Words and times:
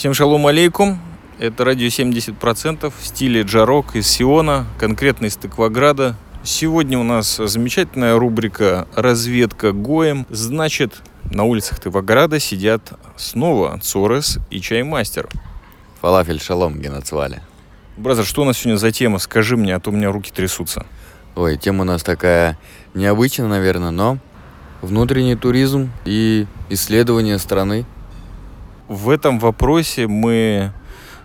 Всем 0.00 0.14
шалом 0.14 0.46
алейкум. 0.46 0.98
Это 1.38 1.62
радио 1.62 1.88
70% 1.88 2.90
в 2.98 3.06
стиле 3.06 3.42
джарок 3.42 3.96
из 3.96 4.08
Сиона, 4.08 4.66
конкретно 4.78 5.26
из 5.26 5.36
Тыкваграда. 5.36 6.16
Сегодня 6.42 6.98
у 6.98 7.02
нас 7.02 7.36
замечательная 7.36 8.18
рубрика 8.18 8.88
«Разведка 8.94 9.72
Гоем». 9.72 10.26
Значит, 10.30 11.02
на 11.24 11.44
улицах 11.44 11.80
Тыкваграда 11.80 12.40
сидят 12.40 12.92
снова 13.18 13.78
Цорес 13.82 14.38
и 14.48 14.60
Чаймастер. 14.62 15.28
Фалафель 16.00 16.40
шалом, 16.40 16.80
генацвале. 16.80 17.42
Brother, 17.98 18.24
что 18.24 18.40
у 18.40 18.44
нас 18.46 18.56
сегодня 18.56 18.78
за 18.78 18.92
тема? 18.92 19.18
Скажи 19.18 19.58
мне, 19.58 19.74
а 19.74 19.80
то 19.80 19.90
у 19.90 19.92
меня 19.92 20.10
руки 20.10 20.32
трясутся. 20.34 20.86
Ой, 21.36 21.58
тема 21.58 21.82
у 21.82 21.84
нас 21.84 22.02
такая 22.02 22.56
необычная, 22.94 23.48
наверное, 23.48 23.90
но 23.90 24.16
внутренний 24.82 25.36
туризм 25.36 25.90
и 26.04 26.46
исследование 26.68 27.38
страны. 27.38 27.84
В 28.88 29.10
этом 29.10 29.38
вопросе 29.38 30.06
мы 30.06 30.72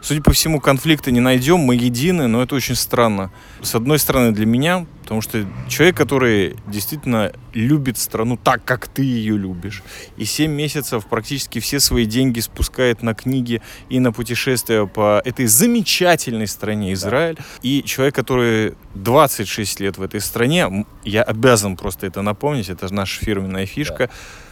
Судя 0.06 0.22
по 0.22 0.34
всему, 0.34 0.62
конфликта 0.62 1.10
не 1.10 1.20
найдем, 1.20 1.58
мы 1.58 1.74
едины, 1.74 2.28
но 2.28 2.44
это 2.44 2.54
очень 2.54 2.76
странно. 2.76 3.32
С 3.64 3.74
одной 3.74 3.98
стороны, 3.98 4.34
для 4.34 4.46
меня, 4.46 4.86
потому 5.02 5.22
что 5.22 5.44
человек, 5.68 5.98
который 5.98 6.58
действительно 6.68 7.32
любит 7.56 7.98
страну 7.98 8.38
так, 8.38 8.64
как 8.64 8.88
ты 8.88 9.02
ее 9.02 9.36
любишь, 9.36 9.82
и 10.16 10.24
7 10.26 10.52
месяцев 10.52 11.08
практически 11.08 11.58
все 11.58 11.80
свои 11.80 12.06
деньги 12.06 12.40
спускает 12.40 13.02
на 13.02 13.16
книги 13.16 13.64
и 13.90 14.00
на 14.00 14.12
путешествия 14.12 14.86
по 14.86 15.24
этой 15.26 15.48
замечательной 15.48 16.46
стране 16.46 16.94
Израиль, 16.94 17.40
и 17.64 17.82
человек, 17.82 18.14
который 18.14 18.76
26 18.94 19.80
лет 19.80 19.98
в 19.98 20.04
этой 20.04 20.22
стране, 20.22 20.86
я 21.04 21.24
обязан 21.24 21.78
просто 21.78 22.06
это 22.06 22.22
напомнить, 22.22 22.70
это 22.70 22.94
наша 22.94 23.26
фирменная 23.26 23.66
фишка, 23.66 24.12
да 24.12 24.45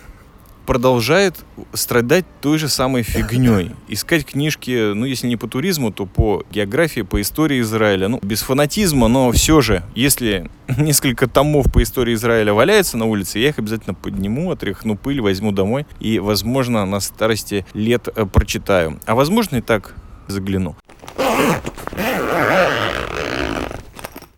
продолжает 0.66 1.36
страдать 1.74 2.26
той 2.42 2.58
же 2.58 2.70
самой 2.70 3.04
фигней. 3.04 3.72
Искать 3.88 4.26
книжки, 4.26 4.94
ну, 4.94 5.06
если 5.06 5.28
не 5.28 5.36
по 5.36 5.48
туризму, 5.48 5.92
то 5.92 6.06
по 6.06 6.44
географии, 6.52 7.02
по 7.02 7.22
истории 7.22 7.62
Израиля. 7.62 8.08
Ну, 8.08 8.20
без 8.22 8.42
фанатизма, 8.42 9.08
но 9.08 9.32
все 9.32 9.62
же, 9.62 9.84
если 9.96 10.50
несколько 10.78 11.28
томов 11.28 11.72
по 11.72 11.84
истории 11.84 12.14
Израиля 12.14 12.54
валяются 12.54 12.98
на 12.98 13.06
улице, 13.06 13.40
я 13.40 13.50
их 13.50 13.60
обязательно 13.60 13.94
подниму, 13.94 14.52
отряхну 14.52 14.96
пыль, 14.96 15.22
возьму 15.22 15.52
домой 15.52 15.86
и, 16.00 16.20
возможно, 16.20 16.86
на 16.86 17.00
старости 17.00 17.66
лет 17.74 18.08
э, 18.16 18.26
прочитаю. 18.26 19.00
А 19.06 19.16
возможно, 19.16 19.58
и 19.58 19.62
так 19.62 19.96
загляну. 20.28 20.76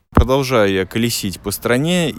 Продолжаю 0.10 0.72
я 0.72 0.86
колесить 0.86 1.40
по 1.40 1.52
стране. 1.52 2.16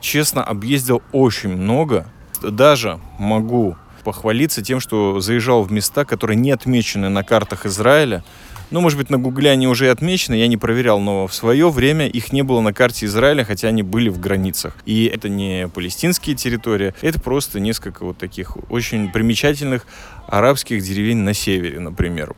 Честно, 0.00 0.44
объездил 0.44 1.02
очень 1.10 1.50
много 1.50 2.06
даже 2.42 2.98
могу 3.18 3.76
похвалиться 4.04 4.62
тем, 4.62 4.80
что 4.80 5.20
заезжал 5.20 5.62
в 5.62 5.72
места, 5.72 6.04
которые 6.04 6.36
не 6.36 6.50
отмечены 6.50 7.08
на 7.08 7.22
картах 7.22 7.66
Израиля. 7.66 8.24
Ну, 8.70 8.80
может 8.80 8.98
быть, 8.98 9.10
на 9.10 9.18
Гугле 9.18 9.50
они 9.50 9.66
уже 9.66 9.90
отмечены, 9.90 10.36
я 10.36 10.46
не 10.46 10.56
проверял, 10.56 11.00
но 11.00 11.26
в 11.26 11.34
свое 11.34 11.70
время 11.70 12.06
их 12.06 12.32
не 12.32 12.42
было 12.42 12.60
на 12.60 12.72
карте 12.72 13.06
Израиля, 13.06 13.44
хотя 13.44 13.68
они 13.68 13.82
были 13.82 14.08
в 14.08 14.20
границах. 14.20 14.76
И 14.86 15.06
это 15.06 15.28
не 15.28 15.68
палестинские 15.68 16.36
территории, 16.36 16.94
это 17.00 17.20
просто 17.20 17.58
несколько 17.58 18.04
вот 18.04 18.18
таких 18.18 18.56
очень 18.70 19.10
примечательных 19.10 19.86
арабских 20.28 20.82
деревень 20.82 21.18
на 21.18 21.34
севере, 21.34 21.80
например. 21.80 22.36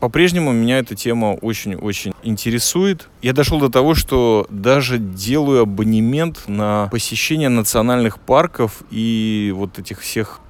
По-прежнему 0.00 0.52
меня 0.52 0.78
эта 0.78 0.94
тема 0.94 1.32
очень-очень 1.34 2.12
интересует. 2.22 3.08
Я 3.20 3.32
дошел 3.32 3.58
до 3.58 3.68
того, 3.68 3.94
что 3.94 4.46
даже 4.48 4.98
делаю 4.98 5.62
абонемент 5.62 6.44
на 6.46 6.88
посещение 6.92 7.48
национальных 7.48 8.20
парков 8.20 8.82
и 8.90 9.52
вот 9.56 9.78
этих 9.78 10.00
всех 10.00 10.40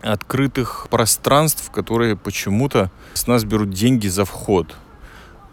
открытых 0.00 0.86
пространств, 0.90 1.70
которые 1.70 2.16
почему-то 2.16 2.90
с 3.12 3.26
нас 3.26 3.44
берут 3.44 3.70
деньги 3.70 4.08
за 4.08 4.24
вход. 4.24 4.74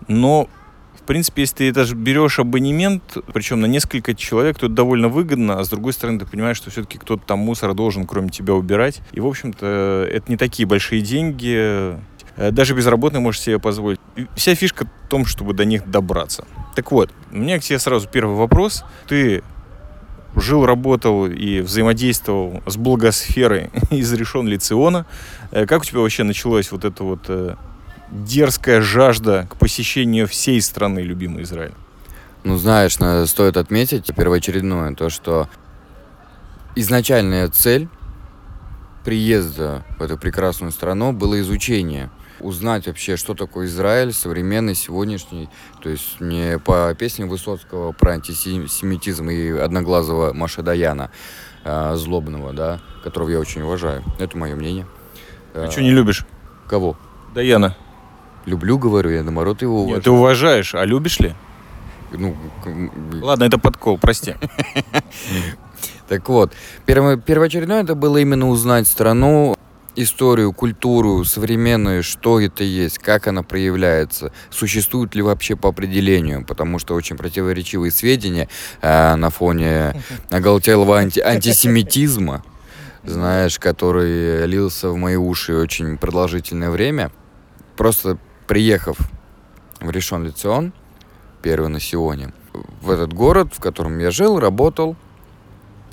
Но 0.08 0.48
в 0.96 1.08
принципе, 1.08 1.44
если 1.44 1.56
ты 1.56 1.72
даже 1.72 1.94
берешь 1.94 2.40
абонемент, 2.40 3.18
причем 3.34 3.60
на 3.60 3.68
несколько 3.68 4.16
человек, 4.16 4.58
то 4.58 4.68
это 4.68 4.76
довольно 4.76 5.08
выгодно, 5.08 5.60
а 5.60 5.64
с 5.64 5.70
другой 5.70 5.94
стороны, 5.94 6.20
ты 6.20 6.26
понимаешь, 6.26 6.58
что 6.58 6.72
все-таки 6.72 6.98
кто-то 6.98 7.24
там 7.28 7.40
мусор 7.40 7.74
должен, 7.74 8.08
кроме 8.08 8.30
тебя, 8.30 8.56
убирать. 8.56 9.02
И, 9.12 9.20
в 9.20 9.28
общем-то, 9.28 10.08
это 10.12 10.32
не 10.32 10.38
такие 10.38 10.66
большие 10.68 11.02
деньги. 11.02 11.96
Э, 12.38 12.52
даже 12.52 12.74
безработный 12.74 13.20
может 13.20 13.42
себе 13.42 13.60
позволить. 13.60 14.00
Вся 14.36 14.56
фишка 14.56 14.86
в 14.86 15.10
том, 15.10 15.26
чтобы 15.26 15.54
до 15.54 15.66
них 15.66 15.90
добраться. 15.90 16.46
Так 16.76 16.92
вот, 16.92 17.12
у 17.32 17.38
меня 17.38 17.60
к 17.60 17.64
тебе 17.64 17.80
сразу 17.80 18.08
первый 18.08 18.36
вопрос. 18.36 18.84
Ты 19.08 19.44
жил, 20.36 20.66
работал 20.66 21.28
и 21.28 21.62
взаимодействовал 21.62 22.62
с 22.66 22.76
благосферой 22.76 23.70
из 23.90 24.12
решен 24.14 24.48
Лициона. 24.48 25.06
Э, 25.52 25.66
как 25.66 25.82
у 25.82 25.86
тебя 25.86 26.00
вообще 26.00 26.24
началась 26.24 26.72
вот 26.72 26.84
эта 26.84 27.04
вот 27.04 27.26
э, 27.30 27.56
дерзкая 28.12 28.82
жажда 28.82 29.48
к 29.50 29.56
посещению 29.56 30.28
всей 30.28 30.62
страны 30.62 31.00
любимой 31.00 31.44
Израиль? 31.44 31.74
Ну, 32.44 32.58
знаешь, 32.58 32.94
стоит 33.28 33.58
отметить 33.58 34.14
первоочередное 34.16 34.94
то, 34.94 35.10
что 35.10 35.50
изначальная 36.76 37.48
цель 37.48 37.88
приезда 39.04 39.84
в 39.98 40.04
эту 40.04 40.18
прекрасную 40.18 40.72
страну 40.72 41.12
было 41.14 41.40
изучение– 41.40 42.10
узнать 42.40 42.88
вообще, 42.88 43.18
что 43.18 43.34
такое 43.34 43.68
Израиль, 43.68 44.14
современный, 44.14 44.76
сегодняшний. 44.76 45.50
То 45.82 45.90
есть 45.90 46.20
не 46.20 46.60
по 46.60 46.94
песне 46.94 47.26
Высоцкого 47.26 47.92
про 47.92 48.14
антисемитизм 48.14 49.30
и 49.30 49.50
одноглазого 49.52 50.34
Маша 50.34 50.62
Даяна, 50.62 51.12
э, 51.64 51.96
злобного, 51.96 52.54
да, 52.54 52.80
которого 53.04 53.30
я 53.30 53.40
очень 53.40 53.62
уважаю. 53.62 54.04
Это 54.20 54.38
мое 54.38 54.56
мнение. 54.56 54.86
Ты 55.54 55.72
что 55.72 55.82
не 55.82 55.92
любишь? 55.92 56.26
Кого? 56.68 56.98
Даяна. 57.34 57.76
Люблю, 58.46 58.78
говорю, 58.78 59.10
я 59.10 59.24
наоборот 59.24 59.62
его 59.62 59.82
уважаю. 59.82 59.96
Нет, 59.96 60.04
ты 60.04 60.12
уважаешь, 60.12 60.76
а 60.76 60.86
любишь 60.86 61.20
ли? 61.20 61.34
Ну, 62.12 62.36
Ладно, 63.22 63.46
это 63.46 63.58
подкол, 63.58 63.98
прости. 63.98 64.36
Так 66.08 66.30
вот, 66.30 66.54
первоочередное 66.86 67.82
это 67.82 67.96
было 67.96 68.18
именно 68.18 68.48
узнать 68.48 68.88
страну, 68.88 69.55
историю, 69.96 70.54
культуру 70.54 71.24
современную, 71.24 72.04
что 72.04 72.40
это 72.40 72.64
есть, 72.64 73.00
как 73.00 73.28
она 73.28 73.44
проявляется, 73.44 74.32
существует 74.50 75.16
ли 75.16 75.22
вообще 75.22 75.56
по 75.56 75.70
определению, 75.70 76.46
потому 76.46 76.80
что 76.80 76.96
очень 76.96 77.18
противоречивые 77.18 77.92
сведения 77.92 78.48
э, 78.82 79.16
на 79.16 79.30
фоне 79.30 80.02
оголтелого 80.30 80.98
анти 80.98 81.20
антисемитизма, 81.20 82.44
знаешь, 83.04 83.60
который 83.60 84.46
лился 84.48 84.90
в 84.90 84.96
мои 84.96 85.16
уши 85.16 85.56
очень 85.56 85.98
продолжительное 85.98 86.70
время. 86.70 87.12
Просто 87.78 88.18
приехав 88.48 88.98
в 89.80 89.90
Решон 89.90 90.26
Лицион, 90.26 90.74
первый 91.42 91.70
на 91.70 91.80
Сионе, 91.80 92.34
в 92.82 92.90
этот 92.90 93.14
город, 93.14 93.54
в 93.54 93.60
котором 93.60 94.00
я 94.00 94.12
жил, 94.12 94.40
работал 94.40 94.96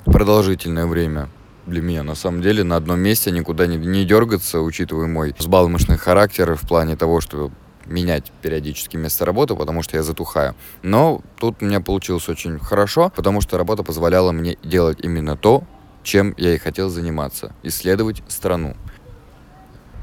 продолжительное 0.05 0.85
время, 0.85 1.29
для 1.65 1.81
меня. 1.81 2.03
На 2.03 2.15
самом 2.15 2.41
деле 2.41 2.63
на 2.63 2.75
одном 2.75 2.99
месте 2.99 3.31
никуда 3.31 3.67
не, 3.67 3.77
не 3.77 4.05
дергаться, 4.05 4.61
учитывая 4.61 5.07
мой 5.07 5.35
сбалмошный 5.37 5.97
характер 5.97 6.55
в 6.55 6.67
плане 6.67 6.95
того, 6.95 7.21
что 7.21 7.51
менять 7.85 8.31
периодически 8.41 8.97
место 8.97 9.25
работы, 9.25 9.55
потому 9.55 9.81
что 9.83 9.97
я 9.97 10.03
затухаю. 10.03 10.55
Но 10.81 11.21
тут 11.37 11.61
у 11.61 11.65
меня 11.65 11.81
получилось 11.81 12.29
очень 12.29 12.59
хорошо, 12.59 13.11
потому 13.15 13.41
что 13.41 13.57
работа 13.57 13.83
позволяла 13.83 14.31
мне 14.31 14.57
делать 14.63 14.99
именно 15.01 15.35
то, 15.35 15.63
чем 16.03 16.33
я 16.37 16.53
и 16.53 16.57
хотел 16.57 16.89
заниматься. 16.89 17.53
Исследовать 17.63 18.23
страну. 18.27 18.75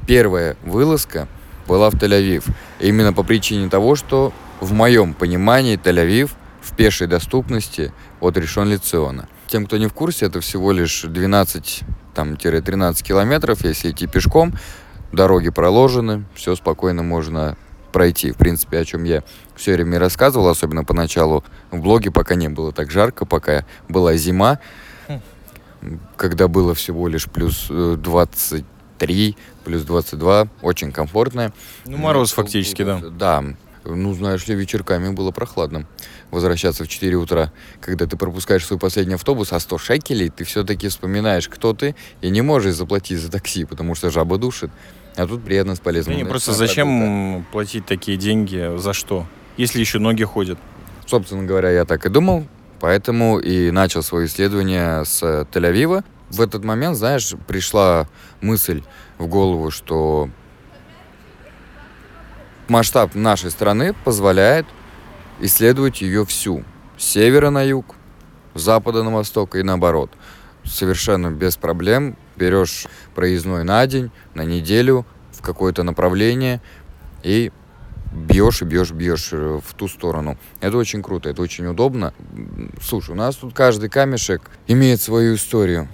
Первая 0.07 0.57
вылазка 0.63 1.27
была 1.67 1.89
в 1.89 1.95
Тель-Авив. 1.95 2.49
Именно 2.79 3.13
по 3.13 3.23
причине 3.23 3.69
того, 3.69 3.95
что 3.95 4.33
в 4.59 4.73
моем 4.73 5.13
понимании 5.13 5.77
Тель-Авив 5.77 6.31
в 6.61 6.75
пешей 6.75 7.07
доступности 7.07 7.93
от 8.19 8.37
Решон 8.37 8.69
Лициона– 8.69 9.27
тем, 9.51 9.65
кто 9.65 9.77
не 9.77 9.87
в 9.87 9.93
курсе, 9.93 10.27
это 10.27 10.39
всего 10.39 10.71
лишь 10.71 11.03
12-13 11.03 13.03
километров, 13.03 13.65
если 13.65 13.91
идти 13.91 14.07
пешком. 14.07 14.53
Дороги 15.11 15.49
проложены, 15.49 16.23
все 16.33 16.55
спокойно 16.55 17.03
можно 17.03 17.57
пройти. 17.91 18.31
В 18.31 18.37
принципе, 18.37 18.79
о 18.79 18.85
чем 18.85 19.03
я 19.03 19.23
все 19.55 19.73
время 19.73 19.99
рассказывал, 19.99 20.47
особенно 20.47 20.85
поначалу 20.85 21.43
в 21.69 21.81
блоге, 21.81 22.11
пока 22.11 22.35
не 22.35 22.47
было 22.47 22.71
так 22.71 22.89
жарко, 22.89 23.25
пока 23.25 23.65
была 23.89 24.15
зима, 24.15 24.59
когда 26.15 26.47
было 26.47 26.73
всего 26.73 27.09
лишь 27.09 27.25
плюс 27.25 27.67
23, 27.67 29.29
э, 29.29 29.33
плюс 29.65 29.83
22, 29.83 30.47
очень 30.61 30.93
комфортно. 30.93 31.51
Ну, 31.85 31.97
мороз 31.97 32.31
фактически, 32.31 32.83
да. 32.83 33.01
Да, 33.01 33.43
ну, 33.83 34.13
знаешь 34.13 34.47
ли, 34.47 34.55
вечерками 34.55 35.09
было 35.09 35.31
прохладно 35.31 35.85
возвращаться 36.31 36.83
в 36.83 36.87
4 36.87 37.15
утра. 37.15 37.51
Когда 37.79 38.05
ты 38.07 38.17
пропускаешь 38.17 38.65
свой 38.65 38.79
последний 38.79 39.15
автобус, 39.15 39.53
а 39.53 39.59
100 39.59 39.77
шекелей, 39.77 40.29
ты 40.29 40.43
все-таки 40.43 40.87
вспоминаешь, 40.87 41.47
кто 41.47 41.73
ты, 41.73 41.95
и 42.21 42.29
не 42.29 42.41
можешь 42.41 42.75
заплатить 42.75 43.19
за 43.19 43.29
такси, 43.29 43.65
потому 43.65 43.95
что 43.95 44.09
жаба 44.09 44.37
душит. 44.37 44.71
А 45.15 45.27
тут 45.27 45.43
приятно 45.43 45.75
с 45.75 45.79
полезным. 45.79 46.17
Не, 46.17 46.25
просто 46.25 46.53
зачем 46.53 46.87
продукта. 46.99 47.51
платить 47.51 47.85
такие 47.85 48.17
деньги? 48.17 48.77
За 48.77 48.93
что? 48.93 49.27
Если 49.57 49.79
еще 49.79 49.99
ноги 49.99 50.23
ходят. 50.23 50.57
Собственно 51.05 51.43
говоря, 51.43 51.69
я 51.69 51.85
так 51.85 52.05
и 52.05 52.09
думал. 52.09 52.47
Поэтому 52.79 53.37
и 53.37 53.69
начал 53.69 54.01
свое 54.01 54.25
исследование 54.25 55.05
с 55.05 55.21
Тель-Авива. 55.21 56.03
В 56.29 56.41
этот 56.41 56.63
момент, 56.63 56.97
знаешь, 56.97 57.33
пришла 57.45 58.07
мысль 58.39 58.81
в 59.17 59.27
голову, 59.27 59.69
что 59.69 60.29
масштаб 62.69 63.13
нашей 63.13 63.51
страны 63.51 63.93
позволяет 64.05 64.65
исследовать 65.41 66.01
ее 66.01 66.25
всю. 66.25 66.63
С 66.97 67.05
севера 67.05 67.49
на 67.49 67.63
юг, 67.63 67.95
с 68.53 68.61
запада 68.61 69.03
на 69.03 69.11
восток 69.11 69.55
и 69.55 69.63
наоборот. 69.63 70.11
Совершенно 70.63 71.31
без 71.31 71.57
проблем 71.57 72.15
берешь 72.35 72.85
проездной 73.15 73.63
на 73.63 73.85
день, 73.87 74.11
на 74.35 74.43
неделю, 74.43 75.05
в 75.31 75.41
какое-то 75.41 75.83
направление 75.83 76.61
и 77.23 77.51
бьешь 78.11 78.61
и 78.61 78.65
бьешь, 78.65 78.91
бьешь 78.91 79.29
э, 79.31 79.59
в 79.65 79.73
ту 79.73 79.87
сторону. 79.87 80.37
Это 80.59 80.77
очень 80.77 81.01
круто, 81.01 81.29
это 81.29 81.41
очень 81.41 81.65
удобно. 81.65 82.13
Слушай, 82.81 83.11
у 83.11 83.15
нас 83.15 83.35
тут 83.35 83.53
каждый 83.53 83.89
камешек 83.89 84.51
имеет 84.67 85.01
свою 85.01 85.35
историю. 85.35 85.87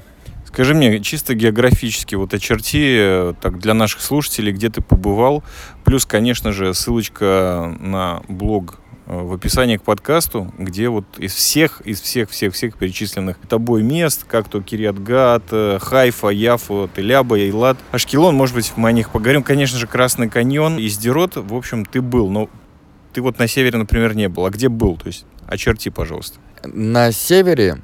Скажи 0.48 0.74
мне, 0.74 1.00
чисто 1.02 1.36
географически, 1.36 2.16
вот 2.16 2.34
очерти 2.34 2.98
э, 3.00 3.34
так 3.40 3.60
для 3.60 3.74
наших 3.74 4.02
слушателей, 4.02 4.52
где 4.52 4.70
ты 4.70 4.82
побывал. 4.82 5.44
Плюс, 5.84 6.06
конечно 6.06 6.52
же, 6.52 6.74
ссылочка 6.74 7.76
на 7.80 8.24
блог 8.28 8.80
в 9.08 9.34
описании 9.34 9.78
к 9.78 9.84
подкасту, 9.84 10.54
где 10.58 10.90
вот 10.90 11.06
из 11.18 11.34
всех, 11.34 11.82
из 11.86 12.02
всех, 12.02 12.30
всех, 12.30 12.54
всех 12.54 12.78
перечисленных 12.78 13.38
тобой 13.48 13.82
мест, 13.82 14.26
как 14.28 14.50
то 14.50 14.62
Кириатгат, 14.62 15.44
э, 15.52 15.80
Хайфа, 15.82 16.28
Яфа, 16.28 16.90
Теляба, 16.94 17.40
Эйлат, 17.40 17.78
Ашкелон, 17.92 18.36
может 18.36 18.54
быть, 18.54 18.74
мы 18.76 18.90
о 18.90 18.92
них 18.92 19.10
поговорим. 19.10 19.44
Конечно 19.44 19.78
же, 19.78 19.88
Красный 19.88 20.30
каньон, 20.30 20.78
Издерот, 20.78 21.38
в 21.38 21.56
общем, 21.56 21.86
ты 21.86 22.02
был, 22.02 22.30
но 22.30 22.50
ты 23.14 23.22
вот 23.22 23.40
на 23.40 23.48
севере, 23.48 23.78
например, 23.78 24.14
не 24.14 24.28
был. 24.28 24.46
А 24.46 24.50
где 24.50 24.68
был? 24.68 24.98
То 24.98 25.08
есть 25.08 25.26
очерти, 25.50 25.88
пожалуйста. 25.88 26.40
На 26.66 27.14
севере, 27.14 27.78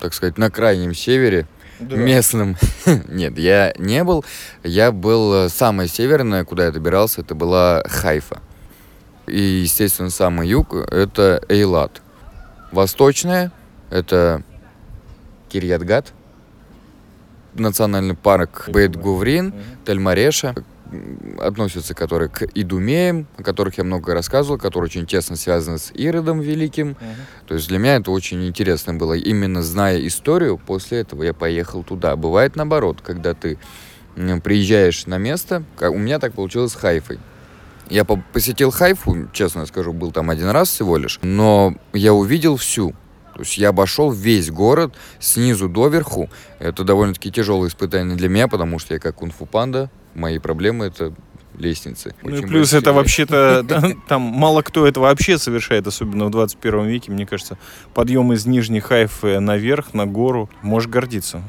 так 0.00 0.14
сказать, 0.14 0.36
на 0.36 0.50
крайнем 0.50 0.94
севере, 0.94 1.46
да. 1.78 1.96
местным. 1.96 2.56
Нет, 3.08 3.38
я 3.38 3.72
не 3.78 4.02
был. 4.02 4.24
Я 4.64 4.90
был 4.90 5.44
э, 5.44 5.48
самое 5.48 5.88
северное, 5.88 6.44
куда 6.44 6.64
я 6.64 6.70
добирался, 6.72 7.20
это 7.20 7.36
была 7.36 7.84
Хайфа. 7.86 8.40
И, 9.26 9.40
естественно, 9.40 10.10
самый 10.10 10.48
юг— 10.48 10.74
это 10.90 11.42
Эйлат. 11.48 12.02
Восточное— 12.72 13.52
это 13.90 14.42
Кирьятгат, 15.48 16.12
национальный 17.54 18.14
парк 18.14 18.68
Бейт-Гуврин, 18.68 19.54
Тель-Мареша, 19.84 20.62
относятся 21.40 21.94
которые 21.94 22.28
к 22.28 22.42
идумеям, 22.54 23.26
о 23.36 23.42
которых 23.42 23.78
я 23.78 23.84
много 23.84 24.14
рассказывал, 24.14 24.58
которые 24.58 24.86
очень 24.86 25.06
тесно 25.06 25.34
связаны 25.34 25.78
с 25.78 25.90
Иродом 25.92 26.40
Великим. 26.40 26.90
Uh-huh. 26.90 27.46
То 27.48 27.54
есть 27.54 27.68
для 27.68 27.78
меня 27.78 27.96
это 27.96 28.12
очень 28.12 28.46
интересно 28.46 28.94
было. 28.94 29.14
Именно 29.14 29.62
зная 29.62 30.06
историю, 30.06 30.58
после 30.58 31.00
этого 31.00 31.24
я 31.24 31.34
поехал 31.34 31.82
туда. 31.82 32.14
Бывает 32.14 32.54
наоборот, 32.54 33.00
когда 33.02 33.34
ты 33.34 33.58
приезжаешь 34.14 35.06
на 35.06 35.18
место, 35.18 35.64
у 35.80 35.98
меня 35.98 36.18
так 36.20 36.34
получилось 36.34 36.72
с 36.72 36.76
Хайфой. 36.76 37.18
Я 37.88 38.04
посетил 38.04 38.70
Хайфу, 38.70 39.28
честно 39.32 39.66
скажу, 39.66 39.92
был 39.92 40.12
там 40.12 40.30
один 40.30 40.48
раз 40.48 40.68
всего 40.68 40.96
лишь, 40.96 41.18
но 41.22 41.74
я 41.92 42.12
увидел 42.12 42.56
всю. 42.56 42.94
То 43.34 43.42
есть 43.42 43.58
я 43.58 43.68
обошел 43.68 44.10
весь 44.10 44.50
город 44.50 44.94
снизу 45.20 45.68
до 45.68 45.88
верху. 45.88 46.30
Это 46.58 46.84
довольно-таки 46.84 47.30
тяжелое 47.30 47.68
испытание 47.68 48.16
для 48.16 48.28
меня, 48.28 48.48
потому 48.48 48.78
что 48.78 48.94
я 48.94 49.00
как 49.00 49.16
кунг-фу 49.16 49.44
панда 49.44 49.90
мои 50.14 50.38
проблемы 50.38 50.86
это 50.86 51.12
лестницы. 51.58 52.14
Ну 52.22 52.36
и 52.36 52.42
плюс 52.42 52.72
это 52.72 52.92
вообще-то, 52.92 53.64
там 54.08 54.22
мало 54.22 54.62
кто 54.62 54.86
это 54.86 55.00
вообще 55.00 55.38
совершает, 55.38 55.86
особенно 55.86 56.26
в 56.26 56.30
21 56.30 56.86
веке, 56.86 57.12
мне 57.12 57.26
кажется, 57.26 57.58
подъем 57.94 58.32
из 58.32 58.46
Нижней 58.46 58.80
Хайфы 58.80 59.40
наверх, 59.40 59.94
на 59.94 60.06
гору, 60.06 60.50
можешь 60.62 60.88
гордиться. 60.88 61.42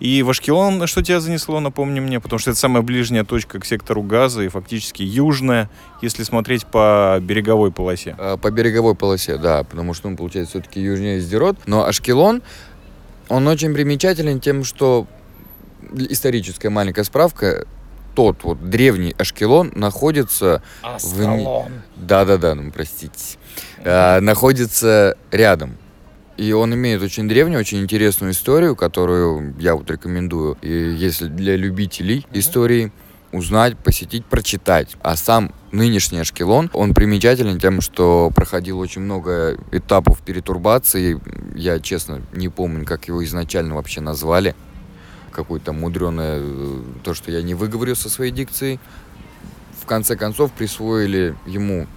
И 0.00 0.22
в 0.22 0.30
Ашкелон 0.30 0.86
что 0.86 1.02
тебя 1.02 1.20
занесло, 1.20 1.60
напомни 1.60 2.00
мне, 2.00 2.20
потому 2.20 2.38
что 2.38 2.50
это 2.50 2.58
самая 2.58 2.82
ближняя 2.82 3.24
точка 3.24 3.58
к 3.58 3.64
сектору 3.64 4.02
газа 4.02 4.42
и 4.42 4.48
фактически 4.48 5.02
южная, 5.02 5.68
если 6.00 6.22
смотреть 6.22 6.66
по 6.66 7.18
береговой 7.20 7.72
полосе. 7.72 8.14
А, 8.18 8.36
по 8.36 8.50
береговой 8.50 8.94
полосе, 8.94 9.38
да, 9.38 9.64
потому 9.64 9.94
что 9.94 10.08
он, 10.08 10.16
получается, 10.16 10.60
все-таки 10.60 10.80
южнее 10.80 11.20
Сдерот. 11.20 11.56
Но 11.66 11.84
Ашкелон, 11.84 12.42
он 13.28 13.46
очень 13.48 13.74
примечателен 13.74 14.40
тем, 14.40 14.62
что 14.62 15.06
историческая 15.92 16.70
маленькая 16.70 17.04
справка, 17.04 17.66
тот 18.14 18.42
вот 18.42 18.68
древний 18.70 19.14
Ашкелон 19.18 19.72
находится... 19.74 20.62
Аскалон. 20.82 21.72
В... 21.96 22.06
Да-да-да, 22.06 22.54
ну, 22.54 22.70
простите. 22.70 23.36
А, 23.84 24.20
находится 24.20 25.16
рядом. 25.30 25.76
И 26.38 26.52
он 26.52 26.72
имеет 26.72 27.02
очень 27.02 27.28
древнюю, 27.28 27.58
очень 27.58 27.80
интересную 27.80 28.30
историю, 28.30 28.76
которую 28.76 29.56
я 29.58 29.74
вот 29.74 29.90
рекомендую, 29.90 30.56
и 30.62 30.94
если 30.94 31.26
для 31.26 31.56
любителей 31.56 32.24
истории, 32.32 32.92
узнать, 33.32 33.76
посетить, 33.76 34.24
прочитать. 34.24 34.96
А 35.02 35.16
сам 35.16 35.52
нынешний 35.72 36.20
Ашкелон, 36.20 36.70
он 36.72 36.94
примечателен 36.94 37.58
тем, 37.58 37.80
что 37.80 38.30
проходил 38.32 38.78
очень 38.78 39.02
много 39.02 39.58
этапов 39.72 40.20
перетурбации. 40.20 41.20
Я, 41.56 41.80
честно, 41.80 42.22
не 42.32 42.48
помню, 42.48 42.86
как 42.86 43.08
его 43.08 43.22
изначально 43.24 43.74
вообще 43.74 44.00
назвали 44.00 44.54
какое-то 45.32 45.72
мудреное, 45.72 46.38
э, 46.40 46.82
то, 47.02 47.14
что 47.14 47.32
я 47.32 47.42
не 47.42 47.54
выговорю 47.54 47.96
со 47.96 48.08
своей 48.08 48.30
дикцией. 48.30 48.78
В 49.80 49.86
конце 49.86 50.14
концов 50.16 50.52
присвоили 50.52 51.34
ему 51.46 51.88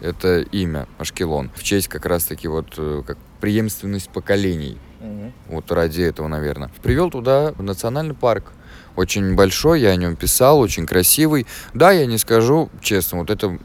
это 0.00 0.40
имя 0.40 0.86
Ашкелон 0.98 1.50
в 1.54 1.62
честь 1.62 1.88
как 1.88 2.06
раз-таки 2.06 2.48
вот 2.48 2.74
э, 2.76 3.02
как 3.06 3.18
преемственность 3.46 4.10
поколений. 4.10 4.76
Угу. 5.00 5.32
Вот 5.50 5.70
ради 5.70 6.02
этого, 6.02 6.26
наверное. 6.26 6.68
Привел 6.82 7.12
туда 7.12 7.54
национальный 7.60 8.12
парк. 8.14 8.50
Очень 8.96 9.36
большой, 9.36 9.82
я 9.82 9.90
о 9.90 9.96
нем 9.96 10.16
писал, 10.16 10.58
очень 10.58 10.84
красивый. 10.84 11.46
Да, 11.72 11.92
я 11.92 12.06
не 12.06 12.18
скажу, 12.18 12.70
честно, 12.80 13.18
вот 13.18 13.30
это 13.30 13.56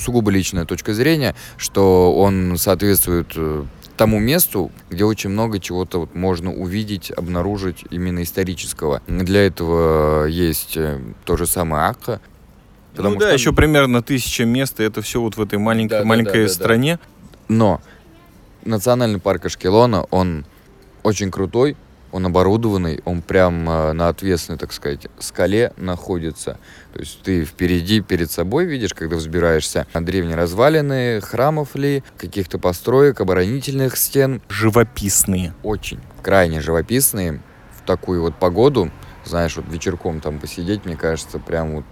сугубо 0.00 0.32
личная 0.32 0.64
точка 0.64 0.92
зрения, 0.92 1.36
что 1.56 2.12
он 2.16 2.56
соответствует 2.58 3.28
э, 3.36 3.64
тому 3.96 4.18
месту, 4.18 4.72
где 4.90 5.04
очень 5.04 5.30
много 5.30 5.60
чего-то 5.60 6.00
вот 6.00 6.16
можно 6.16 6.52
увидеть, 6.52 7.12
обнаружить 7.12 7.84
именно 7.90 8.24
исторического. 8.24 9.02
Для 9.06 9.46
этого 9.46 10.24
есть 10.26 10.76
э, 10.76 10.98
то 11.24 11.36
же 11.36 11.46
самое 11.46 11.84
Акха. 11.84 12.20
Ну 12.96 13.14
да, 13.14 13.26
что... 13.26 13.34
еще 13.34 13.52
примерно 13.52 14.02
тысяча 14.02 14.44
мест, 14.44 14.80
и 14.80 14.82
это 14.82 15.00
все 15.00 15.20
вот 15.20 15.36
в 15.36 15.40
этой 15.40 15.60
маленькой, 15.60 16.00
да, 16.00 16.04
маленькой 16.04 16.42
да, 16.42 16.48
да, 16.48 16.52
стране. 16.52 16.98
Да. 17.00 17.08
Но 17.48 17.80
национальный 18.64 19.20
парк 19.20 19.46
Ашкелона, 19.46 20.04
он 20.10 20.44
очень 21.02 21.30
крутой, 21.30 21.76
он 22.12 22.26
оборудованный, 22.26 23.00
он 23.04 23.22
прям 23.22 23.68
э, 23.68 23.92
на 23.92 24.08
ответственной, 24.08 24.58
так 24.58 24.72
сказать, 24.72 25.08
скале 25.18 25.72
находится. 25.76 26.58
То 26.92 27.00
есть 27.00 27.20
ты 27.22 27.44
впереди, 27.44 28.00
перед 28.00 28.30
собой 28.30 28.64
видишь, 28.64 28.94
когда 28.94 29.16
взбираешься 29.16 29.86
на 29.94 30.04
древние 30.04 30.36
развалины, 30.36 31.20
храмов 31.20 31.74
ли, 31.74 32.02
каких-то 32.16 32.58
построек, 32.58 33.20
оборонительных 33.20 33.96
стен. 33.96 34.40
Живописные. 34.48 35.54
Очень, 35.62 36.00
крайне 36.22 36.60
живописные. 36.60 37.42
В 37.76 37.86
такую 37.86 38.22
вот 38.22 38.36
погоду, 38.36 38.90
знаешь, 39.24 39.56
вот 39.56 39.66
вечерком 39.68 40.20
там 40.20 40.38
посидеть, 40.38 40.84
мне 40.84 40.96
кажется, 40.96 41.38
прям 41.38 41.76
вот 41.76 41.84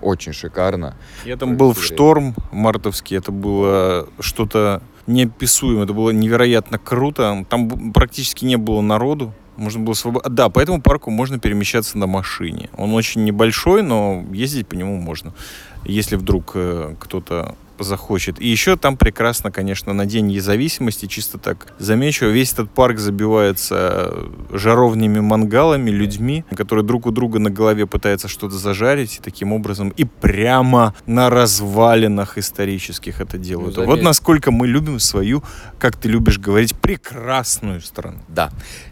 очень 0.00 0.32
шикарно. 0.32 0.96
Я 1.24 1.36
там 1.36 1.56
был 1.56 1.72
в 1.72 1.82
шторм 1.82 2.34
мартовский, 2.52 3.16
это 3.16 3.32
было 3.32 4.08
что-то 4.20 4.82
неописуемо. 5.08 5.84
Это 5.84 5.92
было 5.92 6.10
невероятно 6.10 6.78
круто. 6.78 7.44
Там 7.48 7.92
практически 7.92 8.44
не 8.44 8.56
было 8.56 8.80
народу. 8.80 9.32
Можно 9.56 9.82
было 9.82 9.94
свободно... 9.94 10.30
Да, 10.30 10.50
по 10.50 10.60
этому 10.60 10.80
парку 10.80 11.10
можно 11.10 11.40
перемещаться 11.40 11.98
на 11.98 12.06
машине. 12.06 12.70
Он 12.76 12.94
очень 12.94 13.24
небольшой, 13.24 13.82
но 13.82 14.24
ездить 14.32 14.68
по 14.68 14.74
нему 14.74 14.96
можно. 14.98 15.32
Если 15.84 16.14
вдруг 16.14 16.52
э, 16.54 16.94
кто-то 17.00 17.56
захочет. 17.80 18.40
И 18.40 18.48
еще 18.48 18.76
там 18.76 18.96
прекрасно, 18.96 19.50
конечно, 19.50 19.92
на 19.92 20.06
День 20.06 20.26
независимости, 20.26 21.06
чисто 21.06 21.38
так 21.38 21.74
замечу, 21.78 22.26
весь 22.26 22.52
этот 22.52 22.70
парк 22.70 22.98
забивается 22.98 24.28
жаровнями 24.52 25.20
мангалами, 25.20 25.90
людьми, 25.90 26.44
которые 26.56 26.84
друг 26.84 27.06
у 27.06 27.10
друга 27.10 27.38
на 27.38 27.50
голове 27.50 27.86
пытаются 27.86 28.28
что-то 28.28 28.56
зажарить, 28.56 29.16
и 29.18 29.20
таким 29.20 29.52
образом 29.52 29.90
и 29.90 30.04
прямо 30.04 30.94
на 31.06 31.30
развалинах 31.30 32.38
исторических 32.38 33.20
это 33.20 33.38
делают. 33.38 33.76
Ну, 33.76 33.84
вот 33.84 34.02
насколько 34.02 34.50
мы 34.50 34.66
любим 34.66 34.98
свою, 34.98 35.42
как 35.78 35.96
ты 35.96 36.08
любишь 36.08 36.38
говорить, 36.38 36.74
прекрасную 36.74 37.80
страну. 37.80 38.18
Да. 38.28 38.50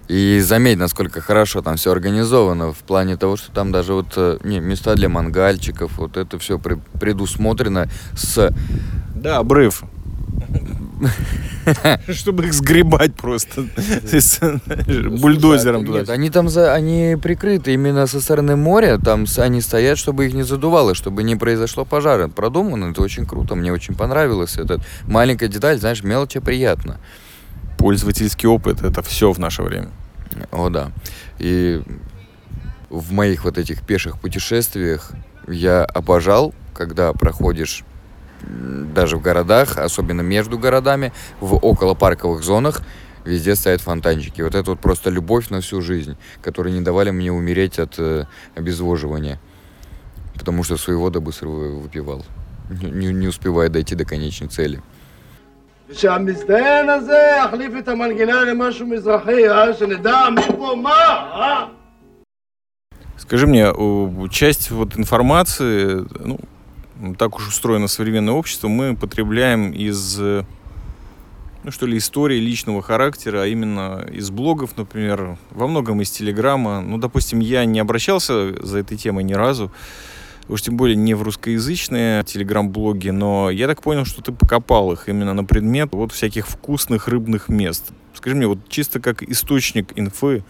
И 0.09 0.41
заметь, 0.41 0.79
насколько 0.79 1.21
хорошо 1.21 1.63
там 1.63 1.77
все 1.77 1.91
организовано 1.91 2.73
в 2.73 2.79
плане 2.79 3.17
того, 3.17 3.37
что 3.37 3.51
там 3.51 3.73
даже 3.73 3.93
вот 3.93 4.13
э, 4.17 4.39
не, 4.45 4.61
места 4.61 4.95
для 4.95 5.09
мангальчиков, 5.09 5.99
вот 5.99 6.17
это 6.17 6.39
все 6.39 6.59
предусмотрено 6.59 7.89
с 8.15 8.53
да, 9.17 9.39
обрыв. 9.39 9.83
Чтобы 12.09 12.47
их 12.47 12.55
сгребать 12.55 13.15
просто 13.15 13.67
бульдозером 15.21 15.85
туда. 15.85 15.99
Нет, 16.01 16.11
они 16.11 16.31
там 16.31 16.49
за, 16.49 16.73
они 16.73 17.17
прикрыты 17.21 17.75
именно 17.75 18.07
со 18.07 18.21
стороны 18.21 18.57
моря, 18.57 18.99
там 19.03 19.27
они 19.39 19.61
стоят, 19.61 19.99
чтобы 19.99 20.27
их 20.27 20.35
не 20.35 20.45
задувало, 20.45 20.95
чтобы 20.95 21.23
не 21.23 21.35
произошло 21.35 21.85
пожара. 21.85 22.29
Продумано, 22.29 22.93
это 22.93 23.03
очень 23.03 23.27
круто, 23.27 23.57
мне 23.57 23.73
очень 23.73 23.95
понравилось. 23.95 24.57
Этот 24.57 24.81
маленькая 25.07 25.49
деталь, 25.49 25.79
знаешь, 25.79 26.03
мелочь 26.03 26.37
приятно. 26.45 26.99
Пользовательский 27.87 28.49
опыт. 28.49 28.83
Это 28.83 29.01
все 29.01 29.31
в 29.31 29.39
наше 29.39 29.63
время. 29.63 29.91
О, 30.51 30.71
да. 30.71 30.91
И 31.39 31.81
в 32.91 33.13
моих 33.13 33.45
вот 33.45 33.59
этих 33.59 33.83
пеших 33.83 34.19
путешествиях 34.19 35.13
я 35.47 35.85
обожал, 35.85 36.53
когда 36.75 37.13
проходишь 37.13 37.85
даже 38.43 39.19
в 39.19 39.23
городах, 39.23 39.79
особенно 39.79 40.23
между 40.23 40.59
городами, 40.59 41.13
в 41.39 41.55
околопарковых 41.55 42.43
зонах, 42.43 42.83
везде 43.25 43.55
стоят 43.55 43.81
фонтанчики. 43.83 44.43
Вот 44.43 44.57
это 44.57 44.69
вот 44.69 44.81
просто 44.81 45.09
любовь 45.11 45.51
на 45.51 45.61
всю 45.61 45.81
жизнь, 45.81 46.17
которые 46.43 46.77
не 46.77 46.81
давали 46.81 47.13
мне 47.13 47.31
умереть 47.31 47.79
от 47.79 47.95
э, 47.99 48.25
обезвоживания. 48.57 49.39
Потому 50.35 50.65
что 50.65 50.77
свои 50.77 50.97
воды 50.97 51.21
быстро 51.21 51.51
выпивал, 51.51 52.27
не, 52.69 53.13
не 53.13 53.29
успевая 53.29 53.69
дойти 53.69 53.95
до 53.95 54.05
конечной 54.05 54.49
цели. 54.49 54.83
שהמזדיין 55.94 56.90
הזה 56.90 57.20
יחליף 57.46 57.72
את 57.80 57.88
המנגינה 57.88 58.44
למשהו 58.44 58.88
מזרחי, 58.88 59.50
אה? 59.50 59.74
שנדע 59.74 60.30
מי 60.36 60.42
פה 60.58 60.76
מה, 60.82 60.92
אה? 61.34 61.66
Скажи 63.18 63.48
мне, 63.48 63.72
часть 64.30 64.72
вот 64.72 64.98
информации, 64.98 66.06
ну, 66.20 66.38
так 67.18 67.38
уж 67.38 67.48
устроено 67.48 67.88
современное 67.88 68.34
общество, 68.34 68.68
мы 68.68 68.96
потребляем 68.96 69.72
из, 69.72 70.20
ну 70.20 71.70
что 71.70 71.86
ли, 71.86 71.98
истории 71.98 72.40
личного 72.40 72.82
характера, 72.82 73.44
а 73.44 73.48
именно 73.48 74.06
из 74.12 74.32
блогов, 74.32 74.76
например, 74.76 75.38
во 75.52 75.68
многом 75.68 76.02
из 76.02 76.12
Телеграма. 76.12 76.82
Ну, 76.82 76.98
допустим, 76.98 77.40
я 77.40 77.64
не 77.64 77.80
обращался 77.80 78.54
за 78.66 78.80
этой 78.80 78.98
темой 78.98 79.24
ни 79.24 79.34
разу, 79.34 79.72
уж 80.49 80.63
тем 80.63 80.77
более 80.77 80.97
не 80.97 81.15
в 81.15 81.23
русскоязычные 81.23 82.23
телеграм-блоги, 82.25 83.11
но 83.11 83.51
я 83.51 83.67
так 83.67 83.83
понял, 83.83 84.05
что 84.05 84.23
ты 84.23 84.33
покопал 84.33 84.93
их 84.93 85.09
именно 85.09 85.35
на 85.35 85.45
предмет 85.45 85.91
вот 85.93 86.13
всяких 86.13 86.47
вкусных 86.47 87.09
рыбных 87.09 87.49
мест. 87.49 87.93
Скажи 88.15 88.37
мне, 88.37 88.47
вот 88.47 88.69
чисто 88.69 89.01
как 89.01 89.23
источник 89.23 89.93
инфы, 89.97 90.45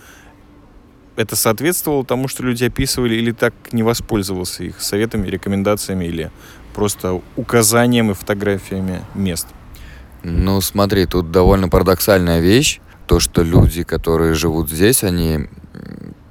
это 1.17 1.35
соответствовало 1.35 2.05
тому, 2.05 2.29
что 2.29 2.43
люди 2.43 2.65
описывали, 2.65 3.15
или 3.15 3.33
так 3.33 3.55
не 3.73 3.83
воспользовался 3.83 4.65
их 4.65 4.81
советами, 4.81 5.29
рекомендациями, 5.29 6.05
или 6.05 6.31
просто 6.75 7.23
указанием 7.37 8.11
и 8.11 8.15
фотографиями 8.15 9.03
мест? 9.15 9.49
Ну, 10.23 10.61
смотри, 10.61 11.07
тут 11.07 11.31
довольно 11.31 11.69
парадоксальная 11.69 12.41
вещь. 12.41 12.81
То, 13.07 13.21
что 13.21 13.43
люди, 13.43 13.83
которые 13.83 14.35
живут 14.35 14.69
здесь, 14.69 15.05
они 15.05 15.49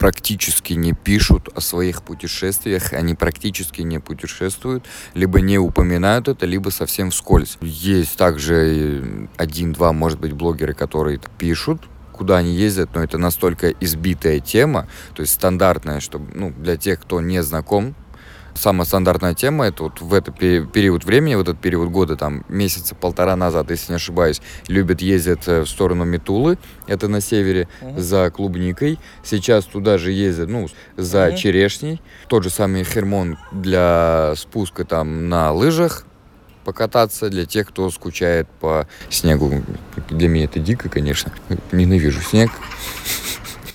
практически 0.05 0.73
не 0.73 0.93
пишут 0.93 1.49
о 1.55 1.61
своих 1.61 2.03
путешествиях, 2.03 2.93
они 2.93 3.15
практически 3.15 3.81
не 3.81 3.99
путешествуют, 3.99 4.85
либо 5.15 5.41
не 5.41 5.57
упоминают 5.57 6.27
это, 6.27 6.45
либо 6.45 6.69
совсем 6.69 7.09
вскользь. 7.09 7.57
Есть 7.61 8.15
также 8.15 9.27
один-два, 9.37 9.93
может 9.93 10.19
быть, 10.19 10.33
блогеры, 10.33 10.75
которые 10.75 11.19
пишут, 11.39 11.81
куда 12.11 12.37
они 12.37 12.53
ездят, 12.53 12.91
но 12.93 13.03
это 13.03 13.17
настолько 13.17 13.71
избитая 13.71 14.39
тема, 14.41 14.87
то 15.15 15.23
есть 15.23 15.33
стандартная, 15.33 15.99
чтобы, 16.01 16.31
ну, 16.35 16.53
для 16.55 16.77
тех, 16.77 17.01
кто 17.01 17.19
не 17.19 17.41
знаком 17.41 17.95
самая 18.55 18.85
стандартная 18.85 19.33
тема, 19.33 19.65
это 19.65 19.83
вот 19.83 20.01
в 20.01 20.13
этот 20.13 20.37
период 20.37 21.03
времени, 21.05 21.35
в 21.35 21.41
этот 21.41 21.59
период 21.59 21.89
года, 21.89 22.15
там, 22.15 22.43
месяца 22.49 22.95
полтора 22.95 23.35
назад, 23.35 23.69
если 23.69 23.91
не 23.91 23.97
ошибаюсь, 23.97 24.41
любят 24.67 25.01
ездить 25.01 25.47
э, 25.47 25.61
в 25.61 25.67
сторону 25.67 26.05
Метулы, 26.05 26.57
это 26.87 27.07
на 27.07 27.21
севере, 27.21 27.67
uh-huh. 27.81 27.99
за 27.99 28.31
клубникой. 28.31 28.99
Сейчас 29.23 29.65
туда 29.65 29.97
же 29.97 30.11
ездят, 30.11 30.49
ну, 30.49 30.67
за 30.97 31.27
uh-huh. 31.27 31.37
черешней. 31.37 32.01
Тот 32.27 32.43
же 32.43 32.49
самый 32.49 32.83
Хермон 32.83 33.37
для 33.51 34.33
спуска 34.35 34.85
там 34.85 35.29
на 35.29 35.51
лыжах, 35.51 36.05
покататься 36.63 37.29
для 37.29 37.45
тех, 37.45 37.67
кто 37.67 37.89
скучает 37.91 38.47
по 38.59 38.87
снегу. 39.09 39.63
Для 40.09 40.27
меня 40.27 40.45
это 40.45 40.59
дико, 40.59 40.89
конечно. 40.89 41.31
Ненавижу 41.71 42.21
снег. 42.21 42.51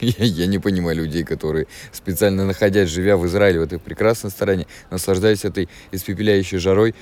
Я, 0.18 0.24
я 0.24 0.46
не 0.46 0.58
понимаю 0.58 0.96
людей, 0.96 1.24
которые 1.24 1.66
специально 1.92 2.46
находясь, 2.46 2.88
живя 2.88 3.16
в 3.16 3.26
Израиле, 3.26 3.60
в 3.60 3.62
этой 3.64 3.78
прекрасной 3.78 4.30
стране, 4.30 4.66
наслаждаясь 4.90 5.44
этой 5.44 5.68
испепеляющей 5.92 6.58
жарой, 6.58 6.94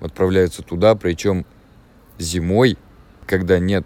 отправляются 0.00 0.62
туда, 0.62 0.94
причем 0.94 1.46
зимой, 2.18 2.76
когда 3.26 3.58
нет 3.58 3.84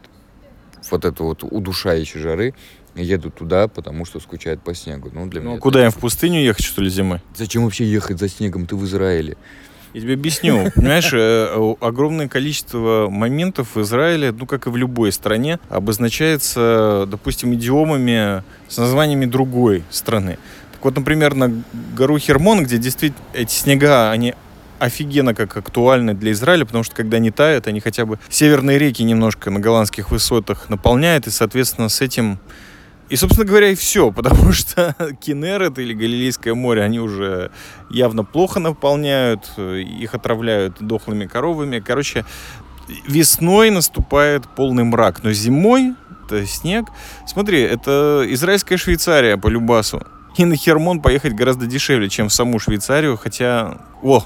вот 0.90 1.04
этой 1.04 1.22
вот 1.22 1.42
удушающей 1.42 2.20
жары, 2.20 2.54
едут 2.94 3.34
туда, 3.36 3.68
потому 3.68 4.04
что 4.04 4.20
скучают 4.20 4.62
по 4.62 4.74
снегу. 4.74 5.10
Ну, 5.12 5.26
для 5.26 5.40
ну, 5.40 5.50
меня 5.50 5.60
куда 5.60 5.80
это... 5.80 5.86
им 5.86 5.92
в 5.92 5.98
пустыню 5.98 6.40
ехать, 6.40 6.64
что 6.64 6.82
ли, 6.82 6.90
зимой? 6.90 7.20
Зачем 7.36 7.64
вообще 7.64 7.84
ехать 7.84 8.18
за 8.18 8.28
снегом? 8.28 8.66
Ты 8.66 8.76
в 8.76 8.84
Израиле. 8.84 9.36
Я 9.92 10.00
тебе 10.00 10.14
объясню. 10.14 10.70
Понимаешь, 10.74 11.10
э, 11.12 11.74
огромное 11.80 12.28
количество 12.28 13.08
моментов 13.10 13.74
в 13.74 13.80
Израиле, 13.80 14.32
ну, 14.32 14.46
как 14.46 14.66
и 14.66 14.70
в 14.70 14.76
любой 14.76 15.10
стране, 15.12 15.58
обозначается, 15.68 17.06
допустим, 17.08 17.54
идиомами 17.54 18.42
с 18.68 18.78
названиями 18.78 19.26
другой 19.26 19.82
страны. 19.90 20.38
Так 20.72 20.84
вот, 20.84 20.96
например, 20.96 21.34
на 21.34 21.52
гору 21.96 22.18
Хермон, 22.18 22.62
где 22.64 22.78
действительно 22.78 23.24
эти 23.34 23.52
снега, 23.52 24.10
они 24.10 24.34
офигенно 24.78 25.34
как 25.34 25.56
актуальны 25.56 26.14
для 26.14 26.32
Израиля, 26.32 26.64
потому 26.64 26.84
что 26.84 26.94
когда 26.94 27.18
они 27.18 27.30
тают, 27.30 27.66
они 27.66 27.80
хотя 27.80 28.06
бы 28.06 28.18
северные 28.30 28.78
реки 28.78 29.02
немножко 29.02 29.50
на 29.50 29.60
голландских 29.60 30.10
высотах 30.10 30.70
наполняют, 30.70 31.26
и, 31.26 31.30
соответственно, 31.30 31.88
с 31.88 32.00
этим 32.00 32.38
и, 33.10 33.16
собственно 33.16 33.44
говоря, 33.44 33.68
и 33.68 33.74
все, 33.74 34.12
потому 34.12 34.52
что 34.52 34.94
Кенерет 35.20 35.78
или 35.78 35.92
Галилейское 35.92 36.54
море, 36.54 36.82
они 36.82 37.00
уже 37.00 37.50
явно 37.90 38.24
плохо 38.24 38.60
наполняют, 38.60 39.50
их 39.58 40.14
отравляют 40.14 40.76
дохлыми 40.80 41.26
коровами. 41.26 41.80
Короче, 41.80 42.24
весной 43.06 43.70
наступает 43.70 44.48
полный 44.48 44.84
мрак, 44.84 45.22
но 45.24 45.32
зимой 45.32 45.94
это 46.24 46.46
снег. 46.46 46.86
Смотри, 47.26 47.60
это 47.60 48.24
израильская 48.28 48.76
Швейцария 48.76 49.36
по 49.36 49.48
Любасу. 49.48 50.06
И 50.36 50.44
на 50.44 50.54
Хермон 50.54 51.00
поехать 51.02 51.34
гораздо 51.34 51.66
дешевле, 51.66 52.08
чем 52.08 52.28
в 52.28 52.32
саму 52.32 52.60
Швейцарию, 52.60 53.16
хотя... 53.16 53.78
О, 54.02 54.24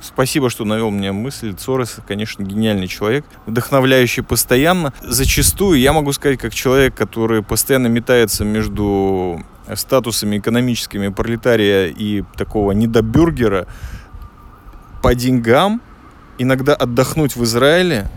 Спасибо, 0.00 0.48
что 0.50 0.64
навел 0.64 0.90
мне 0.90 1.12
мысль. 1.12 1.54
Цорес, 1.54 1.98
конечно, 2.06 2.42
гениальный 2.42 2.88
человек, 2.88 3.24
вдохновляющий 3.46 4.22
постоянно. 4.22 4.92
Зачастую 5.02 5.78
я 5.78 5.92
могу 5.92 6.12
сказать, 6.12 6.38
как 6.38 6.54
человек, 6.54 6.94
который 6.94 7.42
постоянно 7.42 7.88
метается 7.88 8.44
между 8.44 9.44
статусами 9.74 10.38
экономическими 10.38 11.08
пролетария 11.08 11.86
и 11.86 12.24
такого 12.36 12.72
недобюргера, 12.72 13.66
по 15.02 15.14
деньгам 15.14 15.80
иногда 16.38 16.74
отдохнуть 16.74 17.36
в 17.36 17.44
Израиле 17.44 18.08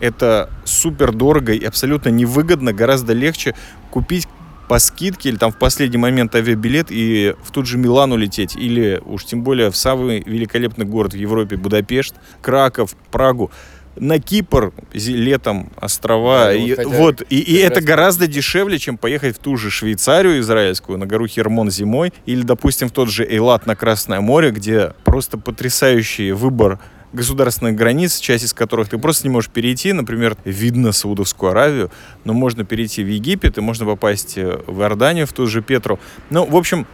это 0.00 0.50
супер 0.64 1.12
дорого 1.12 1.52
и 1.52 1.64
абсолютно 1.64 2.10
невыгодно, 2.10 2.72
гораздо 2.72 3.12
легче 3.12 3.54
купить 3.90 4.28
по 4.68 4.78
скидке 4.78 5.28
или 5.28 5.36
там 5.36 5.52
в 5.52 5.58
последний 5.58 5.98
момент 5.98 6.34
авиабилет 6.34 6.88
и 6.90 7.34
в 7.42 7.50
тот 7.50 7.66
же 7.66 7.78
Милан 7.78 8.12
улететь, 8.12 8.56
или 8.56 9.00
уж 9.04 9.24
тем 9.24 9.42
более 9.42 9.70
в 9.70 9.76
самый 9.76 10.22
великолепный 10.26 10.84
город 10.84 11.14
в 11.14 11.16
Европе, 11.16 11.56
Будапешт, 11.56 12.14
Краков, 12.42 12.96
Прагу, 13.10 13.50
на 13.98 14.18
Кипр 14.18 14.72
летом 14.92 15.70
острова. 15.76 16.46
Да, 16.46 16.54
и, 16.54 16.84
вот, 16.84 17.22
и, 17.30 17.38
и 17.38 17.56
это 17.56 17.80
гораздо 17.80 18.26
дешевле, 18.26 18.78
чем 18.78 18.98
поехать 18.98 19.36
в 19.36 19.38
ту 19.38 19.56
же 19.56 19.70
Швейцарию 19.70 20.40
израильскую, 20.40 20.98
на 20.98 21.06
гору 21.06 21.26
Хермон 21.26 21.70
зимой, 21.70 22.12
или, 22.26 22.42
допустим, 22.42 22.88
в 22.88 22.92
тот 22.92 23.08
же 23.08 23.24
Эйлат 23.24 23.66
на 23.66 23.74
Красное 23.74 24.20
море, 24.20 24.50
где 24.50 24.92
просто 25.04 25.38
потрясающий 25.38 26.32
выбор 26.32 26.78
государственных 27.16 27.74
границ, 27.74 28.18
часть 28.20 28.44
из 28.44 28.52
которых 28.52 28.88
ты 28.88 28.98
просто 28.98 29.26
не 29.26 29.32
можешь 29.32 29.50
перейти. 29.50 29.92
Например, 29.92 30.36
видно 30.44 30.92
Саудовскую 30.92 31.50
Аравию, 31.50 31.90
но 32.24 32.32
можно 32.32 32.64
перейти 32.64 33.02
в 33.02 33.08
Египет 33.08 33.58
и 33.58 33.60
можно 33.60 33.86
попасть 33.86 34.38
э, 34.38 34.60
в 34.66 34.80
Иорданию, 34.82 35.26
в 35.26 35.32
ту 35.32 35.46
же 35.46 35.62
Петру. 35.62 35.98
Ну, 36.30 36.46
в 36.46 36.54
общем, 36.54 36.86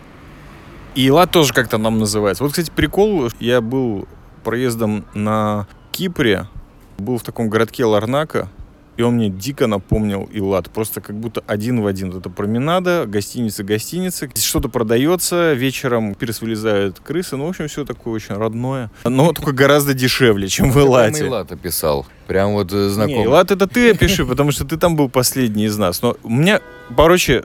Ила 0.95 1.27
тоже 1.27 1.53
как-то 1.53 1.77
нам 1.77 1.99
называется. 1.99 2.43
Вот, 2.43 2.53
кстати, 2.53 2.71
прикол, 2.75 3.29
я 3.41 3.61
был 3.61 4.09
проездом 4.45 5.05
на 5.15 5.67
Кипре, 5.91 6.49
был 6.99 7.19
в 7.19 7.23
таком 7.23 7.49
городке 7.49 7.85
Ларнака, 7.85 8.49
и 8.97 9.03
он 9.03 9.15
мне 9.15 9.29
дико 9.29 9.67
напомнил 9.67 10.29
Илат. 10.33 10.71
Просто 10.71 11.01
как 11.01 11.17
будто 11.17 11.43
один 11.47 11.81
в 11.81 11.87
один. 11.87 12.11
Вот 12.11 12.21
это 12.21 12.31
променада, 12.31 13.05
гостиница, 13.07 13.65
гостиница. 13.65 14.29
Что-то 14.35 14.69
продается, 14.69 15.55
вечером 15.55 16.15
пирс 16.15 16.41
вылезают 16.41 17.01
крысы. 17.01 17.37
Ну, 17.37 17.47
в 17.47 17.49
общем, 17.49 17.69
все 17.69 17.85
такое 17.85 18.15
очень 18.15 18.35
родное. 18.35 18.91
Но 19.05 19.33
только 19.33 19.53
гораздо 19.53 19.95
дешевле, 19.95 20.49
чем 20.49 20.71
в 20.71 20.79
Илате. 20.79 21.27
Илат 21.27 21.53
описал. 21.53 22.07
Прям 22.27 22.53
вот 22.53 22.73
э, 22.73 22.89
знакомый. 22.89 23.21
Не, 23.21 23.25
Илат 23.25 23.51
это 23.51 23.67
ты 23.67 23.91
опиши, 23.91 24.25
потому 24.27 24.53
что 24.53 24.65
ты 24.65 24.77
там 24.77 24.97
был 24.97 25.09
последний 25.09 25.65
из 25.65 25.77
нас. 25.79 26.03
Но 26.03 26.17
у 26.23 26.31
меня, 26.31 26.61
короче, 26.95 27.45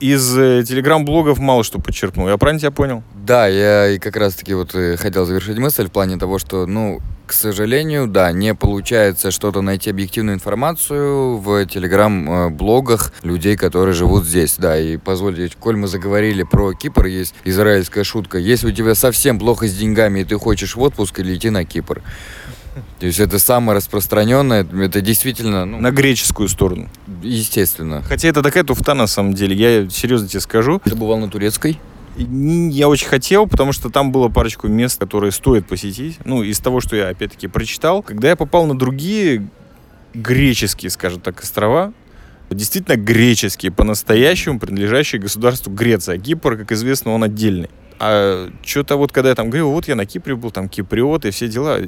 из 0.00 0.36
э, 0.36 0.64
телеграм-блогов 0.66 1.38
мало 1.38 1.62
что 1.62 1.78
подчеркнул. 1.78 2.28
Я 2.28 2.36
правильно 2.38 2.58
тебя 2.58 2.70
понял? 2.70 3.02
Да, 3.14 3.46
я 3.46 3.88
и 3.88 3.98
как 3.98 4.16
раз-таки 4.16 4.54
вот 4.54 4.74
э, 4.74 4.96
хотел 4.96 5.26
завершить 5.26 5.58
мысль 5.58 5.86
в 5.86 5.92
плане 5.92 6.16
того, 6.16 6.38
что, 6.38 6.66
ну, 6.66 7.00
к 7.30 7.32
сожалению, 7.32 8.08
да, 8.08 8.32
не 8.32 8.56
получается 8.56 9.30
что-то 9.30 9.60
найти 9.60 9.88
объективную 9.88 10.34
информацию 10.34 11.36
в 11.36 11.64
телеграм-блогах 11.64 13.12
людей, 13.22 13.56
которые 13.56 13.94
живут 13.94 14.24
здесь. 14.24 14.56
Да, 14.58 14.76
и 14.76 14.96
позвольте, 14.96 15.48
коль 15.60 15.76
мы 15.76 15.86
заговорили 15.86 16.42
про 16.42 16.72
Кипр, 16.72 17.06
есть 17.06 17.36
израильская 17.44 18.02
шутка. 18.02 18.38
Если 18.38 18.66
у 18.66 18.72
тебя 18.72 18.96
совсем 18.96 19.38
плохо 19.38 19.68
с 19.68 19.76
деньгами, 19.76 20.18
и 20.20 20.24
ты 20.24 20.36
хочешь 20.40 20.74
в 20.74 20.80
отпуск, 20.82 21.20
или 21.20 21.36
идти 21.36 21.50
на 21.50 21.64
Кипр. 21.64 22.02
То 22.98 23.06
есть 23.06 23.20
это 23.20 23.38
самое 23.38 23.76
распространенное, 23.76 24.64
это 24.64 25.00
действительно, 25.00 25.64
ну, 25.66 25.80
На 25.80 25.92
греческую 25.92 26.48
сторону. 26.48 26.88
естественно. 27.22 28.02
Хотя 28.08 28.26
это 28.26 28.42
такая 28.42 28.64
туфта 28.64 28.94
на 28.94 29.06
самом 29.06 29.34
деле. 29.34 29.54
Я 29.54 29.88
серьезно 29.88 30.26
тебе 30.26 30.40
скажу. 30.40 30.80
Ты 30.82 30.96
бывал 30.96 31.18
на 31.18 31.28
турецкой? 31.30 31.78
Я 32.16 32.88
очень 32.88 33.06
хотел, 33.06 33.46
потому 33.46 33.72
что 33.72 33.88
там 33.90 34.12
было 34.12 34.28
парочку 34.28 34.68
мест, 34.68 34.98
которые 34.98 35.32
стоит 35.32 35.66
посетить. 35.66 36.18
Ну, 36.24 36.42
из 36.42 36.58
того, 36.58 36.80
что 36.80 36.96
я 36.96 37.08
опять-таки 37.08 37.46
прочитал. 37.46 38.02
Когда 38.02 38.28
я 38.28 38.36
попал 38.36 38.66
на 38.66 38.76
другие 38.76 39.48
греческие, 40.14 40.90
скажем 40.90 41.20
так, 41.20 41.40
острова, 41.40 41.92
действительно 42.50 42.96
греческие, 42.96 43.70
по-настоящему 43.70 44.58
принадлежащие 44.58 45.20
государству 45.20 45.72
Греция. 45.72 46.18
Кипр, 46.18 46.56
как 46.56 46.72
известно, 46.72 47.12
он 47.12 47.22
отдельный. 47.22 47.70
А 47.98 48.50
что-то 48.64 48.96
вот, 48.96 49.12
когда 49.12 49.28
я 49.28 49.34
там 49.34 49.50
говорил, 49.50 49.70
вот 49.70 49.86
я 49.86 49.94
на 49.94 50.06
Кипре 50.06 50.34
был, 50.34 50.50
там 50.50 50.68
киприот 50.68 51.26
и 51.26 51.30
все 51.30 51.48
дела, 51.48 51.78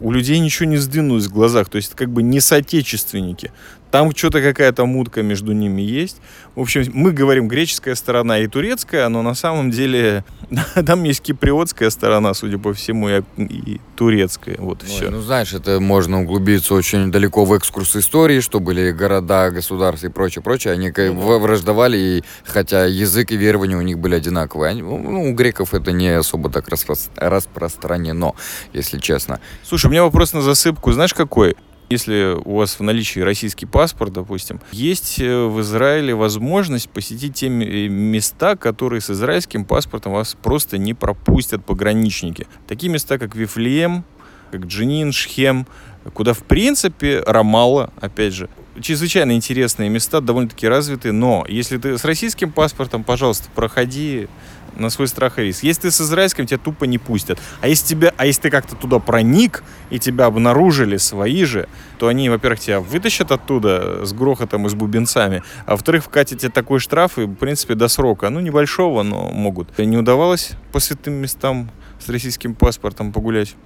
у 0.00 0.10
людей 0.10 0.38
ничего 0.40 0.68
не 0.68 0.76
сдвинулось 0.76 1.26
в 1.26 1.32
глазах. 1.32 1.68
То 1.68 1.76
есть 1.76 1.88
это 1.88 1.96
как 1.96 2.10
бы 2.10 2.22
не 2.22 2.40
соотечественники. 2.40 3.52
Там 3.90 4.14
что-то 4.14 4.40
какая-то 4.40 4.86
мутка 4.86 5.22
между 5.22 5.52
ними 5.52 5.82
есть. 5.82 6.18
В 6.54 6.60
общем, 6.60 6.84
мы 6.92 7.12
говорим 7.12 7.48
греческая 7.48 7.94
сторона 7.94 8.38
и 8.38 8.46
турецкая, 8.46 9.08
но 9.08 9.22
на 9.22 9.34
самом 9.34 9.70
деле 9.70 10.24
там 10.86 11.02
есть 11.04 11.22
киприотская 11.22 11.90
сторона, 11.90 12.34
судя 12.34 12.58
по 12.58 12.72
всему, 12.72 13.08
и, 13.08 13.22
и 13.38 13.80
турецкая. 13.96 14.56
Вот 14.58 14.82
и 14.82 14.86
Ой, 14.86 14.90
все. 14.92 15.10
Ну, 15.10 15.20
знаешь, 15.20 15.52
это 15.52 15.80
можно 15.80 16.22
углубиться 16.22 16.74
очень 16.74 17.10
далеко 17.10 17.44
в 17.44 17.52
экскурс 17.52 17.96
истории, 17.96 18.40
что 18.40 18.60
были 18.60 18.92
города, 18.92 19.50
государства 19.50 20.06
и 20.06 20.10
прочее, 20.10 20.42
прочее. 20.42 20.72
Они 20.74 20.90
бы 20.90 21.38
враждовали, 21.38 21.96
и, 21.98 22.24
хотя 22.44 22.84
язык 22.84 23.32
и 23.32 23.36
верования 23.36 23.76
у 23.76 23.82
них 23.82 23.98
были 23.98 24.14
одинаковые. 24.14 24.70
Они- 24.70 24.82
ну, 24.82 25.30
у 25.30 25.34
греков 25.34 25.74
это 25.74 25.92
не 25.92 26.08
особо 26.08 26.50
так 26.50 26.68
распро- 26.68 27.10
распространено, 27.16 28.34
если 28.72 28.98
честно. 28.98 29.40
Слушай, 29.64 29.86
у 29.86 29.90
меня 29.90 30.04
вопрос 30.04 30.32
на 30.32 30.42
засыпку. 30.42 30.92
Знаешь, 30.92 31.14
какой? 31.14 31.56
Если 31.90 32.36
у 32.44 32.54
вас 32.54 32.78
в 32.78 32.84
наличии 32.84 33.18
российский 33.18 33.66
паспорт, 33.66 34.12
допустим, 34.12 34.60
есть 34.70 35.18
э, 35.18 35.44
в 35.46 35.60
Израиле 35.60 36.14
возможность 36.14 36.88
посетить 36.88 37.34
те 37.34 37.48
э, 37.48 37.88
места, 37.88 38.54
которые 38.54 39.00
с 39.00 39.10
израильским 39.10 39.64
паспортом 39.64 40.12
вас 40.12 40.36
просто 40.40 40.78
не 40.78 40.94
пропустят 40.94 41.64
пограничники. 41.64 42.46
Такие 42.68 42.92
места, 42.92 43.18
как 43.18 43.34
Вифлеем, 43.34 44.04
как 44.52 44.66
Джинин, 44.66 45.10
Шхем, 45.10 45.66
куда, 46.14 46.32
в 46.32 46.44
принципе, 46.44 47.24
Рамалла, 47.26 47.92
опять 48.00 48.34
же, 48.34 48.48
чрезвычайно 48.80 49.32
интересные 49.32 49.88
места, 49.88 50.20
довольно-таки 50.20 50.68
развитые, 50.68 51.10
но 51.10 51.44
если 51.48 51.76
ты 51.76 51.98
с 51.98 52.04
российским 52.04 52.52
паспортом, 52.52 53.02
пожалуйста, 53.02 53.48
проходи 53.52 54.28
на 54.76 54.90
свой 54.90 55.08
страх 55.08 55.38
и 55.38 55.42
риск. 55.42 55.62
Если 55.62 55.82
ты 55.82 55.90
с 55.90 56.00
израильским, 56.00 56.46
тебя 56.46 56.58
тупо 56.58 56.84
не 56.84 56.98
пустят. 56.98 57.38
А 57.60 57.68
если, 57.68 57.86
тебя, 57.86 58.14
а 58.16 58.26
если 58.26 58.42
ты 58.42 58.50
как-то 58.50 58.76
туда 58.76 58.98
проник, 58.98 59.62
и 59.90 59.98
тебя 59.98 60.26
обнаружили 60.26 60.96
свои 60.96 61.44
же, 61.44 61.68
то 61.98 62.08
они, 62.08 62.28
во-первых, 62.28 62.60
тебя 62.60 62.80
вытащат 62.80 63.32
оттуда 63.32 64.04
с 64.04 64.12
грохотом 64.12 64.66
и 64.66 64.70
с 64.70 64.74
бубенцами, 64.74 65.42
а 65.66 65.72
во-вторых, 65.72 66.04
вкатят 66.04 66.40
тебе 66.40 66.50
такой 66.50 66.78
штраф, 66.78 67.18
и, 67.18 67.22
в 67.22 67.34
принципе, 67.34 67.74
до 67.74 67.88
срока. 67.88 68.30
Ну, 68.30 68.40
небольшого, 68.40 69.02
но 69.02 69.30
могут. 69.30 69.76
Не 69.78 69.98
удавалось 69.98 70.52
по 70.72 70.80
святым 70.80 71.14
местам 71.14 71.70
с 71.98 72.08
российским 72.08 72.54
паспортом 72.54 73.12
погулять? 73.12 73.56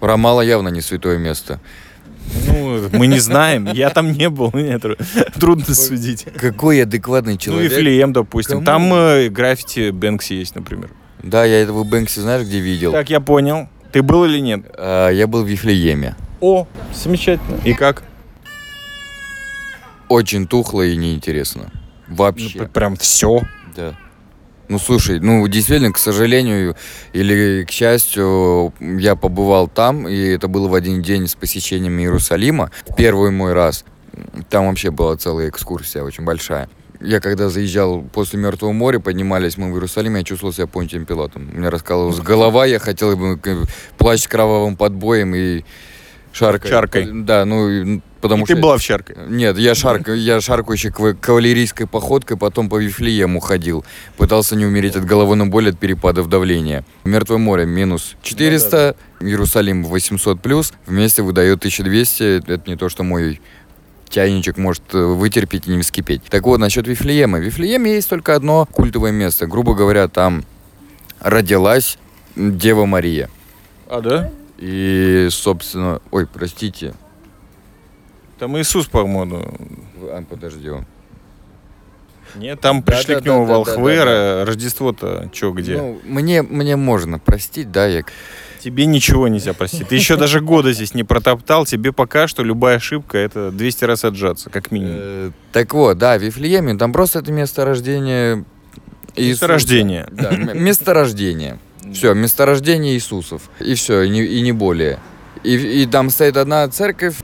Рамала 0.00 0.42
явно 0.42 0.68
не 0.68 0.80
святое 0.80 1.18
место. 1.18 1.60
Ну, 2.46 2.88
мы 2.92 3.06
не 3.06 3.18
знаем. 3.18 3.66
Я 3.72 3.90
там 3.90 4.12
не 4.12 4.28
был, 4.28 4.50
мне 4.52 4.78
тру- 4.78 4.96
трудно 5.38 5.74
судить. 5.74 6.26
Какой 6.36 6.82
адекватный 6.82 7.32
Ну, 7.34 7.38
и 7.38 7.40
человек. 7.40 7.72
Филием, 7.72 8.12
допустим. 8.12 8.64
Кому? 8.64 8.66
Там 8.66 8.94
э, 8.94 9.28
граффити 9.28 9.90
Бэнкси 9.90 10.34
есть, 10.34 10.54
например. 10.54 10.90
Да, 11.22 11.44
я 11.44 11.60
этого 11.62 11.84
Бэнкси 11.84 12.20
знаешь, 12.20 12.46
где 12.46 12.60
видел? 12.60 12.92
Так, 12.92 13.10
я 13.10 13.20
понял. 13.20 13.68
Ты 13.92 14.02
был 14.02 14.24
или 14.24 14.40
нет? 14.40 14.66
А, 14.76 15.10
я 15.10 15.26
был 15.26 15.44
в 15.44 15.46
Вифлееме. 15.48 16.16
О, 16.40 16.66
замечательно. 16.92 17.58
И 17.64 17.72
как? 17.74 18.02
Очень 20.08 20.46
тухло 20.46 20.82
и 20.82 20.96
неинтересно. 20.96 21.70
Вообще. 22.08 22.58
Ну, 22.62 22.68
прям 22.68 22.96
все. 22.96 23.42
Да. 23.74 23.94
Ну, 24.68 24.78
слушай, 24.78 25.20
ну, 25.20 25.46
действительно, 25.46 25.92
к 25.92 25.98
сожалению 25.98 26.74
или 27.12 27.64
к 27.64 27.70
счастью, 27.70 28.72
я 28.80 29.14
побывал 29.14 29.68
там, 29.68 30.08
и 30.08 30.16
это 30.16 30.48
было 30.48 30.68
в 30.68 30.74
один 30.74 31.02
день 31.02 31.26
с 31.28 31.34
посещением 31.34 31.98
Иерусалима. 31.98 32.70
Первый 32.96 33.30
мой 33.30 33.52
раз. 33.52 33.84
Там 34.48 34.68
вообще 34.68 34.90
была 34.90 35.16
целая 35.16 35.48
экскурсия, 35.48 36.02
очень 36.02 36.24
большая. 36.24 36.68
Я 37.00 37.20
когда 37.20 37.50
заезжал 37.50 38.00
после 38.02 38.38
Мертвого 38.38 38.72
моря, 38.72 38.98
поднимались 39.00 39.58
мы 39.58 39.70
в 39.70 39.74
Иерусалим, 39.74 40.16
я 40.16 40.22
чувствовал 40.22 40.54
себя 40.54 40.66
Понтием 40.66 41.04
Пилотом. 41.04 41.50
У 41.52 41.58
меня 41.58 41.68
раскалывалась 41.68 42.20
голова, 42.20 42.64
я 42.64 42.78
хотел 42.78 43.14
бы 43.16 43.36
к- 43.36 43.66
плащ 43.98 44.20
с 44.22 44.28
кровавым 44.28 44.76
подбоем 44.76 45.34
и 45.34 45.64
шаркой. 46.32 46.70
Шаркой. 46.70 47.08
Да, 47.12 47.44
ну, 47.44 48.00
потому 48.24 48.44
И 48.44 48.46
ты 48.46 48.54
что... 48.54 48.62
была 48.62 48.78
в 48.78 48.82
Чарке. 48.82 49.14
Нет, 49.28 49.58
я, 49.58 49.74
шарк, 49.74 50.08
я 50.08 50.40
шаркающей 50.40 50.90
кав- 50.90 51.20
кавалерийской 51.20 51.86
походкой 51.86 52.38
потом 52.38 52.70
по 52.70 52.76
Вифлеему 52.82 53.38
ходил. 53.38 53.84
Пытался 54.16 54.56
не 54.56 54.64
умереть 54.64 54.96
от 54.96 55.04
головной 55.04 55.46
боли 55.46 55.68
от 55.68 55.78
перепадов 55.78 56.30
давления. 56.30 56.86
Мертвое 57.04 57.36
море 57.36 57.66
минус 57.66 58.16
400, 58.22 58.96
Иерусалим 59.20 59.84
800 59.84 60.40
плюс. 60.40 60.72
Вместе 60.86 61.20
выдает 61.20 61.58
1200. 61.58 62.50
Это 62.50 62.62
не 62.66 62.76
то, 62.76 62.88
что 62.88 63.02
мой 63.02 63.42
чайничек 64.08 64.56
может 64.56 64.82
э, 64.94 64.98
вытерпеть 65.04 65.66
и 65.66 65.70
не 65.70 65.82
вскипеть. 65.82 66.22
Так 66.30 66.44
вот, 66.46 66.58
насчет 66.58 66.86
Вифлеема. 66.88 67.36
В 67.38 67.42
Вифлееме 67.42 67.92
есть 67.92 68.08
только 68.08 68.34
одно 68.34 68.66
культовое 68.72 69.12
место. 69.12 69.46
Грубо 69.46 69.74
говоря, 69.74 70.08
там 70.08 70.44
родилась 71.20 71.98
Дева 72.36 72.86
Мария. 72.86 73.28
А, 73.86 74.00
да? 74.00 74.30
И, 74.56 75.28
собственно... 75.30 76.00
Ой, 76.10 76.26
простите. 76.26 76.94
Там 78.44 78.58
Иисус, 78.58 78.88
по-моему. 78.88 79.42
А, 80.02 80.22
подожди. 80.28 80.70
Нет, 82.36 82.60
там 82.60 82.82
Да, 82.82 82.92
пришли 82.92 83.14
да, 83.14 83.20
к 83.22 83.24
нему 83.24 83.46
да, 83.46 83.52
волхвы, 83.54 83.96
да, 83.96 84.04
да. 84.04 84.44
Рождество-то 84.44 85.30
что, 85.32 85.52
где? 85.52 85.78
Ну, 85.78 85.98
мне, 86.04 86.42
мне 86.42 86.76
можно 86.76 87.18
простить, 87.18 87.72
да, 87.72 87.86
я 87.86 88.02
Тебе 88.60 88.84
ничего 88.84 89.28
нельзя 89.28 89.54
простить. 89.54 89.88
Ты 89.88 89.94
еще 89.94 90.16
даже 90.18 90.42
года 90.42 90.74
здесь 90.74 90.92
не 90.92 91.04
протоптал. 91.04 91.64
Тебе 91.64 91.90
пока 91.92 92.28
что 92.28 92.42
любая 92.42 92.76
ошибка 92.76 93.16
это 93.16 93.50
200 93.50 93.84
раз 93.86 94.04
отжаться, 94.04 94.50
как 94.50 94.70
минимум. 94.70 94.96
Э, 94.98 95.30
Так 95.52 95.72
вот, 95.72 95.96
да, 95.96 96.18
Вифлееме, 96.18 96.76
там 96.76 96.92
просто 96.92 97.20
это 97.20 97.32
место 97.32 97.64
рождения 97.64 98.44
Иисуса. 99.16 99.44
Месторождение. 99.46 100.06
Да, 100.10 100.32
месторождение. 100.32 101.58
Все, 101.94 102.12
месторождение 102.12 102.94
Иисусов. 102.94 103.48
И 103.58 103.74
все, 103.74 104.02
и 104.02 104.10
не, 104.10 104.22
и 104.22 104.42
не 104.42 104.52
более. 104.52 104.98
И, 105.44 105.82
и 105.82 105.86
там 105.86 106.10
стоит 106.10 106.36
одна 106.36 106.68
церковь, 106.68 107.16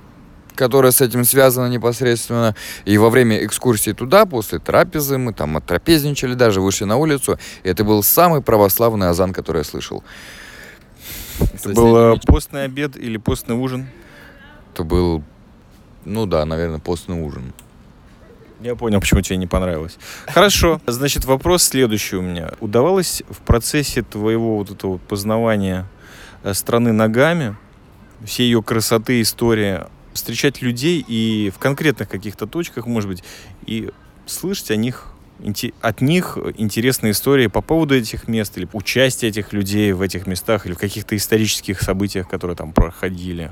которая 0.60 0.92
с 0.92 1.00
этим 1.00 1.24
связана 1.24 1.68
непосредственно. 1.68 2.54
И 2.84 2.98
во 2.98 3.08
время 3.08 3.42
экскурсии 3.46 3.92
туда, 3.92 4.26
после 4.26 4.58
трапезы, 4.58 5.16
мы 5.16 5.32
там 5.32 5.56
оттрапезничали, 5.56 6.34
даже 6.34 6.60
вышли 6.60 6.84
на 6.84 6.98
улицу. 6.98 7.38
И 7.62 7.68
это 7.70 7.82
был 7.82 8.02
самый 8.02 8.42
православный 8.42 9.08
азан, 9.08 9.32
который 9.32 9.58
я 9.58 9.64
слышал. 9.64 10.04
Это 11.40 11.70
был 11.70 11.96
э, 11.96 12.16
постный 12.26 12.64
обед 12.64 12.94
или 12.98 13.16
постный 13.16 13.56
ужин? 13.56 13.88
Это 14.74 14.84
был, 14.84 15.22
ну 16.04 16.26
да, 16.26 16.44
наверное, 16.44 16.78
постный 16.78 17.18
ужин. 17.18 17.54
Я 18.60 18.74
понял, 18.76 19.00
почему 19.00 19.22
тебе 19.22 19.38
не 19.38 19.46
понравилось. 19.46 19.96
Хорошо. 20.26 20.78
Значит, 20.86 21.24
вопрос 21.24 21.62
следующий 21.62 22.16
у 22.16 22.20
меня. 22.20 22.50
Удавалось 22.60 23.22
в 23.30 23.38
процессе 23.38 24.02
твоего 24.02 24.58
вот 24.58 24.70
этого 24.70 24.98
познавания 24.98 25.86
э, 26.42 26.52
страны 26.52 26.92
ногами, 26.92 27.56
всей 28.26 28.44
ее 28.44 28.62
красоты, 28.62 29.22
истории, 29.22 29.80
встречать 30.12 30.62
людей 30.62 31.04
и 31.06 31.52
в 31.54 31.58
конкретных 31.58 32.08
каких-то 32.08 32.46
точках, 32.46 32.86
может 32.86 33.08
быть, 33.08 33.24
и 33.66 33.90
слышать 34.26 34.70
о 34.70 34.76
них 34.76 35.06
от 35.80 36.02
них 36.02 36.36
интересные 36.58 37.12
истории 37.12 37.46
по 37.46 37.62
поводу 37.62 37.94
этих 37.94 38.28
мест 38.28 38.58
или 38.58 38.68
участие 38.74 39.30
этих 39.30 39.54
людей 39.54 39.92
в 39.92 40.02
этих 40.02 40.26
местах 40.26 40.66
или 40.66 40.74
в 40.74 40.78
каких-то 40.78 41.16
исторических 41.16 41.80
событиях, 41.80 42.28
которые 42.28 42.56
там 42.56 42.74
проходили. 42.74 43.50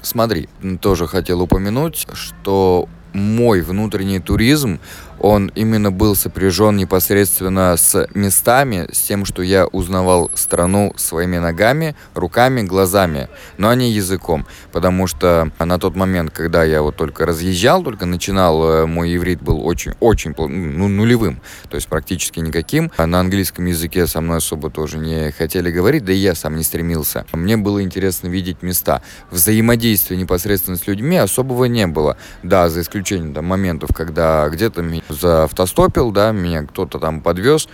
Смотри, 0.00 0.48
тоже 0.80 1.08
хотел 1.08 1.42
упомянуть, 1.42 2.06
что 2.12 2.88
мой 3.12 3.60
внутренний 3.62 4.20
туризм, 4.20 4.78
он 5.20 5.52
именно 5.54 5.92
был 5.92 6.16
сопряжен 6.16 6.76
непосредственно 6.76 7.76
с 7.76 8.08
местами, 8.14 8.88
с 8.90 9.00
тем, 9.00 9.24
что 9.24 9.42
я 9.42 9.66
узнавал 9.66 10.30
страну 10.34 10.92
своими 10.96 11.38
ногами, 11.38 11.94
руками, 12.14 12.62
глазами, 12.62 13.28
но 13.58 13.72
не 13.74 13.92
языком. 13.92 14.46
Потому 14.72 15.06
что 15.06 15.50
на 15.58 15.78
тот 15.78 15.94
момент, 15.94 16.30
когда 16.30 16.64
я 16.64 16.82
вот 16.82 16.96
только 16.96 17.26
разъезжал, 17.26 17.82
только 17.82 18.06
начинал, 18.06 18.64
э, 18.64 18.86
мой 18.86 19.14
иврит 19.14 19.42
был 19.42 19.64
очень-очень 19.64 20.34
ну, 20.36 20.88
нулевым, 20.88 21.40
то 21.68 21.76
есть 21.76 21.88
практически 21.88 22.40
никаким. 22.40 22.90
А 22.96 23.06
На 23.06 23.20
английском 23.20 23.66
языке 23.66 24.06
со 24.06 24.20
мной 24.20 24.38
особо 24.38 24.70
тоже 24.70 24.98
не 24.98 25.32
хотели 25.32 25.70
говорить, 25.70 26.04
да 26.04 26.12
и 26.12 26.16
я 26.16 26.34
сам 26.34 26.56
не 26.56 26.62
стремился. 26.62 27.26
Мне 27.32 27.56
было 27.56 27.82
интересно 27.82 28.28
видеть 28.28 28.62
места. 28.62 29.02
Взаимодействия 29.30 30.16
непосредственно 30.16 30.76
с 30.76 30.86
людьми 30.86 31.16
особого 31.16 31.66
не 31.66 31.86
было. 31.86 32.16
Да, 32.42 32.68
за 32.68 32.80
исключением 32.80 33.34
там, 33.34 33.44
моментов, 33.44 33.90
когда 33.94 34.48
где-то 34.48 34.82
заавтостопил, 35.12 36.10
да, 36.10 36.32
меня 36.32 36.62
кто-то 36.62 36.98
там 36.98 37.20
подвез. 37.20 37.68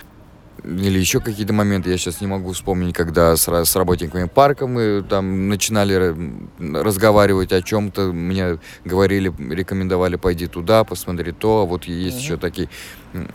или 0.63 0.99
еще 0.99 1.19
какие-то 1.19 1.53
моменты, 1.53 1.89
я 1.89 1.97
сейчас 1.97 2.19
не 2.21 2.27
могу 2.27 2.51
вспомнить, 2.51 2.95
когда 2.95 3.35
с, 3.35 3.47
с 3.47 3.75
работниками 3.75 4.27
парка 4.27 4.67
мы 4.67 5.03
там 5.07 5.47
начинали 5.47 5.95
ра- 5.95 6.83
разговаривать 6.83 7.51
о 7.53 7.61
чем-то, 7.61 8.11
мне 8.11 8.57
говорили, 8.83 9.33
рекомендовали 9.49 10.15
пойди 10.15 10.47
туда, 10.47 10.83
посмотри 10.83 11.31
то, 11.31 11.61
а 11.61 11.65
вот 11.65 11.85
есть 11.85 12.19
еще 12.19 12.37
такие. 12.37 12.69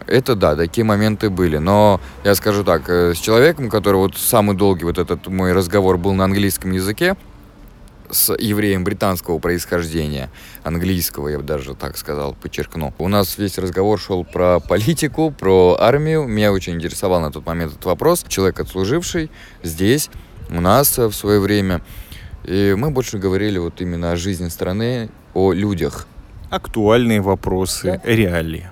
Это 0.07 0.35
да, 0.35 0.55
такие 0.57 0.85
моменты 0.85 1.31
были, 1.31 1.59
но 1.59 2.01
я 2.25 2.35
скажу 2.35 2.65
так, 2.65 2.89
э, 2.89 3.15
с 3.15 3.19
человеком, 3.19 3.71
который 3.71 3.97
вот 3.97 4.17
самый 4.17 4.57
долгий 4.57 4.85
вот 4.85 4.99
этот 4.99 5.29
мой 5.29 5.53
разговор 5.53 5.97
был 5.97 6.13
на 6.13 6.25
английском 6.25 6.73
языке, 6.73 7.17
с 8.13 8.35
евреем 8.39 8.85
британского 8.85 9.39
происхождения, 9.39 10.31
английского, 10.63 11.29
я 11.29 11.39
бы 11.39 11.45
даже 11.45 11.75
так 11.75 11.97
сказал, 11.97 12.35
подчеркну. 12.35 12.95
У 12.99 13.09
нас 13.09 13.39
весь 13.39 13.59
разговор 13.59 13.99
шел 13.99 14.25
про 14.25 14.61
политику, 14.61 15.33
про 15.33 15.77
армию. 15.81 16.25
Меня 16.29 16.53
очень 16.53 16.75
интересовал 16.75 17.21
на 17.21 17.33
тот 17.33 17.45
момент 17.47 17.73
этот 17.73 17.85
вопрос. 17.87 18.25
Человек, 18.29 18.61
отслуживший 18.61 19.31
здесь, 19.63 20.11
у 20.51 20.61
нас 20.61 20.99
в 20.99 21.13
свое 21.13 21.41
время. 21.41 21.83
И 22.45 22.75
мы 22.77 22.91
больше 22.91 23.19
говорили 23.19 23.59
вот 23.59 23.81
именно 23.81 24.13
о 24.13 24.17
жизни 24.17 24.49
страны, 24.49 25.11
о 25.35 25.53
людях. 25.53 26.07
Актуальные 26.51 27.23
вопросы, 27.23 28.01
реалии. 28.05 28.71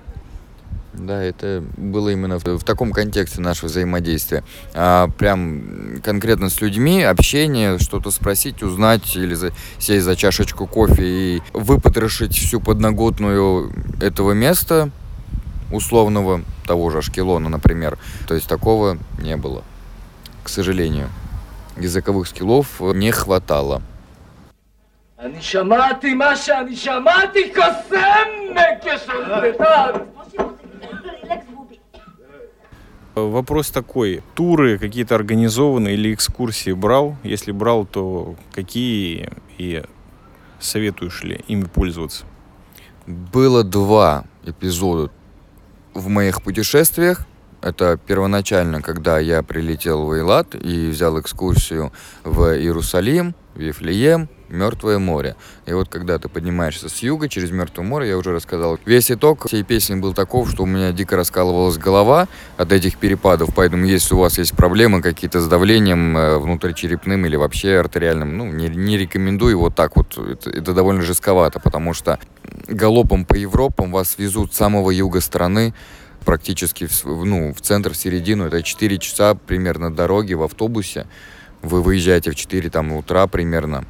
Да, 0.97 1.21
это 1.21 1.63
было 1.77 2.09
именно 2.09 2.39
в, 2.39 2.45
в 2.45 2.63
таком 2.63 2.91
контексте 2.91 3.41
нашего 3.41 3.67
взаимодействия. 3.67 4.43
А, 4.73 5.09
прям 5.09 5.99
конкретно 6.01 6.49
с 6.49 6.61
людьми, 6.61 7.03
общение, 7.03 7.79
что-то 7.79 8.11
спросить, 8.11 8.63
узнать 8.63 9.15
или 9.15 9.33
за, 9.33 9.51
сесть 9.77 10.05
за 10.05 10.15
чашечку 10.15 10.67
кофе 10.67 11.03
и 11.03 11.41
выпотрошить 11.53 12.35
всю 12.35 12.61
подноготную 12.61 13.73
этого 14.01 14.31
места, 14.31 14.89
условного, 15.71 16.41
того 16.65 16.89
же 16.89 16.99
Ашкелона, 16.99 17.49
например. 17.49 17.97
То 18.27 18.35
есть 18.35 18.47
такого 18.47 18.97
не 19.19 19.35
было, 19.35 19.63
к 20.43 20.49
сожалению. 20.49 21.09
Языковых 21.77 22.27
скиллов 22.27 22.79
не 22.79 23.11
хватало. 23.11 23.81
אני 25.19 25.41
שמעתי 25.41 26.13
מה 26.13 26.35
שאני 26.35 26.75
שמעתי, 26.75 27.53
קוסם 27.53 27.95
כשונתך! 28.81 29.63
רילקס 29.65 30.18
Вопрос 33.28 33.70
такой. 33.70 34.22
Туры 34.34 34.78
какие-то 34.78 35.14
организованные 35.14 35.94
или 35.94 36.14
экскурсии 36.14 36.72
брал? 36.72 37.16
Если 37.22 37.52
брал, 37.52 37.86
то 37.86 38.36
какие 38.52 39.30
и 39.58 39.82
советуешь 40.58 41.22
ли 41.22 41.44
ими 41.48 41.64
пользоваться? 41.64 42.24
Было 43.06 43.64
два 43.64 44.24
эпизода 44.44 45.10
в 45.94 46.08
моих 46.08 46.42
путешествиях. 46.42 47.26
Это 47.62 47.98
первоначально, 47.98 48.80
когда 48.80 49.18
я 49.18 49.42
прилетел 49.42 50.06
в 50.06 50.12
Эйлат 50.12 50.54
и 50.54 50.88
взял 50.88 51.20
экскурсию 51.20 51.92
в 52.24 52.56
Иерусалим, 52.56 53.34
в 53.54 53.60
Вифлеем, 53.60 54.28
Мертвое 54.50 54.98
море. 54.98 55.36
И 55.66 55.72
вот 55.72 55.88
когда 55.88 56.18
ты 56.18 56.28
поднимаешься 56.28 56.88
с 56.88 56.98
юга 56.98 57.28
через 57.28 57.50
Мертвое 57.50 57.84
море, 57.84 58.08
я 58.08 58.18
уже 58.18 58.32
рассказал. 58.32 58.78
Весь 58.84 59.10
итог 59.10 59.46
всей 59.46 59.62
песни 59.62 59.94
был 59.94 60.12
таков, 60.14 60.50
что 60.50 60.64
у 60.64 60.66
меня 60.66 60.92
дико 60.92 61.16
раскалывалась 61.16 61.78
голова 61.78 62.28
от 62.56 62.72
этих 62.72 62.98
перепадов. 62.98 63.50
Поэтому 63.54 63.84
если 63.84 64.14
у 64.14 64.18
вас 64.18 64.38
есть 64.38 64.52
проблемы 64.54 65.02
какие-то 65.02 65.40
с 65.40 65.48
давлением 65.48 66.16
э, 66.16 66.38
внутричерепным 66.38 67.24
или 67.26 67.36
вообще 67.36 67.78
артериальным, 67.78 68.36
ну, 68.36 68.52
не, 68.52 68.68
не 68.68 68.98
рекомендую 68.98 69.58
вот 69.58 69.74
так 69.74 69.96
вот. 69.96 70.18
Это, 70.18 70.50
это 70.50 70.74
довольно 70.74 71.02
жестковато, 71.02 71.60
потому 71.60 71.94
что 71.94 72.18
галопом 72.68 73.24
по 73.24 73.34
Европам 73.34 73.92
вас 73.92 74.18
везут 74.18 74.52
с 74.54 74.56
самого 74.56 74.90
юга 74.90 75.20
страны, 75.20 75.74
практически 76.24 76.86
в, 76.86 77.24
ну, 77.24 77.52
в 77.52 77.60
центр, 77.60 77.92
в 77.92 77.96
середину. 77.96 78.46
Это 78.46 78.62
4 78.62 78.98
часа 78.98 79.34
примерно 79.34 79.92
дороги 79.92 80.34
в 80.34 80.42
автобусе. 80.42 81.06
Вы 81.62 81.82
выезжаете 81.82 82.30
в 82.30 82.34
4 82.34 82.70
там, 82.70 82.92
утра 82.92 83.26
примерно. 83.26 83.84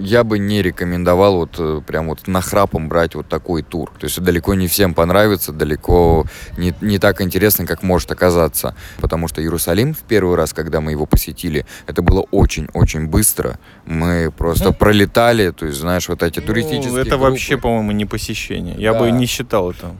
Я 0.00 0.24
бы 0.24 0.38
не 0.38 0.60
рекомендовал 0.62 1.36
вот 1.36 1.56
э, 1.58 1.80
прям 1.86 2.08
вот 2.08 2.26
нахрапом 2.26 2.88
брать 2.88 3.14
вот 3.14 3.28
такой 3.28 3.62
тур. 3.62 3.92
То 3.98 4.04
есть 4.06 4.20
далеко 4.20 4.54
не 4.54 4.66
всем 4.66 4.94
понравится, 4.94 5.52
далеко 5.52 6.26
не, 6.56 6.74
не 6.80 6.98
так 6.98 7.20
интересно, 7.20 7.66
как 7.66 7.82
может 7.82 8.10
оказаться. 8.10 8.74
Потому 9.00 9.28
что 9.28 9.40
Иерусалим 9.42 9.94
в 9.94 9.98
первый 10.00 10.36
раз, 10.36 10.52
когда 10.52 10.80
мы 10.80 10.90
его 10.90 11.06
посетили, 11.06 11.64
это 11.86 12.02
было 12.02 12.22
очень-очень 12.30 13.06
быстро. 13.06 13.58
Мы 13.86 14.32
просто 14.36 14.72
пролетали, 14.72 15.50
то 15.50 15.66
есть, 15.66 15.78
знаешь, 15.78 16.08
вот 16.08 16.22
эти 16.22 16.40
туристические 16.40 16.92
Ну, 16.92 16.98
это 16.98 17.10
группы. 17.10 17.30
вообще, 17.30 17.56
по-моему, 17.56 17.92
не 17.92 18.04
посещение. 18.06 18.74
Я 18.78 18.92
бы 18.94 19.06
Да. 19.06 19.10
не 19.10 19.26
считал 19.26 19.70
это. 19.70 19.92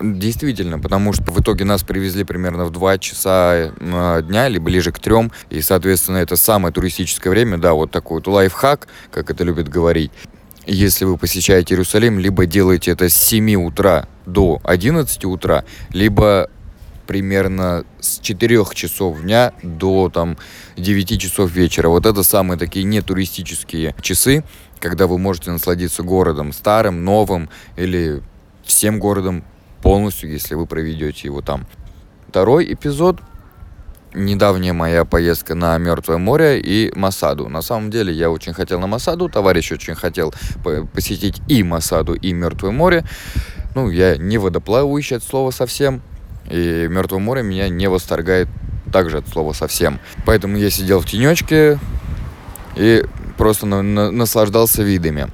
Действительно, 0.00 0.78
потому 0.78 1.12
что 1.12 1.24
в 1.32 1.40
итоге 1.40 1.64
нас 1.64 1.82
привезли 1.82 2.22
примерно 2.24 2.64
в 2.64 2.70
2 2.70 2.98
часа 2.98 3.54
э, 3.76 4.22
дня, 4.22 4.48
или 4.48 4.58
ближе 4.58 4.92
к 4.92 4.98
трем, 4.98 5.32
и, 5.50 5.60
соответственно, 5.62 6.18
это 6.18 6.36
самое 6.36 6.72
туристическое 6.72 7.30
время, 7.30 7.58
да, 7.58 7.74
вот 7.74 7.90
такой 7.90 8.18
вот 8.18 8.26
лайфхак, 8.28 8.86
как 9.10 9.30
это 9.30 9.44
любят 9.44 9.68
говорить. 9.68 10.10
Если 10.66 11.04
вы 11.04 11.18
посещаете 11.18 11.74
Иерусалим, 11.74 12.18
либо 12.18 12.46
делаете 12.46 12.92
это 12.92 13.08
с 13.08 13.14
7 13.14 13.54
утра 13.56 14.08
до 14.24 14.60
11 14.64 15.24
утра, 15.26 15.64
либо 15.90 16.48
примерно 17.06 17.84
с 18.00 18.18
4 18.18 18.64
часов 18.72 19.20
дня 19.22 19.52
до 19.62 20.08
там 20.08 20.38
9 20.76 21.20
часов 21.20 21.50
вечера. 21.50 21.88
Вот 21.88 22.06
это 22.06 22.22
самые 22.22 22.58
такие 22.58 22.84
нетуристические 22.84 23.94
часы, 24.00 24.42
когда 24.80 25.06
вы 25.06 25.18
можете 25.18 25.50
насладиться 25.50 26.02
городом 26.02 26.52
старым, 26.52 27.04
новым 27.04 27.50
или 27.76 28.22
всем 28.64 28.98
городом 28.98 29.44
полностью, 29.82 30.30
если 30.30 30.54
вы 30.54 30.66
проведете 30.66 31.28
его 31.28 31.42
там. 31.42 31.66
Второй 32.28 32.72
эпизод 32.72 33.20
недавняя 34.14 34.72
моя 34.72 35.04
поездка 35.04 35.54
на 35.54 35.76
Мертвое 35.78 36.18
море 36.18 36.60
и 36.60 36.92
Масаду. 36.96 37.48
На 37.48 37.62
самом 37.62 37.90
деле 37.90 38.12
я 38.12 38.30
очень 38.30 38.52
хотел 38.52 38.80
на 38.80 38.86
Масаду, 38.86 39.28
товарищ 39.28 39.72
очень 39.72 39.94
хотел 39.94 40.32
по- 40.62 40.86
посетить 40.86 41.40
и 41.48 41.62
Масаду, 41.62 42.14
и 42.14 42.32
Мертвое 42.32 42.70
море. 42.70 43.04
Ну, 43.74 43.90
я 43.90 44.16
не 44.16 44.38
водоплавающий 44.38 45.16
от 45.16 45.22
слова 45.24 45.50
совсем, 45.50 46.00
и 46.50 46.86
Мертвое 46.88 47.18
море 47.18 47.42
меня 47.42 47.68
не 47.68 47.88
восторгает 47.88 48.48
также 48.92 49.18
от 49.18 49.28
слова 49.28 49.52
совсем. 49.52 49.98
Поэтому 50.24 50.56
я 50.56 50.70
сидел 50.70 51.00
в 51.00 51.06
тенечке 51.06 51.78
и 52.76 53.04
просто 53.36 53.66
на- 53.66 53.82
на- 53.82 54.10
наслаждался 54.10 54.82
видами. 54.82 55.28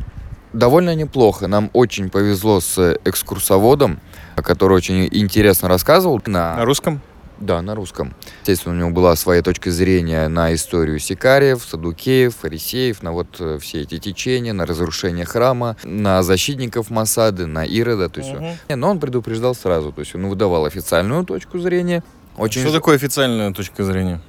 Довольно 0.53 0.95
неплохо. 0.95 1.47
Нам 1.47 1.71
очень 1.75 2.11
повезло 2.11 2.61
с 2.61 2.99
экскурсоводом, 3.05 4.01
который 4.37 4.77
очень 4.77 5.07
интересно 5.13 5.69
рассказывал 5.69 6.21
На 6.27 6.57
на 6.57 6.65
русском? 6.65 7.01
Да, 7.41 7.61
на 7.63 7.75
русском. 7.75 8.15
Естественно, 8.43 8.75
у 8.75 8.79
него 8.79 8.91
была 8.91 9.17
своя 9.17 9.43
точка 9.43 9.71
зрения 9.71 10.29
на 10.29 10.55
историю 10.55 10.99
сикариев, 10.99 11.67
садукеев, 11.69 12.37
фарисеев, 12.37 13.03
на 13.03 13.13
вот 13.13 13.29
э, 13.41 13.59
все 13.61 13.83
эти 13.83 13.99
течения, 13.99 14.53
на 14.53 14.67
разрушение 14.67 15.25
храма, 15.25 15.77
на 15.83 16.23
защитников 16.23 16.91
Масады, 16.91 17.47
на 17.47 17.65
Ирода. 17.65 18.09
То 18.09 18.21
есть. 18.21 18.33
Не, 18.69 18.77
но 18.77 18.91
он 18.91 19.01
предупреждал 19.01 19.55
сразу, 19.55 19.93
то 19.93 20.01
есть 20.01 20.15
он 20.15 20.27
выдавал 20.29 20.67
официальную 20.67 21.25
точку 21.25 21.59
зрения. 21.59 22.05
Очень 22.37 22.63
Что 22.63 22.73
такое 22.73 22.97
официальная 22.97 23.53
точка 23.53 23.85
зрения? 23.85 24.21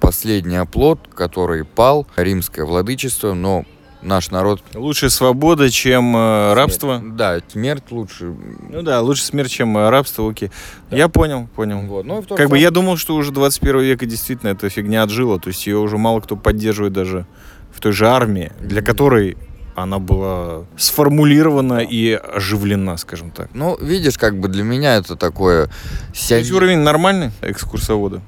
последний 0.00 0.56
оплот, 0.56 1.08
который 1.14 1.64
пал, 1.64 2.06
римское 2.16 2.64
владычество, 2.64 3.34
но 3.34 3.64
наш 4.02 4.30
народ... 4.30 4.62
Лучше 4.74 5.10
свобода, 5.10 5.70
чем 5.70 6.16
э, 6.16 6.54
рабство? 6.54 7.00
Да, 7.04 7.40
смерть 7.48 7.84
лучше. 7.90 8.34
Ну 8.68 8.82
да, 8.82 9.00
лучше 9.00 9.24
смерть, 9.24 9.50
чем 9.50 9.76
э, 9.76 9.90
рабство, 9.90 10.30
окей. 10.30 10.50
Я 10.90 11.08
понял, 11.08 11.48
понял. 11.54 11.80
Вот. 11.82 12.04
Ну, 12.04 12.22
Как 12.22 12.48
бы 12.48 12.58
я 12.58 12.70
думал, 12.70 12.96
что 12.96 13.14
уже 13.14 13.32
21 13.32 13.80
века 13.80 14.06
действительно 14.06 14.50
эта 14.50 14.68
фигня 14.68 15.02
отжила, 15.02 15.38
то 15.38 15.48
есть 15.48 15.66
ее 15.66 15.78
уже 15.78 15.98
мало 15.98 16.20
кто 16.20 16.36
поддерживает 16.36 16.92
даже 16.92 17.26
в 17.72 17.80
той 17.80 17.92
же 17.92 18.08
армии, 18.08 18.52
для 18.60 18.82
которой 18.82 19.36
она 19.74 19.98
была 19.98 20.66
сформулирована 20.76 21.78
и 21.78 22.12
оживлена, 22.12 22.96
скажем 22.96 23.30
так. 23.30 23.48
Ну, 23.54 23.76
видишь, 23.80 24.18
как 24.18 24.38
бы 24.38 24.48
для 24.48 24.62
меня 24.62 24.96
это 24.96 25.16
такое... 25.16 25.70
Есть 26.12 26.50
уровень 26.50 26.78
нормальный 26.78 27.30
экскурсовода? 27.40 28.20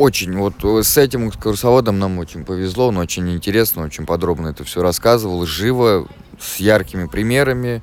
Очень, 0.00 0.34
вот 0.38 0.54
э, 0.64 0.82
с 0.82 0.96
этим 0.96 1.28
экскурсоводом 1.28 1.98
нам 1.98 2.18
очень 2.18 2.46
повезло, 2.46 2.86
он 2.86 2.96
очень 2.96 3.30
интересно, 3.30 3.84
очень 3.84 4.06
подробно 4.06 4.48
это 4.48 4.64
все 4.64 4.80
рассказывал, 4.80 5.44
живо, 5.44 6.08
с 6.40 6.56
яркими 6.56 7.06
примерами. 7.06 7.82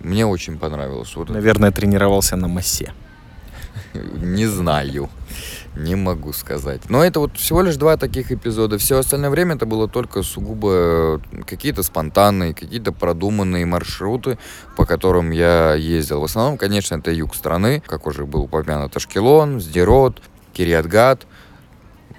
Мне 0.00 0.24
очень 0.24 0.58
понравилось. 0.58 1.14
Вот 1.14 1.24
это 1.24 1.34
Наверное, 1.34 1.70
тренировался 1.70 2.36
на 2.36 2.48
массе. 2.48 2.94
не 3.92 4.46
знаю, 4.46 5.10
не 5.76 5.94
могу 5.94 6.32
сказать. 6.32 6.88
Но 6.88 7.04
это 7.04 7.20
вот 7.20 7.36
всего 7.36 7.60
лишь 7.60 7.76
два 7.76 7.98
таких 7.98 8.32
эпизода. 8.32 8.78
Все 8.78 8.96
остальное 8.96 9.28
время 9.28 9.56
это 9.56 9.66
было 9.66 9.88
только 9.88 10.22
сугубо 10.22 10.70
э, 10.72 11.18
какие-то 11.46 11.82
спонтанные, 11.82 12.54
какие-то 12.54 12.92
продуманные 12.92 13.66
маршруты, 13.66 14.38
по 14.74 14.86
которым 14.86 15.32
я 15.32 15.74
ездил. 15.74 16.22
В 16.22 16.24
основном, 16.24 16.56
конечно, 16.56 16.94
это 16.94 17.10
юг 17.10 17.34
страны, 17.34 17.82
как 17.86 18.06
уже 18.06 18.24
был 18.24 18.44
упомянут, 18.44 18.96
Ашкелон, 18.96 19.60
Сдерот, 19.60 20.22
Кириатгат, 20.54 21.26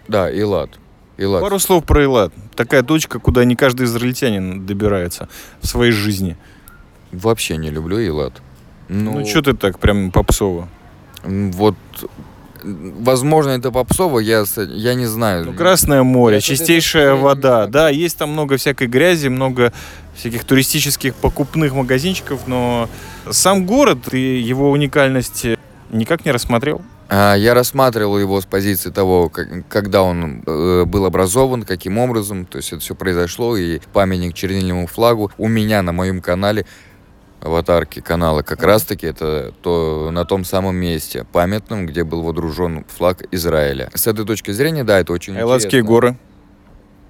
да, 0.09 0.29
Илат. 0.29 0.71
Илат. 1.17 1.41
Пару 1.41 1.59
слов 1.59 1.85
про 1.85 2.03
Элат. 2.03 2.33
Такая 2.55 2.83
точка, 2.83 3.19
куда 3.19 3.45
не 3.45 3.55
каждый 3.55 3.85
израильтянин 3.85 4.65
добирается 4.65 5.29
в 5.61 5.67
своей 5.67 5.91
жизни. 5.91 6.37
Вообще 7.11 7.57
не 7.57 7.69
люблю 7.69 8.05
Илат. 8.05 8.41
Ну, 8.87 9.25
что 9.25 9.41
ты 9.41 9.53
так 9.53 9.79
прям 9.79 10.11
попсово? 10.11 10.67
Вот 11.23 11.75
Возможно, 12.63 13.51
это 13.51 13.71
попсово, 13.71 14.19
я, 14.19 14.43
я 14.67 14.93
не 14.93 15.05
знаю. 15.05 15.45
Ну, 15.45 15.53
Красное 15.53 16.03
море, 16.03 16.37
Я 16.37 16.41
чистейшая 16.41 17.11
зрения 17.11 17.21
вода. 17.21 17.67
Да, 17.67 17.89
есть 17.89 18.17
там 18.17 18.31
много 18.31 18.57
всякой 18.57 18.87
грязи, 18.87 19.29
много 19.29 19.71
всяких 20.15 20.43
туристических 20.43 21.15
покупных 21.15 21.73
магазинчиков, 21.73 22.47
но 22.47 22.89
сам 23.29 23.65
город 23.65 24.13
и 24.13 24.39
его 24.39 24.71
уникальность 24.71 25.45
никак 25.89 26.25
не 26.25 26.31
рассмотрел. 26.31 26.81
А, 27.11 27.33
Я 27.35 27.53
рассматривал 27.55 28.19
его 28.19 28.39
с 28.39 28.45
позиции 28.45 28.91
того, 28.91 29.29
как- 29.29 29.67
когда 29.67 30.03
он 30.03 30.43
э, 30.45 30.85
был 30.85 31.05
образован, 31.05 31.63
каким 31.63 31.97
образом, 31.97 32.45
то 32.45 32.57
есть 32.57 32.71
это 32.71 32.81
все 32.81 32.93
произошло, 32.93 33.57
и 33.57 33.79
памятник 33.93 34.35
чернильному 34.35 34.85
флагу 34.85 35.31
у 35.39 35.47
меня 35.47 35.81
на 35.81 35.91
моем 35.91 36.21
канале, 36.21 36.65
аватарки 37.41 37.99
канала, 38.01 38.43
как 38.43 38.61
раз-таки 38.61 39.07
это 39.07 39.53
то, 39.63 40.09
на 40.11 40.23
том 40.25 40.43
самом 40.45 40.75
месте, 40.75 41.25
памятном, 41.31 41.87
где 41.87 42.03
был 42.03 42.21
водружен 42.21 42.85
флаг 42.87 43.23
Израиля. 43.31 43.89
С 43.95 44.05
этой 44.05 44.23
точки 44.25 44.51
зрения, 44.51 44.83
да, 44.83 44.99
это 44.99 45.11
очень 45.13 45.35
Айлатские 45.35 45.79
интересно. 45.81 45.87
горы. 45.89 46.17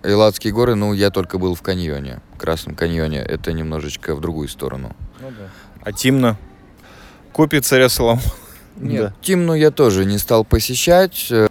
Эйладские 0.03 0.53
горы, 0.53 0.75
ну, 0.75 0.93
я 0.93 1.09
только 1.09 1.37
был 1.39 1.55
в 1.55 1.61
каньоне, 1.61 2.21
в 2.35 2.37
Красном 2.37 2.73
каньоне, 2.75 3.17
это 3.19 3.51
немножечко 3.51 4.15
в 4.15 4.21
другую 4.21 4.47
сторону. 4.47 4.95
А 5.83 5.91
Тимна. 5.91 6.37
Копия 7.33 7.59
царя 7.59 7.89
Соломона. 7.89 8.21
Нет, 8.79 9.01
Да. 9.01 9.13
Тимну 9.21 9.53
я 9.53 9.71
тоже 9.71 10.05
не 10.05 10.17
стал 10.17 10.43
посещать. 10.45 11.27
э, 11.31 11.47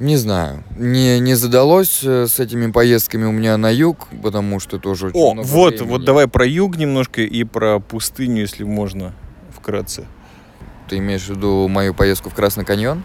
Не 0.00 0.16
знаю, 0.16 0.64
не, 0.76 1.20
не 1.20 1.34
задалось 1.34 2.00
э, 2.02 2.26
с 2.26 2.40
этими 2.40 2.70
поездками 2.72 3.24
у 3.26 3.32
меня 3.32 3.56
на 3.56 3.70
юг, 3.70 4.08
потому 4.22 4.58
что 4.60 4.78
тоже 4.78 5.06
очень 5.08 5.18
О, 5.20 5.34
много 5.34 5.46
вот, 5.46 5.74
времени. 5.74 5.88
вот 5.90 6.04
давай 6.04 6.26
про 6.28 6.44
юг 6.46 6.76
немножко 6.76 7.22
и 7.22 7.44
про 7.44 7.78
пустыню, 7.78 8.40
если 8.42 8.64
можно, 8.64 9.12
вкратце. 9.56 10.06
Ты 10.88 10.98
имеешь 10.98 11.22
в 11.22 11.30
виду 11.30 11.68
мою 11.68 11.94
поездку 11.94 12.28
в 12.28 12.34
Красный 12.34 12.64
каньон? 12.64 13.02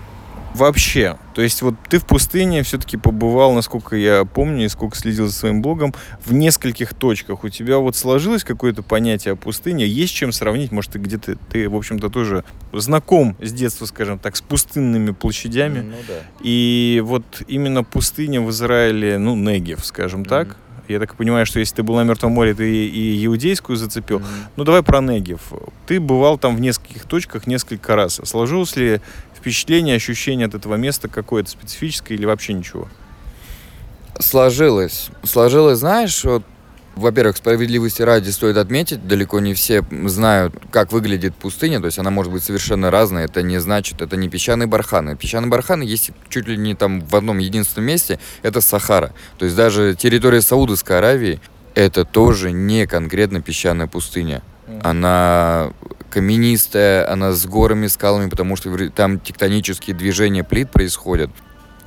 Вообще, 0.56 1.18
то 1.36 1.42
есть 1.42 1.62
вот 1.62 1.76
ты 1.90 2.00
в 2.00 2.06
пустыне 2.06 2.64
все-таки 2.64 2.98
побывал, 2.98 3.54
насколько 3.54 3.96
я 3.96 4.26
помню 4.26 4.66
и 4.66 4.68
сколько 4.68 4.98
следил 4.98 5.28
за 5.28 5.34
своим 5.34 5.62
блогом, 5.62 5.94
в 6.26 6.34
нескольких 6.34 6.94
точках. 6.94 7.44
У 7.44 7.50
тебя 7.50 7.78
вот 7.78 7.96
сложилось 7.96 8.44
какое-то 8.44 8.82
понятие 8.82 9.34
о 9.34 9.36
пустыне? 9.36 9.86
Есть 9.86 10.14
чем 10.14 10.32
сравнить? 10.32 10.72
Может, 10.72 10.94
ты 10.94 11.00
где-то, 11.00 11.36
ты, 11.36 11.70
в 11.70 11.76
общем-то, 11.76 12.10
тоже 12.10 12.44
знаком 12.74 13.38
с 13.42 13.54
детства, 13.54 13.86
скажем 13.86 14.20
так, 14.20 14.36
с 14.36 14.42
пустынными 14.42 15.12
площадями. 15.12 15.82
Ну 15.82 15.96
да. 16.08 16.16
И 16.42 17.02
вот 17.06 17.44
именно 17.48 17.84
пустыня 17.84 18.42
в 18.42 18.50
Израиле, 18.50 19.18
ну, 19.18 19.36
Негев, 19.36 19.86
скажем 19.86 20.26
так. 20.26 20.48
Мгм. 20.48 20.58
Я 20.90 21.00
так 21.00 21.16
понимаю, 21.16 21.46
что 21.46 21.60
если 21.60 21.76
ты 21.76 21.84
был 21.84 21.96
на 21.98 22.04
Мертвом 22.04 22.32
море, 22.32 22.56
ты 22.56 22.88
и 22.88 23.24
иудейскую 23.24 23.76
зацепил. 23.76 24.24
Ну, 24.56 24.64
давай 24.64 24.82
про 24.82 25.02
Негев. 25.02 25.54
Ты 25.86 26.00
бывал 26.00 26.40
там 26.40 26.56
в 26.56 26.62
нескольких 26.62 27.06
точках 27.06 27.46
несколько 27.46 27.96
раз. 27.96 28.20
Сложилось 28.24 28.76
ли 28.76 29.00
впечатление, 29.40 29.96
ощущение 29.96 30.48
от 30.48 30.56
этого 30.56 30.76
места 30.76 31.08
какое-то 31.08 31.50
специфическое 31.50 32.18
или 32.18 32.26
вообще 32.26 32.54
ничего? 32.54 32.88
Сложилось. 34.20 35.10
Сложилось, 35.24 35.80
знаешь, 35.80 36.24
вот, 36.26 36.44
во-первых, 36.96 37.38
справедливости 37.38 38.02
ради 38.02 38.30
стоит 38.30 38.58
отметить, 38.58 39.08
далеко 39.08 39.40
не 39.40 39.54
все 39.54 39.84
знают, 40.06 40.54
как 40.72 40.92
выглядит 40.92 41.36
пустыня, 41.36 41.80
то 41.80 41.86
есть 41.86 42.00
она 42.00 42.12
может 42.12 42.34
быть 42.34 42.44
совершенно 42.44 42.92
разная, 42.92 43.26
это 43.26 43.42
не 43.42 43.60
значит, 43.60 44.02
это 44.02 44.18
не 44.18 44.28
песчаные 44.28 44.68
барханы. 44.68 45.16
Песчаные 45.16 45.50
барханы 45.50 45.84
есть 45.84 46.12
чуть 46.28 46.48
ли 46.48 46.58
не 46.58 46.76
там 46.76 47.00
в 47.00 47.16
одном 47.16 47.38
единственном 47.38 47.88
месте, 47.88 48.20
это 48.42 48.60
Сахара. 48.60 49.14
То 49.38 49.46
есть 49.46 49.56
даже 49.56 49.96
территория 49.96 50.42
Саудовской 50.42 50.98
Аравии, 50.98 51.40
это 51.74 52.04
тоже 52.04 52.52
не 52.52 52.88
конкретно 52.88 53.42
песчаная 53.42 53.88
пустыня. 53.88 54.42
Она 54.84 55.72
каменистая, 56.10 57.12
она 57.12 57.32
с 57.32 57.46
горами, 57.46 57.88
скалами, 57.88 58.30
потому 58.30 58.56
что 58.56 58.90
там 58.90 59.20
тектонические 59.20 59.96
движения 59.96 60.44
плит 60.44 60.72
происходят 60.72 61.30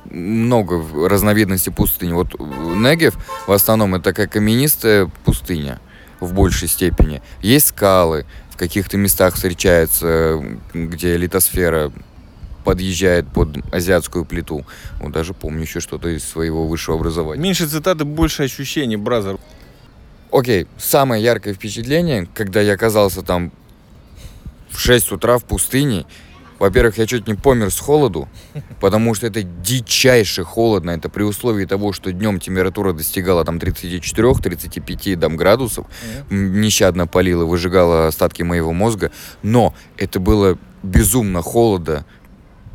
много 0.05 0.81
разновидностей 1.07 1.71
пустыни. 1.71 2.13
Вот 2.13 2.39
Негев 2.39 3.15
в 3.47 3.51
основном 3.51 3.95
это 3.95 4.05
такая 4.05 4.27
каменистая 4.27 5.09
пустыня 5.25 5.79
в 6.19 6.33
большей 6.33 6.67
степени. 6.67 7.21
Есть 7.41 7.67
скалы, 7.67 8.25
в 8.49 8.57
каких-то 8.57 8.97
местах 8.97 9.35
встречаются, 9.35 10.07
м, 10.07 10.61
где 10.73 11.17
литосфера 11.17 11.91
подъезжает 12.63 13.27
под 13.27 13.57
азиатскую 13.73 14.25
плиту. 14.25 14.65
Вот 15.01 15.11
даже 15.11 15.33
помню 15.33 15.61
еще 15.63 15.79
что-то 15.79 16.09
из 16.09 16.23
своего 16.23 16.67
высшего 16.67 16.97
образования. 16.97 17.41
Меньше 17.41 17.67
цитаты, 17.67 18.05
больше 18.05 18.43
ощущений, 18.43 18.95
бразер. 18.95 19.37
Окей, 20.31 20.67
самое 20.77 21.23
яркое 21.23 21.53
впечатление, 21.53 22.27
когда 22.33 22.61
я 22.61 22.73
оказался 22.73 23.21
там 23.21 23.51
в 24.73 24.79
6 24.79 25.11
утра 25.11 25.37
в 25.37 25.45
пустыне. 25.45 26.05
Во-первых, 26.59 26.97
я 26.97 27.05
чуть 27.05 27.27
не 27.27 27.33
помер 27.33 27.71
с 27.71 27.79
холоду, 27.79 28.29
потому 28.79 29.15
что 29.15 29.27
это 29.27 29.43
дичайше 29.43 30.43
холодно. 30.43 30.91
Это 30.91 31.09
при 31.09 31.23
условии 31.23 31.65
того, 31.65 31.91
что 31.93 32.11
днем 32.11 32.39
температура 32.39 32.93
достигала 32.93 33.43
там 33.43 33.57
34-35 33.57 35.19
там, 35.19 35.35
градусов. 35.35 35.87
Нещадно 36.29 37.05
палила, 37.05 37.45
выжигала 37.45 38.07
остатки 38.07 38.43
моего 38.43 38.71
мозга. 38.71 39.11
Но 39.41 39.73
это 39.97 40.19
было 40.19 40.57
безумно 40.83 41.41
холодно, 41.41 42.05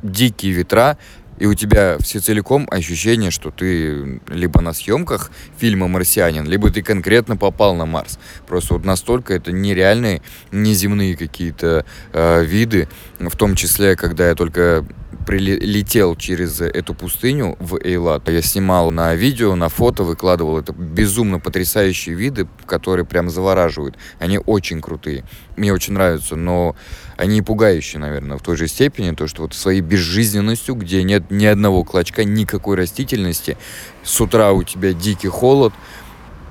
дикие 0.02 0.52
ветра, 0.52 0.98
и 1.38 1.46
у 1.46 1.55
тебя 1.55 1.96
все 2.01 2.20
целиком 2.20 2.66
ощущение, 2.70 3.31
что 3.31 3.51
ты 3.51 4.20
либо 4.29 4.61
на 4.61 4.72
съемках 4.72 5.31
фильма 5.57 5.88
«Марсианин», 5.88 6.46
либо 6.46 6.70
ты 6.70 6.83
конкретно 6.83 7.37
попал 7.37 7.74
на 7.74 7.87
Марс. 7.87 8.18
Просто 8.46 8.74
вот 8.74 8.85
настолько 8.85 9.35
это 9.35 9.53
нереальные, 9.53 10.22
неземные 10.53 11.16
какие-то 11.16 11.85
э, 12.12 12.44
виды, 12.44 12.88
в 13.18 13.37
том 13.37 13.54
числе, 13.54 13.96
когда 13.96 14.28
я 14.28 14.35
только 14.35 14.85
прилетел 15.26 16.16
через 16.16 16.61
эту 16.61 16.94
пустыню 16.94 17.57
в 17.61 17.76
Эйлат. 17.76 18.28
Я 18.31 18.40
снимал 18.40 18.90
на 18.90 19.14
видео, 19.14 19.54
на 19.57 19.68
фото, 19.68 20.02
выкладывал. 20.02 20.59
Это 20.59 20.72
безумно 20.72 21.38
потрясающие 21.38 22.14
виды, 22.14 22.48
которые 22.64 23.04
прям 23.04 23.28
завораживают. 23.28 23.96
Они 24.20 24.38
очень 24.38 24.81
крутые. 24.81 25.24
Мне 25.57 25.72
очень 25.74 25.92
нравятся, 25.92 26.35
но 26.35 26.76
они 27.18 27.38
и 27.38 27.42
пугающие, 27.42 28.00
наверное, 28.00 28.38
в 28.38 28.42
той 28.42 28.57
же 28.57 28.68
степени, 28.68 29.14
то, 29.14 29.26
что 29.26 29.42
вот 29.42 29.52
своей 29.52 29.83
безжизненностью, 29.83 30.74
где 30.76 31.02
нет 31.02 31.31
ни 31.31 31.44
одного 31.44 31.85
клочка, 31.85 32.24
никакой 32.24 32.76
растительности, 32.76 33.59
с 34.04 34.18
утра 34.20 34.52
у 34.52 34.62
тебя 34.62 34.94
дикий 34.94 35.28
холод, 35.28 35.74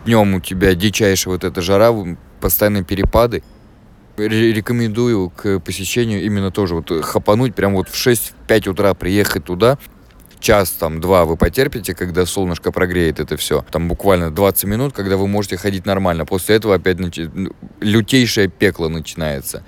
днем 0.06 0.36
у 0.36 0.40
тебя 0.40 0.76
дичайшая 0.76 1.34
вот 1.34 1.44
эта 1.44 1.62
жара, 1.62 1.92
постоянные 2.40 2.84
перепады. 2.84 3.42
Ре- 4.18 4.52
Рекомендую 4.54 5.30
к 5.30 5.60
посещению 5.60 6.24
именно 6.24 6.52
тоже 6.52 6.76
вот 6.76 6.92
э, 6.92 7.02
хапануть, 7.02 7.56
прям 7.56 7.74
вот 7.76 7.90
в 7.90 7.94
6-5 7.94 8.70
утра 8.70 8.94
приехать 8.94 9.46
туда, 9.46 9.78
час, 10.40 10.72
там, 10.72 11.00
два 11.02 11.26
вы 11.26 11.36
потерпите, 11.38 11.94
когда 11.96 12.26
солнышко 12.26 12.72
прогреет 12.72 13.20
это 13.20 13.38
все. 13.38 13.66
Там 13.72 13.88
буквально 13.88 14.32
20 14.32 14.64
минут, 14.66 14.94
когда 14.94 15.18
вы 15.18 15.28
можете 15.28 15.58
ходить 15.58 15.86
нормально. 15.86 16.26
После 16.26 16.56
этого 16.56 16.76
опять 16.76 16.98
начи- 16.98 17.30
ну, 17.34 17.52
лютейшее 17.80 18.48
пекло 18.48 18.88
начинается. 18.90 19.64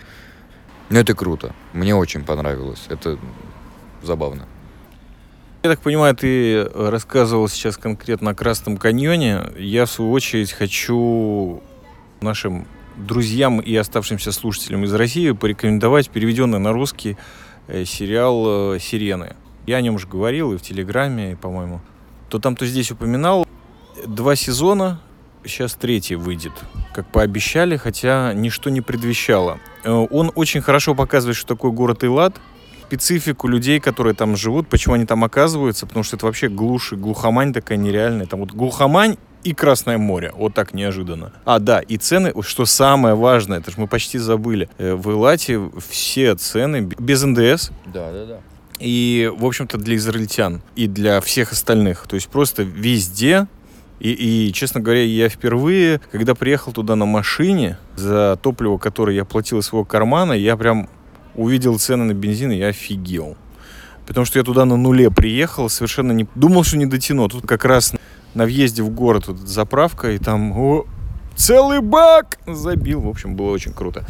Но 0.89 0.99
это 0.99 1.13
круто. 1.13 1.53
Мне 1.73 1.95
очень 1.95 2.23
понравилось. 2.23 2.85
Это 2.89 3.17
забавно. 4.03 4.47
Я 5.63 5.71
так 5.71 5.81
понимаю, 5.81 6.15
ты 6.15 6.63
рассказывал 6.73 7.47
сейчас 7.49 7.77
конкретно 7.77 8.31
о 8.31 8.33
Красном 8.35 8.77
каньоне. 8.77 9.41
Я, 9.57 9.85
в 9.85 9.91
свою 9.91 10.11
очередь, 10.11 10.51
хочу 10.51 11.61
нашим 12.21 12.65
друзьям 12.99 13.59
и 13.59 13.75
оставшимся 13.75 14.31
слушателям 14.31 14.83
из 14.83 14.93
России 14.93 15.31
порекомендовать 15.31 16.09
переведенный 16.09 16.59
на 16.59 16.71
русский 16.71 17.17
э, 17.67 17.85
сериал 17.85 18.75
э, 18.75 18.79
«Сирены». 18.79 19.35
Я 19.65 19.77
о 19.77 19.81
нем 19.81 19.95
уже 19.95 20.07
говорил 20.07 20.53
и 20.53 20.57
в 20.57 20.61
Телеграме, 20.61 21.37
по-моему. 21.39 21.81
То 22.29 22.39
там, 22.39 22.55
то 22.55 22.65
здесь 22.65 22.91
упоминал. 22.91 23.47
Два 24.05 24.35
сезона, 24.35 25.01
сейчас 25.43 25.73
третий 25.73 26.15
выйдет, 26.15 26.53
как 26.93 27.11
пообещали, 27.11 27.77
хотя 27.77 28.33
ничто 28.33 28.69
не 28.69 28.81
предвещало. 28.81 29.59
Э, 29.83 29.91
Он 29.91 30.31
очень 30.35 30.61
хорошо 30.61 30.95
показывает, 30.95 31.37
что 31.37 31.47
такое 31.47 31.71
город 31.71 32.03
Эйлат, 32.03 32.39
специфику 32.89 33.47
людей, 33.47 33.79
которые 33.79 34.15
там 34.15 34.35
живут, 34.35 34.67
почему 34.67 34.95
они 34.95 35.05
там 35.05 35.23
оказываются, 35.23 35.85
потому 35.85 36.03
что 36.03 36.15
это 36.15 36.25
вообще 36.25 36.49
глушь 36.49 36.93
и 36.93 36.95
глухомань 36.95 37.53
такая 37.53 37.77
нереальная. 37.77 38.25
Там 38.25 38.39
вот 38.39 38.51
глухомань 38.51 39.17
и 39.43 39.53
Красное 39.53 39.97
море. 39.97 40.31
Вот 40.35 40.53
так 40.53 40.73
неожиданно. 40.73 41.31
А, 41.45 41.59
да, 41.59 41.79
и 41.79 41.97
цены, 41.97 42.33
что 42.41 42.65
самое 42.65 43.15
важное, 43.15 43.59
это 43.59 43.71
же 43.71 43.79
мы 43.79 43.87
почти 43.87 44.17
забыли. 44.17 44.69
Э, 44.77 44.95
В 44.95 45.11
Элате 45.11 45.59
все 45.89 46.35
цены 46.35 46.81
без 46.81 47.23
НДС. 47.23 47.71
Да, 47.85 48.11
да, 48.11 48.25
да. 48.25 48.39
И, 48.79 49.31
в 49.37 49.45
общем-то, 49.45 49.77
для 49.77 49.95
израильтян 49.97 50.61
и 50.75 50.87
для 50.87 51.19
всех 51.21 51.51
остальных. 51.51 52.07
То 52.07 52.15
есть 52.15 52.29
просто 52.29 52.63
везде. 52.63 53.47
И, 53.99 54.11
и, 54.11 54.53
честно 54.53 54.79
говоря, 54.79 55.03
я 55.03 55.27
впервые, 55.27 55.99
когда 56.11 56.33
приехал 56.33 56.71
туда 56.71 56.95
на 56.95 57.05
машине, 57.05 57.77
за 57.97 58.39
топливо, 58.41 58.77
которое 58.77 59.15
я 59.15 59.25
платил 59.25 59.59
из 59.59 59.65
своего 59.65 59.83
кармана, 59.83 60.31
я 60.31 60.55
прям 60.55 60.89
увидел 61.35 61.77
цены 61.77 62.05
на 62.05 62.13
бензин, 62.13 62.51
и 62.51 62.57
я 62.57 62.67
офигел. 62.67 63.35
Потому 64.07 64.25
что 64.25 64.39
я 64.39 64.43
туда 64.43 64.65
на 64.65 64.75
нуле 64.77 65.11
приехал, 65.11 65.69
совершенно 65.69 66.13
не... 66.13 66.27
Думал, 66.33 66.63
что 66.63 66.77
не 66.77 66.85
дотяну. 66.85 67.27
Тут 67.27 67.45
как 67.45 67.63
раз 67.65 67.93
на 68.33 68.45
въезде 68.45 68.83
в 68.83 68.89
город 68.89 69.27
вот 69.27 69.37
заправка, 69.37 70.11
и 70.11 70.17
там 70.17 70.51
о, 70.57 70.85
целый 71.35 71.81
бак 71.81 72.39
забил. 72.45 73.01
В 73.01 73.07
общем, 73.07 73.35
было 73.35 73.51
очень 73.51 73.73
круто. 73.73 74.05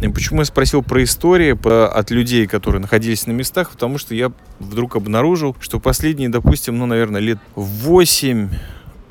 И 0.00 0.08
почему 0.08 0.40
я 0.40 0.44
спросил 0.46 0.82
про 0.82 1.02
истории 1.02 1.52
от 1.52 2.10
людей, 2.10 2.46
которые 2.46 2.80
находились 2.80 3.26
на 3.26 3.32
местах? 3.32 3.70
Потому 3.70 3.98
что 3.98 4.14
я 4.14 4.32
вдруг 4.58 4.96
обнаружил, 4.96 5.54
что 5.60 5.78
последние, 5.78 6.30
допустим, 6.30 6.78
ну, 6.78 6.86
наверное, 6.86 7.20
лет 7.20 7.38
8 7.54 8.48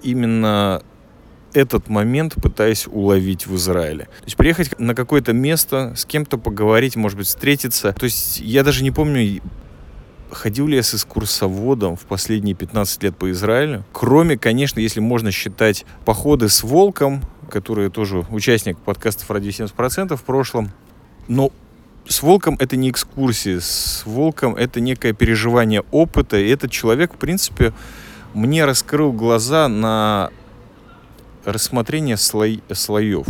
именно 0.01 0.81
этот 1.53 1.89
момент 1.89 2.35
пытаюсь 2.35 2.87
уловить 2.87 3.47
в 3.47 3.55
Израиле. 3.55 4.05
То 4.05 4.25
есть 4.25 4.37
приехать 4.37 4.79
на 4.79 4.95
какое-то 4.95 5.33
место, 5.33 5.93
с 5.95 6.05
кем-то 6.05 6.37
поговорить, 6.37 6.95
может 6.95 7.17
быть, 7.17 7.27
встретиться. 7.27 7.93
То 7.93 8.05
есть 8.05 8.39
я 8.39 8.63
даже 8.63 8.83
не 8.83 8.91
помню, 8.91 9.41
ходил 10.31 10.67
ли 10.67 10.75
я 10.75 10.83
с 10.83 10.93
экскурсоводом 10.93 11.95
в 11.95 12.01
последние 12.01 12.55
15 12.55 13.03
лет 13.03 13.17
по 13.17 13.29
Израилю. 13.31 13.83
Кроме, 13.91 14.37
конечно, 14.37 14.79
если 14.79 14.99
можно 14.99 15.31
считать 15.31 15.85
походы 16.05 16.49
с 16.49 16.63
волком, 16.63 17.21
который 17.49 17.89
тоже 17.89 18.25
участник 18.29 18.77
подкастов 18.77 19.29
«Радио 19.31 19.49
70%» 19.49 20.15
в 20.15 20.23
прошлом. 20.23 20.71
Но 21.27 21.51
с 22.07 22.21
волком 22.23 22.55
это 22.59 22.75
не 22.75 22.89
экскурсии, 22.89 23.59
с 23.59 24.03
волком 24.05 24.55
это 24.55 24.79
некое 24.79 25.13
переживание 25.13 25.83
опыта. 25.91 26.37
И 26.37 26.49
этот 26.49 26.71
человек, 26.71 27.13
в 27.13 27.17
принципе, 27.17 27.73
мне 28.33 28.65
раскрыл 28.65 29.11
глаза 29.11 29.67
на 29.67 30.31
рассмотрение 31.45 32.17
слой, 32.17 32.61
слоев. 32.71 33.25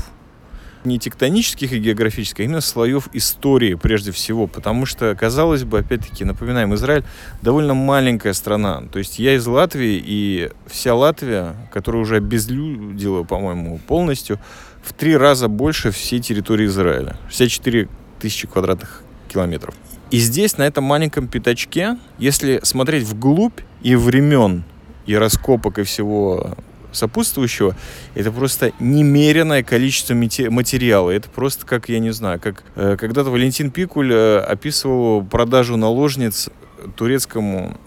Не 0.90 0.98
тектонических 0.98 1.72
и 1.72 1.78
географических, 1.78 2.40
а 2.40 2.44
именно 2.46 2.62
слоев 2.62 3.10
истории 3.14 3.76
прежде 3.76 4.12
всего. 4.12 4.48
Потому 4.48 4.88
что, 4.88 5.14
казалось 5.14 5.64
бы, 5.64 5.78
опять-таки, 5.78 6.26
напоминаем, 6.26 6.74
Израиль 6.74 7.04
довольно 7.44 7.76
маленькая 7.76 8.34
страна. 8.34 8.82
То 8.92 8.98
есть 8.98 9.20
я 9.20 9.36
из 9.36 9.46
Латвии, 9.46 10.02
и 10.04 10.50
вся 10.66 10.96
Латвия, 10.96 11.56
которая 11.72 12.02
уже 12.02 12.16
обезлюдила, 12.16 13.22
по-моему, 13.22 13.78
полностью, 13.78 14.40
в 14.84 14.94
три 14.94 15.16
раза 15.16 15.48
больше 15.48 15.92
всей 15.92 16.22
территории 16.22 16.66
Израиля. 16.66 17.18
64 17.28 17.88
тысячи 18.20 18.48
квадратных 18.48 19.04
километров. 19.28 19.76
И 20.10 20.18
здесь, 20.18 20.58
на 20.58 20.64
этом 20.64 20.86
маленьком 20.86 21.28
пятачке, 21.28 22.00
если 22.18 22.62
смотреть 22.64 23.04
вглубь 23.04 23.60
и 23.84 23.94
времен, 23.94 24.64
и 25.06 25.16
раскопок, 25.16 25.78
и 25.78 25.84
всего 25.84 26.58
сопутствующего, 26.92 27.76
это 28.16 28.32
просто 28.32 28.72
немеренное 28.80 29.64
количество 29.64 30.14
мате- 30.14 30.50
материала. 30.50 31.12
Это 31.12 31.30
просто 31.30 31.66
как, 31.66 31.90
я 31.90 32.00
не 32.00 32.12
знаю, 32.12 32.40
как 32.40 32.64
э, 32.76 32.98
когда-то 33.00 33.30
Валентин 33.30 33.72
Пикуль 33.72 34.12
э, 34.14 34.40
описывал 34.40 35.24
продажу 35.24 35.78
наложниц 35.78 36.50
турецкому 36.96 37.78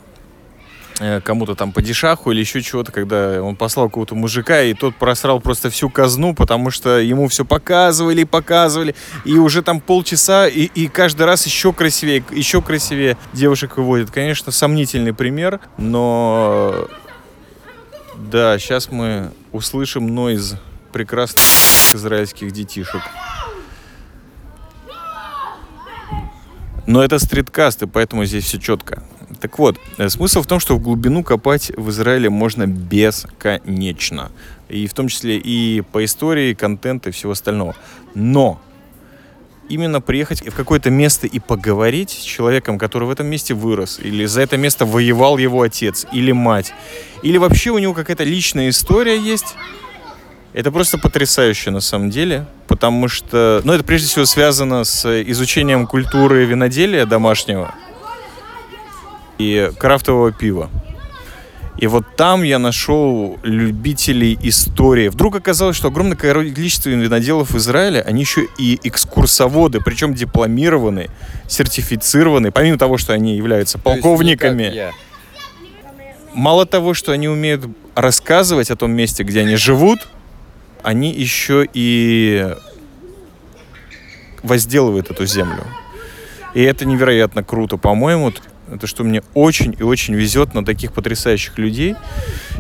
э, 1.01 1.21
кому-то 1.21 1.55
там 1.55 1.73
падишаху 1.73 2.31
или 2.31 2.41
еще 2.41 2.61
чего-то, 2.63 2.93
когда 2.93 3.43
он 3.43 3.57
послал 3.57 3.89
какого-то 3.89 4.15
мужика, 4.15 4.63
и 4.63 4.75
тот 4.75 4.95
просрал 4.97 5.41
просто 5.41 5.71
всю 5.71 5.89
казну, 5.91 6.35
потому 6.35 6.71
что 6.71 6.99
ему 6.99 7.29
все 7.29 7.45
показывали 7.45 8.25
показывали, 8.25 8.95
и 9.25 9.39
уже 9.39 9.63
там 9.63 9.81
полчаса, 9.81 10.47
и, 10.47 10.65
и 10.75 10.89
каждый 10.89 11.27
раз 11.27 11.47
еще 11.47 11.73
красивее, 11.73 12.25
еще 12.31 12.63
красивее 12.63 13.17
девушек 13.33 13.77
выводят. 13.77 14.11
Конечно, 14.11 14.53
сомнительный 14.53 15.13
пример, 15.15 15.61
но 15.79 16.89
да, 18.31 18.59
сейчас 18.59 18.91
мы 18.91 19.33
услышим 19.53 20.07
нойз 20.07 20.55
прекрасных 20.93 21.45
израильских 21.93 22.53
детишек. 22.53 23.03
Но 26.87 27.03
это 27.03 27.19
стриткаст, 27.19 27.83
и 27.83 27.87
поэтому 27.87 28.25
здесь 28.25 28.45
все 28.45 28.59
четко. 28.59 29.03
Так 29.41 29.59
вот, 29.59 29.77
э, 29.99 30.09
смысл 30.09 30.43
в 30.43 30.47
том, 30.47 30.61
что 30.61 30.77
в 30.77 30.81
глубину 30.81 31.25
копать 31.25 31.73
в 31.77 31.91
Израиле 31.91 32.29
можно 32.31 32.67
бесконечно. 32.67 34.31
И 34.69 34.87
в 34.87 34.95
том 34.95 35.09
числе 35.09 35.39
и 35.39 35.81
по 35.81 36.05
истории, 36.05 36.55
контент 36.55 37.07
и 37.07 37.11
всего 37.11 37.33
остального. 37.33 37.75
Но 38.15 38.61
именно 39.73 40.03
приехать 40.03 40.47
в 40.47 40.55
какое-то 40.55 40.91
место 40.91 41.27
и 41.27 41.39
поговорить 41.39 42.11
с 42.11 42.23
человеком, 42.23 42.79
который 42.79 43.09
в 43.09 43.11
этом 43.11 43.27
месте 43.27 43.55
вырос, 43.55 43.99
или 43.99 44.27
за 44.27 44.43
это 44.43 44.59
место 44.59 44.85
воевал 44.85 45.39
его 45.39 45.63
отец, 45.63 46.07
или 46.13 46.33
мать, 46.33 46.75
или 47.23 47.39
вообще 47.39 47.71
у 47.71 47.79
него 47.79 47.95
какая-то 47.95 48.25
личная 48.25 48.69
история 48.69 49.19
есть, 49.19 49.55
это 50.53 50.71
просто 50.71 50.99
потрясающе 50.99 51.71
на 51.71 51.81
самом 51.81 52.11
деле, 52.11 52.47
потому 52.69 53.09
что, 53.09 53.63
ну, 53.65 53.73
это 53.73 53.83
прежде 53.83 54.09
всего 54.09 54.27
связано 54.27 54.85
с 54.85 55.23
изучением 55.23 55.87
культуры 55.87 56.45
виноделия 56.45 57.07
домашнего 57.07 57.75
и 59.39 59.71
крафтового 59.79 60.33
пива. 60.33 60.69
И 61.83 61.89
вот 61.89 62.05
там 62.17 62.45
я 62.45 62.61
нашел 62.61 63.41
любителей 63.43 64.39
истории. 64.41 65.09
Вдруг 65.09 65.35
оказалось, 65.35 65.77
что 65.77 65.89
огромное 65.89 66.17
количество 66.17 66.89
виноделов 66.91 67.51
в 67.51 67.59
Израиле, 67.59 68.03
они 68.03 68.21
еще 68.21 68.47
и 68.57 68.79
экскурсоводы, 68.85 69.81
причем 69.81 70.15
дипломированные, 70.15 71.11
сертифицированные, 71.49 72.53
помимо 72.53 72.79
того, 72.79 72.99
что 72.99 73.15
они 73.15 73.37
являются 73.37 73.81
полковниками. 73.81 74.93
Мало 76.35 76.67
того, 76.67 76.95
что 76.95 77.11
они 77.11 77.29
умеют 77.29 77.65
рассказывать 77.97 78.71
о 78.71 78.77
том 78.77 78.93
месте, 78.93 79.25
где 79.25 79.41
они 79.41 79.57
живут, 79.57 80.07
они 80.85 81.11
еще 81.13 81.67
и 81.75 82.55
возделывают 84.45 85.11
эту 85.11 85.27
землю. 85.27 85.65
И 86.55 86.63
это 86.63 86.85
невероятно 86.85 87.43
круто, 87.43 87.77
по-моему. 87.77 88.33
Это 88.73 88.87
что 88.87 89.05
мне 89.05 89.23
очень 89.35 89.77
и 89.79 89.83
очень 89.83 90.15
везет 90.15 90.55
на 90.55 90.65
таких 90.65 90.93
потрясающих 90.93 91.59
людей. 91.59 91.95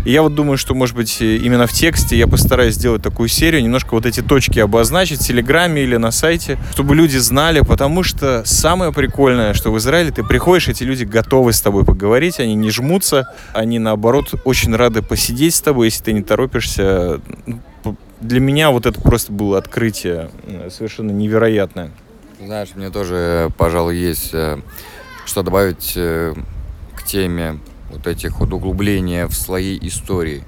И 0.04 0.10
я 0.10 0.22
вот 0.22 0.34
думаю, 0.34 0.58
что, 0.58 0.74
может 0.74 0.94
быть, 0.94 1.20
именно 1.20 1.66
в 1.66 1.72
тексте 1.72 2.16
я 2.16 2.26
постараюсь 2.26 2.74
сделать 2.74 3.02
такую 3.02 3.28
серию, 3.28 3.62
немножко 3.62 3.94
вот 3.94 4.04
эти 4.04 4.20
точки 4.20 4.58
обозначить 4.58 5.20
в 5.20 5.26
Телеграме 5.26 5.82
или 5.82 5.96
на 5.96 6.10
сайте, 6.10 6.58
чтобы 6.72 6.94
люди 6.94 7.16
знали, 7.16 7.60
потому 7.60 8.02
что 8.02 8.42
самое 8.44 8.92
прикольное, 8.92 9.54
что 9.54 9.72
в 9.72 9.78
Израиле 9.78 10.10
ты 10.10 10.22
приходишь, 10.22 10.68
эти 10.68 10.84
люди 10.84 11.04
готовы 11.04 11.52
с 11.52 11.60
тобой 11.60 11.84
поговорить, 11.84 12.40
они 12.40 12.54
не 12.54 12.70
жмутся, 12.70 13.28
они, 13.52 13.78
наоборот, 13.78 14.34
очень 14.44 14.74
рады 14.76 15.02
посидеть 15.02 15.54
с 15.54 15.60
тобой, 15.60 15.86
если 15.86 16.04
ты 16.04 16.12
не 16.12 16.22
торопишься. 16.22 17.20
Ну, 17.46 17.96
Для 18.20 18.40
меня 18.40 18.70
вот 18.70 18.86
это 18.86 19.00
просто 19.00 19.32
было 19.32 19.58
открытие 19.58 20.30
э, 20.46 20.68
совершенно 20.70 21.10
невероятное. 21.10 21.90
Знаешь, 22.44 22.70
мне 22.74 22.90
тоже, 22.90 23.50
пожалуй, 23.56 23.96
есть 23.96 24.30
э, 24.34 24.58
что 25.25 25.43
добавить 25.43 25.93
э, 25.95 26.33
к 26.95 27.03
теме 27.03 27.59
вот 27.89 28.07
этих 28.07 28.39
вот 28.39 28.53
углубления 28.53 29.27
в 29.27 29.33
слои 29.33 29.77
истории. 29.81 30.43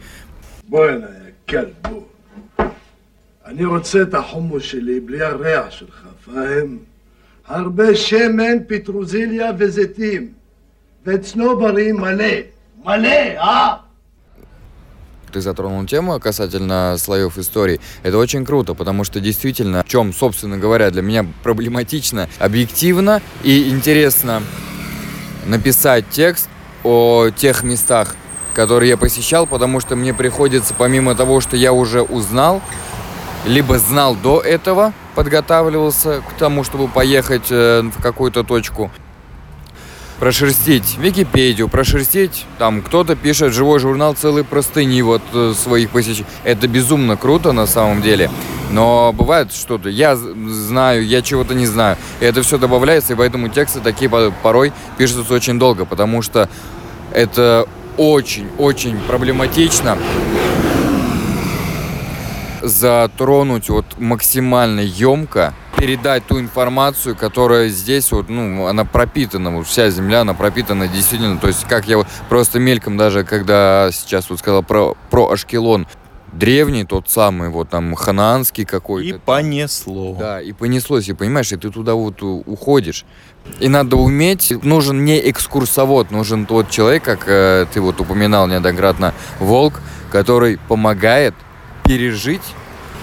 בוא 0.70 0.86
הנה, 0.86 1.06
יא 1.06 1.32
כלב, 1.50 1.74
בוא. 1.82 2.02
אני 3.46 3.66
רוצה 3.66 4.02
את 4.02 4.14
החומוס 4.14 4.64
שלי 4.64 5.00
בלי 5.00 5.22
הריח 5.22 5.72
שלך, 5.72 6.08
פאהם? 6.26 6.78
הרבה 7.48 7.96
שמן, 7.96 8.58
פטרוזיליה 8.68 9.52
וזיתים. 9.58 10.34
וצנוברי 11.06 11.92
מלא. 11.92 12.34
מלא, 12.86 13.38
אה? 13.38 13.76
Ты 15.35 15.41
затронул 15.41 15.85
тему 15.85 16.21
касательно 16.21 16.95
слоев 16.97 17.39
истории. 17.39 17.81
Это 18.05 18.19
очень 18.19 18.45
круто, 18.45 18.75
потому 18.75 19.03
что 19.03 19.19
действительно, 19.19 19.83
в 19.83 19.89
чем, 19.89 20.15
собственно 20.15 20.59
говоря, 20.59 20.93
для 20.93 21.03
меня 21.03 21.27
проблематично, 21.43 22.29
объективно 22.39 23.21
и 23.43 23.69
интересно 23.69 24.45
написать 25.45 26.05
текст 26.09 26.49
о 26.85 27.31
тех 27.31 27.65
местах, 27.65 28.15
которые 28.55 28.91
я 28.91 28.97
посещал, 28.97 29.49
потому 29.49 29.81
что 29.81 29.97
мне 29.97 30.15
приходится, 30.15 30.73
помимо 30.73 31.17
того, 31.17 31.41
что 31.41 31.57
я 31.57 31.73
уже 31.73 32.03
узнал, 32.03 32.63
либо 33.45 33.81
знал 33.81 34.15
до 34.15 34.39
этого, 34.39 34.93
подготавливался 35.17 36.21
к 36.21 36.39
тому, 36.39 36.63
чтобы 36.63 36.87
поехать 36.87 37.51
э, 37.51 37.83
в 37.83 38.01
какую-то 38.01 38.45
точку, 38.45 38.93
прошерстить 40.19 40.97
Википедию, 40.99 41.69
прошерстить, 41.69 42.47
там 42.59 42.83
кто-то 42.83 43.17
пишет 43.17 43.53
живой 43.53 43.79
журнал 43.81 44.15
целые 44.15 44.45
простыни 44.45 45.03
вот 45.03 45.23
э, 45.33 45.53
своих 45.57 45.91
посещений. 45.91 46.27
Это 46.45 46.69
безумно 46.69 47.17
круто 47.17 47.53
на 47.53 47.67
самом 47.67 48.01
деле. 48.03 48.31
Но 48.71 49.13
бывает 49.13 49.53
что-то, 49.53 49.89
я 49.89 50.17
знаю, 50.17 51.07
я 51.07 51.23
чего-то 51.23 51.55
не 51.55 51.67
знаю. 51.67 51.97
И 52.21 52.25
это 52.25 52.43
все 52.43 52.59
добавляется, 52.59 53.13
и 53.13 53.17
поэтому 53.17 53.49
тексты 53.49 53.81
такие 53.81 54.09
по- 54.09 54.33
порой 54.43 54.73
пишутся 54.97 55.35
очень 55.35 55.59
долго, 55.59 55.85
потому 55.85 56.23
что 56.23 56.49
это 57.13 57.67
очень-очень 57.97 58.99
проблематично 59.07 59.99
затронуть 62.63 63.69
вот 63.69 63.85
максимально 63.99 64.81
емко, 64.81 65.53
передать 65.77 66.27
ту 66.27 66.41
информацию, 66.41 67.17
которая 67.17 67.69
здесь 67.69 68.11
вот, 68.13 68.29
ну, 68.29 68.67
она 68.67 68.85
пропитана, 68.85 69.51
вот 69.51 69.67
вся 69.67 69.91
земля, 69.91 70.23
она 70.23 70.35
пропитана 70.35 70.89
действительно, 70.89 71.39
то 71.39 71.49
есть 71.49 71.65
как 71.65 71.87
я 71.87 71.99
вот 71.99 72.07
просто 72.29 72.59
мельком 72.59 72.97
даже, 72.97 73.25
когда 73.25 73.91
сейчас 73.93 74.31
вот 74.31 74.39
сказал 74.39 74.63
про, 74.63 74.97
про 75.11 75.31
Ашкелон, 75.31 75.87
древний 76.35 76.85
тот 76.85 77.09
самый, 77.09 77.49
вот 77.49 77.69
там 77.69 77.95
ханаанский 77.95 78.65
какой-то. 78.65 79.17
И 79.17 79.19
понесло. 79.19 80.17
Да, 80.19 80.41
и 80.41 80.53
понеслось, 80.53 81.09
и 81.09 81.13
понимаешь, 81.13 81.53
и 81.53 81.57
ты 81.57 81.71
туда 81.71 81.95
вот 81.95 82.23
уходишь. 82.23 83.05
И 83.61 83.69
надо 83.69 83.97
уметь, 83.97 84.53
нужен 84.65 85.05
не 85.05 85.31
экскурсовод, 85.31 86.11
нужен 86.11 86.47
тот 86.47 86.71
человек, 86.71 87.05
как 87.05 87.25
э, 87.27 87.67
ты 87.73 87.81
вот 87.81 88.01
упоминал 88.01 88.47
неоднократно, 88.47 89.15
волк, 89.39 89.81
который 90.11 90.59
помогает 90.69 91.35
пережить 91.85 92.43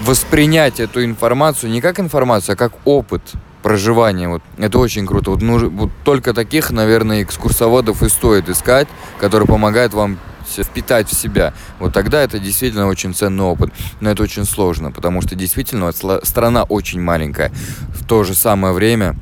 воспринять 0.02 0.80
эту 0.80 1.04
информацию 1.04 1.72
не 1.72 1.82
как 1.82 1.99
информацию, 1.99 2.54
а 2.54 2.56
как 2.56 2.74
опыт 2.86 3.22
проживания. 3.62 4.28
Вот 4.28 4.41
это 4.58 4.80
очень 4.80 5.06
круто. 5.06 5.32
Вот, 5.32 5.41
ну, 5.41 5.70
вот 5.70 5.91
только 6.04 6.34
таких, 6.34 6.72
наверное, 6.72 7.24
экскурсоводов 7.24 8.04
и 8.04 8.10
стоит 8.10 8.49
искать, 8.49 8.88
которые 9.20 9.47
помогают 9.47 9.93
вам 9.93 10.18
впитать 10.47 11.10
в 11.10 11.14
себя. 11.14 11.54
Вот 11.80 11.93
тогда 11.93 12.22
это 12.22 12.39
действительно 12.39 12.88
очень 12.88 13.14
ценный 13.14 13.45
опыт. 13.45 13.72
Но 13.99 14.10
это 14.10 14.24
очень 14.24 14.45
сложно, 14.45 14.91
потому 14.91 15.22
что 15.22 15.36
действительно 15.36 15.91
страна 16.24 16.64
очень 16.64 17.02
маленькая. 17.02 17.52
В 17.89 18.06
то 18.06 18.24
же 18.24 18.34
самое 18.34 18.74
время 18.74 19.16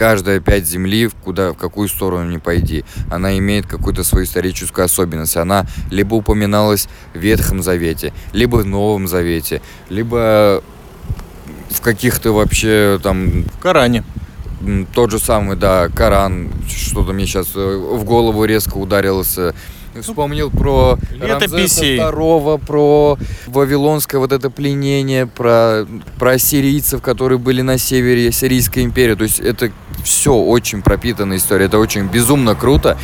каждая 0.00 0.40
пять 0.40 0.66
земли, 0.66 1.10
куда, 1.22 1.52
в 1.52 1.58
какую 1.58 1.86
сторону 1.86 2.30
не 2.30 2.38
пойди, 2.38 2.86
она 3.10 3.36
имеет 3.36 3.66
какую-то 3.66 4.02
свою 4.02 4.24
историческую 4.24 4.86
особенность. 4.86 5.36
Она 5.36 5.66
либо 5.90 6.14
упоминалась 6.14 6.88
в 7.12 7.18
Ветхом 7.18 7.62
Завете, 7.62 8.14
либо 8.32 8.56
в 8.56 8.64
Новом 8.64 9.08
Завете, 9.08 9.60
либо 9.90 10.64
в 11.68 11.82
каких-то 11.82 12.32
вообще 12.32 12.98
там... 13.02 13.42
В 13.42 13.58
Коране. 13.58 14.02
Тот 14.94 15.10
же 15.10 15.18
самый, 15.18 15.56
да, 15.56 15.88
Коран, 15.88 16.50
что-то 16.66 17.12
мне 17.12 17.26
сейчас 17.26 17.48
э, 17.54 17.76
в 17.76 18.02
голову 18.04 18.46
резко 18.46 18.78
ударился. 18.78 19.54
Вспомнил 20.00 20.50
про 20.50 20.98
Летописей. 21.12 21.96
второго, 21.96 22.58
про 22.58 23.18
вавилонское 23.46 24.20
вот 24.20 24.32
это 24.32 24.48
пленение, 24.50 25.26
про, 25.26 25.86
про 26.18 26.38
сирийцев, 26.38 27.02
которые 27.02 27.38
были 27.38 27.60
на 27.62 27.76
севере 27.76 28.30
Сирийской 28.30 28.84
империи. 28.84 29.14
То 29.14 29.24
есть 29.24 29.40
это 29.40 29.72
все 30.04 30.32
очень 30.32 30.82
пропитанная 30.82 31.38
история. 31.38 31.66
Это 31.66 31.78
очень 31.78 32.06
безумно 32.06 32.54
круто. 32.54 32.96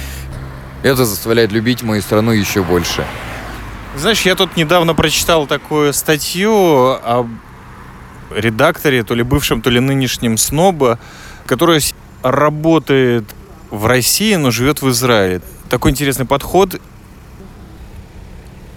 Это 0.83 1.05
заставляет 1.05 1.51
любить 1.51 1.83
мою 1.83 2.03
страну 2.03 2.31
еще 2.31 2.63
больше. 2.63 3.05
Знаешь, 3.97 4.23
я 4.23 4.35
тут 4.37 4.57
недавно 4.57 4.95
прочитал 4.95 5.47
такую 5.47 5.93
статью 5.93 6.53
о 6.53 7.27
редакторе, 8.35 9.03
то 9.03 9.15
ли 9.15 9.23
бывшем, 9.23 9.63
то 9.63 9.71
ли 9.71 9.81
нынешнем 9.81 10.37
сноба, 10.37 10.99
который 11.47 11.81
работает 12.23 13.25
в 13.71 13.87
России, 13.87 14.35
но 14.37 14.51
живет 14.51 14.83
в 14.83 14.91
Израиле. 14.91 15.41
Такой 15.69 15.91
интересный 15.91 16.27
подход. 16.27 16.81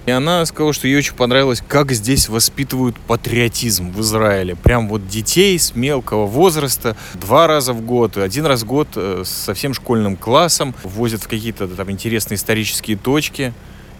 И 0.08 0.12
она 0.12 0.44
сказала, 0.48 0.74
что 0.74 0.88
ей 0.88 0.98
очень 0.98 1.14
понравилось, 1.14 1.62
как 1.68 1.92
здесь 1.92 2.30
воспитывают 2.30 2.98
патриотизм 2.98 3.92
в 3.92 4.02
Израиле. 4.02 4.56
Прям 4.56 4.88
вот 4.88 5.08
детей 5.08 5.60
с 5.60 5.76
мелкого 5.76 6.26
возраста 6.26 6.98
два 7.14 7.46
раза 7.46 7.74
в 7.74 7.82
год, 7.82 8.18
один 8.18 8.48
раз 8.48 8.64
в 8.64 8.66
год 8.66 8.88
э, 8.96 9.22
со 9.24 9.54
всем 9.54 9.76
школьным 9.76 10.18
классом 10.18 10.74
возят 10.84 11.22
в 11.22 11.28
какие-то 11.28 11.68
там 11.68 11.92
интересные 11.92 12.38
исторические 12.38 12.98
точки. 12.98 13.54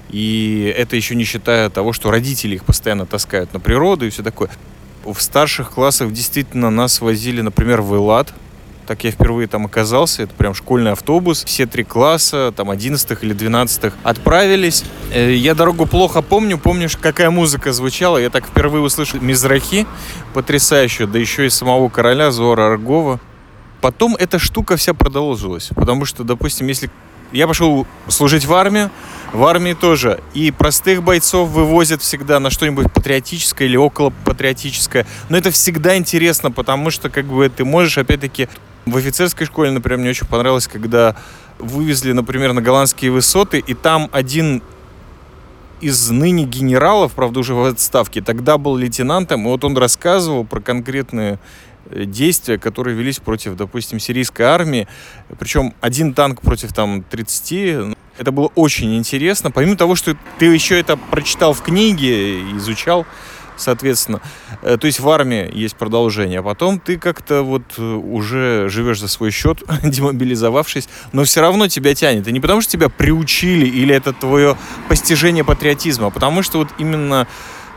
И 0.10 0.74
это 0.76 0.96
еще 0.96 1.14
не 1.14 1.26
считая 1.26 1.70
того, 1.70 1.94
что 1.94 2.10
родители 2.10 2.56
их 2.56 2.64
постоянно 2.64 3.06
таскают 3.06 3.54
на 3.54 3.60
природу 3.60 4.08
и 4.08 4.10
все 4.10 4.24
такое. 4.24 4.50
В 5.06 5.22
старших 5.22 5.72
классах 5.72 6.12
действительно 6.12 6.72
нас 6.72 7.02
возили, 7.02 7.42
например, 7.42 7.82
в 7.82 7.96
Элад, 7.96 8.34
так 8.90 9.04
я 9.04 9.12
впервые 9.12 9.48
там 9.48 9.68
оказался. 9.68 10.24
Это 10.24 10.34
прям 10.34 10.56
школьный 10.56 10.94
автобус. 10.94 11.44
Все 11.46 11.68
три 11.68 11.84
класса, 11.84 12.52
там, 12.58 12.72
11 12.72 13.24
или 13.24 13.34
12 13.34 13.94
отправились. 14.02 14.84
Э, 15.14 15.32
я 15.32 15.54
дорогу 15.54 15.86
плохо 15.86 16.24
помню. 16.24 16.58
Помнишь, 16.58 16.98
какая 16.98 17.30
музыка 17.30 17.72
звучала? 17.72 18.18
Я 18.18 18.32
так 18.32 18.48
впервые 18.48 18.82
услышал 18.82 19.22
Мизрахи, 19.22 19.86
потрясающую, 20.34 21.08
да 21.08 21.20
еще 21.20 21.46
и 21.46 21.52
самого 21.52 21.90
короля 21.90 22.32
Зора 22.32 22.66
Аргова. 22.66 23.20
Потом 23.80 24.16
эта 24.16 24.40
штука 24.40 24.76
вся 24.76 24.96
продолжилась. 24.96 25.70
Потому 25.76 26.06
что, 26.06 26.24
допустим, 26.24 26.66
если 26.66 26.90
я 27.32 27.48
пошел 27.48 27.86
служить 28.08 28.46
в 28.46 28.54
армию, 28.56 28.90
в 29.34 29.46
армии 29.46 29.74
тоже. 29.74 30.20
И 30.34 30.52
простых 30.52 31.04
бойцов 31.04 31.50
вывозят 31.50 32.02
всегда 32.02 32.40
на 32.40 32.50
что-нибудь 32.50 32.92
патриотическое 32.92 33.68
или 33.68 33.78
около 33.78 34.12
патриотическое. 34.26 35.06
Но 35.30 35.38
это 35.38 35.52
всегда 35.52 35.96
интересно, 35.98 36.52
потому 36.52 36.90
что 36.90 37.10
как 37.10 37.26
бы 37.26 37.48
ты 37.50 37.66
можешь 37.66 37.98
опять-таки 37.98 38.50
в 38.86 38.98
офицерской 38.98 39.46
школе, 39.46 39.72
например, 39.72 40.00
мне 40.00 40.10
очень 40.10 40.28
понравилось, 40.28 40.68
когда 40.68 41.16
вывезли, 41.60 42.12
например, 42.14 42.54
на 42.54 42.62
голландские 42.62 43.12
высоты, 43.12 43.60
и 43.60 43.74
там 43.74 44.10
один 44.12 44.62
из 45.82 46.10
ныне 46.10 46.46
генералов, 46.46 47.14
правда, 47.14 47.40
уже 47.40 47.54
в 47.54 47.64
отставке, 47.64 48.22
тогда 48.22 48.58
был 48.58 48.76
лейтенантом, 48.76 49.42
и 49.42 49.46
вот 49.46 49.64
он 49.64 49.78
рассказывал 49.78 50.44
про 50.44 50.60
конкретные 50.60 51.40
э, 51.90 52.06
действия, 52.06 52.58
которые 52.58 52.98
велись 52.98 53.20
против, 53.20 53.56
допустим, 53.56 54.00
сирийской 54.00 54.44
армии. 54.44 54.88
Причем 55.38 55.74
один 55.82 56.14
танк 56.14 56.42
против 56.42 56.74
там 56.74 57.04
30. 57.04 57.96
Это 58.18 58.32
было 58.32 58.48
очень 58.56 58.98
интересно. 58.98 59.52
Помимо 59.52 59.78
того, 59.78 59.96
что 59.96 60.18
ты 60.38 60.46
еще 60.46 60.78
это 60.78 60.98
прочитал 60.98 61.54
в 61.54 61.62
книге, 61.62 62.42
изучал, 62.58 63.06
соответственно. 63.60 64.22
Э, 64.62 64.78
то 64.78 64.88
есть 64.88 65.00
в 65.00 65.10
армии 65.10 65.50
есть 65.54 65.76
продолжение, 65.76 66.40
а 66.40 66.44
потом 66.44 66.80
ты 66.80 66.98
как-то 66.98 67.44
вот 67.44 67.64
э, 67.78 67.82
уже 67.82 68.70
живешь 68.70 69.00
за 69.00 69.08
свой 69.08 69.32
счет, 69.32 69.64
демобилизовавшись, 69.84 70.90
но 71.12 71.24
все 71.24 71.42
равно 71.42 71.68
тебя 71.68 71.94
тянет. 71.94 72.28
И 72.28 72.32
не 72.32 72.40
потому, 72.40 72.62
что 72.62 72.72
тебя 72.72 72.90
приучили 72.90 73.66
или 73.66 73.94
это 73.94 74.14
твое 74.14 74.58
постижение 74.88 75.44
патриотизма, 75.44 76.08
а 76.08 76.10
потому 76.10 76.42
что 76.42 76.60
вот 76.60 76.70
именно 76.78 77.28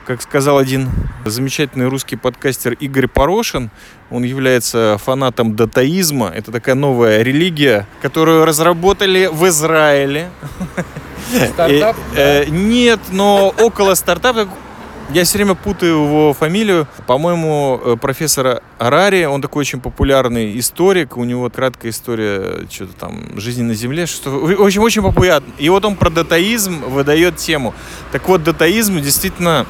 как 0.06 0.20
сказал 0.20 0.58
один 0.58 0.90
замечательный 1.24 1.86
русский 1.86 2.16
подкастер 2.16 2.72
Игорь 2.74 3.06
Порошин, 3.06 3.70
он 4.10 4.24
является 4.24 4.98
фанатом 5.02 5.54
датаизма. 5.54 6.28
Это 6.34 6.50
такая 6.50 6.74
новая 6.74 7.22
религия, 7.22 7.86
которую 8.00 8.44
разработали 8.44 9.28
в 9.32 9.46
Израиле. 9.46 10.30
Стартап? 11.52 11.96
Э, 12.16 12.46
нет, 12.46 13.00
но 13.10 13.54
около 13.60 13.94
стартапа 13.94 14.48
я 15.12 15.24
все 15.24 15.38
время 15.38 15.54
путаю 15.54 16.04
его 16.04 16.32
фамилию. 16.32 16.86
По-моему, 17.06 17.80
э, 17.84 17.96
профессор 18.00 18.62
Арари, 18.78 19.24
он 19.24 19.42
такой 19.42 19.60
очень 19.60 19.80
популярный 19.80 20.58
историк, 20.58 21.16
у 21.16 21.24
него 21.24 21.50
краткая 21.50 21.92
история 21.92 22.66
что-то 22.70 22.94
там 22.94 23.38
жизни 23.38 23.62
на 23.62 23.74
Земле, 23.74 24.06
что 24.06 24.30
в 24.30 24.62
общем 24.62 24.82
очень 24.82 25.02
популярный. 25.02 25.52
И 25.58 25.68
вот 25.68 25.84
он 25.84 25.96
про 25.96 26.10
датаизм 26.10 26.82
выдает 26.84 27.36
тему. 27.36 27.74
Так 28.10 28.28
вот, 28.28 28.42
датаизм 28.42 29.00
действительно 29.00 29.66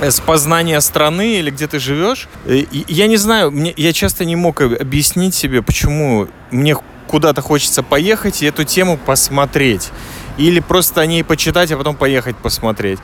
э, 0.00 0.10
с 0.10 0.20
познания 0.20 0.80
страны 0.80 1.38
или 1.38 1.50
где 1.50 1.66
ты 1.66 1.78
живешь. 1.78 2.28
Э, 2.44 2.62
я 2.70 3.06
не 3.06 3.16
знаю, 3.16 3.50
мне, 3.50 3.72
я 3.76 3.92
часто 3.92 4.24
не 4.24 4.36
мог 4.36 4.60
объяснить 4.60 5.34
себе, 5.34 5.62
почему 5.62 6.28
мне 6.50 6.76
куда-то 7.06 7.40
хочется 7.40 7.82
поехать 7.82 8.42
и 8.42 8.46
эту 8.46 8.64
тему 8.64 8.98
посмотреть. 8.98 9.90
Или 10.38 10.60
просто 10.60 11.00
о 11.00 11.06
ней 11.06 11.24
почитать, 11.24 11.72
а 11.72 11.76
потом 11.76 11.96
поехать 11.96 12.36
посмотреть. 12.36 13.00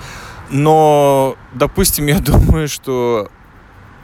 Но, 0.50 1.36
допустим, 1.54 2.06
я 2.06 2.18
думаю, 2.20 2.68
что 2.68 3.30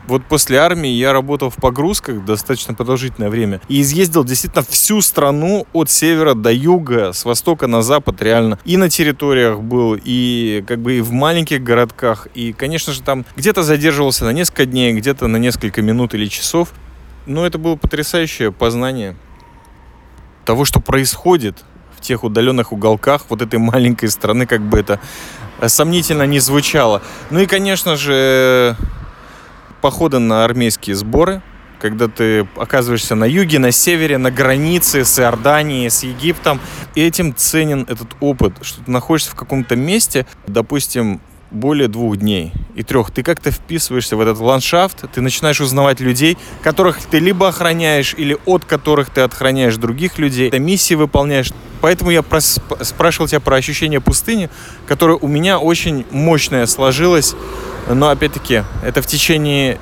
вот 0.06 0.24
после 0.24 0.58
армии 0.58 0.90
я 0.90 1.12
работал 1.12 1.50
в 1.50 1.56
погрузках 1.56 2.24
достаточно 2.24 2.74
продолжительное 2.74 3.30
время. 3.30 3.60
И 3.68 3.80
изъездил 3.82 4.24
действительно 4.24 4.64
всю 4.68 5.00
страну 5.00 5.66
от 5.72 5.90
севера 5.90 6.34
до 6.34 6.52
юга, 6.52 7.12
с 7.12 7.24
востока 7.24 7.66
на 7.66 7.82
запад 7.82 8.20
реально. 8.20 8.58
И 8.64 8.76
на 8.76 8.88
территориях 8.88 9.60
был, 9.60 9.96
и 10.02 10.64
как 10.66 10.80
бы 10.80 10.98
и 10.98 11.00
в 11.00 11.12
маленьких 11.12 11.62
городках. 11.62 12.26
И, 12.34 12.52
конечно 12.52 12.92
же, 12.92 13.02
там 13.02 13.24
где-то 13.36 13.62
задерживался 13.62 14.24
на 14.24 14.32
несколько 14.32 14.66
дней, 14.66 14.92
где-то 14.92 15.28
на 15.28 15.36
несколько 15.36 15.82
минут 15.82 16.14
или 16.14 16.26
часов. 16.26 16.70
Но 17.26 17.46
это 17.46 17.58
было 17.58 17.76
потрясающее 17.76 18.50
познание 18.50 19.16
того, 20.44 20.64
что 20.64 20.80
происходит 20.80 21.64
в 21.96 22.00
тех 22.00 22.24
удаленных 22.24 22.72
уголках 22.72 23.26
вот 23.28 23.42
этой 23.42 23.60
маленькой 23.60 24.08
страны, 24.08 24.46
как 24.46 24.60
бы 24.60 24.80
это 24.80 24.98
сомнительно 25.68 26.24
не 26.24 26.38
звучало. 26.38 27.02
Ну 27.30 27.40
и, 27.40 27.46
конечно 27.46 27.96
же, 27.96 28.76
походы 29.80 30.18
на 30.18 30.44
армейские 30.44 30.96
сборы, 30.96 31.42
когда 31.80 32.06
ты 32.06 32.46
оказываешься 32.56 33.16
на 33.16 33.24
юге, 33.24 33.58
на 33.58 33.72
севере, 33.72 34.16
на 34.16 34.30
границе 34.30 35.04
с 35.04 35.18
Иорданией, 35.18 35.90
с 35.90 36.04
Египтом. 36.04 36.60
И 36.94 37.02
этим 37.02 37.34
ценен 37.34 37.86
этот 37.88 38.08
опыт, 38.20 38.54
что 38.62 38.82
ты 38.84 38.90
находишься 38.90 39.32
в 39.32 39.34
каком-то 39.34 39.74
месте, 39.74 40.26
допустим, 40.46 41.20
более 41.52 41.88
двух 41.88 42.16
дней 42.16 42.52
и 42.74 42.82
трех. 42.82 43.10
Ты 43.10 43.22
как-то 43.22 43.50
вписываешься 43.50 44.16
в 44.16 44.20
этот 44.20 44.38
ландшафт, 44.38 45.04
ты 45.12 45.20
начинаешь 45.20 45.60
узнавать 45.60 46.00
людей, 46.00 46.38
которых 46.62 46.98
ты 47.02 47.18
либо 47.18 47.48
охраняешь, 47.48 48.14
или 48.16 48.36
от 48.46 48.64
которых 48.64 49.10
ты 49.10 49.20
отхраняешь 49.20 49.76
других 49.76 50.18
людей. 50.18 50.50
Ты 50.50 50.58
миссии 50.58 50.94
выполняешь. 50.94 51.52
Поэтому 51.80 52.10
я 52.10 52.20
прос- 52.20 52.60
спрашивал 52.84 53.28
тебя 53.28 53.40
про 53.40 53.56
ощущение 53.56 54.00
пустыни, 54.00 54.48
которое 54.86 55.18
у 55.18 55.28
меня 55.28 55.58
очень 55.58 56.06
мощное 56.10 56.66
сложилось. 56.66 57.34
Но 57.88 58.08
опять-таки, 58.08 58.62
это 58.84 59.02
в 59.02 59.06
течение 59.06 59.78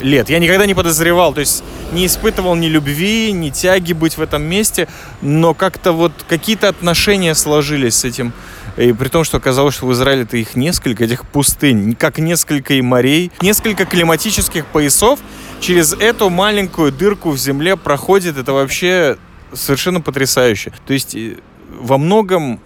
лет. 0.00 0.30
Я 0.30 0.38
никогда 0.38 0.66
не 0.66 0.74
подозревал, 0.74 1.34
то 1.34 1.40
есть 1.40 1.64
не 1.92 2.06
испытывал 2.06 2.54
ни 2.54 2.66
любви, 2.66 3.32
ни 3.32 3.50
тяги 3.50 3.92
быть 3.92 4.16
в 4.16 4.22
этом 4.22 4.42
месте, 4.42 4.88
но 5.20 5.54
как-то 5.54 5.92
вот 5.92 6.12
какие-то 6.28 6.68
отношения 6.68 7.34
сложились 7.34 7.96
с 7.96 8.04
этим 8.04 8.32
и 8.76 8.92
при 8.92 9.08
том, 9.08 9.24
что 9.24 9.36
оказалось, 9.36 9.74
что 9.74 9.86
в 9.86 9.92
Израиле-то 9.92 10.36
их 10.36 10.56
несколько, 10.56 11.04
этих 11.04 11.26
пустынь, 11.26 11.94
как 11.94 12.18
несколько 12.18 12.74
и 12.74 12.82
морей, 12.82 13.30
несколько 13.40 13.84
климатических 13.84 14.66
поясов. 14.66 15.20
Через 15.60 15.92
эту 15.92 16.30
маленькую 16.30 16.92
дырку 16.92 17.30
в 17.30 17.38
земле 17.38 17.76
проходит, 17.76 18.36
это 18.36 18.52
вообще 18.52 19.16
совершенно 19.52 20.00
потрясающе. 20.00 20.72
То 20.86 20.92
есть 20.92 21.14
э, 21.14 21.38
во 21.80 21.96
многом 21.98 22.60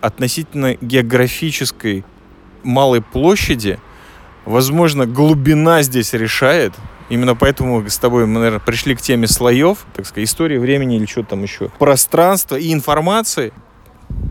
относительно 0.00 0.76
географической 0.80 2.04
малой 2.62 3.00
площади 3.02 3.78
Возможно, 4.44 5.06
глубина 5.06 5.82
здесь 5.82 6.12
решает. 6.12 6.72
Именно 7.08 7.34
поэтому 7.34 7.88
с 7.88 7.98
тобой 7.98 8.26
мы, 8.26 8.38
наверное, 8.38 8.60
пришли 8.60 8.94
к 8.94 9.00
теме 9.00 9.26
слоев, 9.26 9.78
так 9.94 10.06
сказать, 10.06 10.28
истории 10.28 10.58
времени 10.58 10.96
или 10.96 11.06
что 11.06 11.22
там 11.22 11.42
еще. 11.42 11.68
Пространство 11.78 12.56
и 12.56 12.72
информации. 12.72 13.52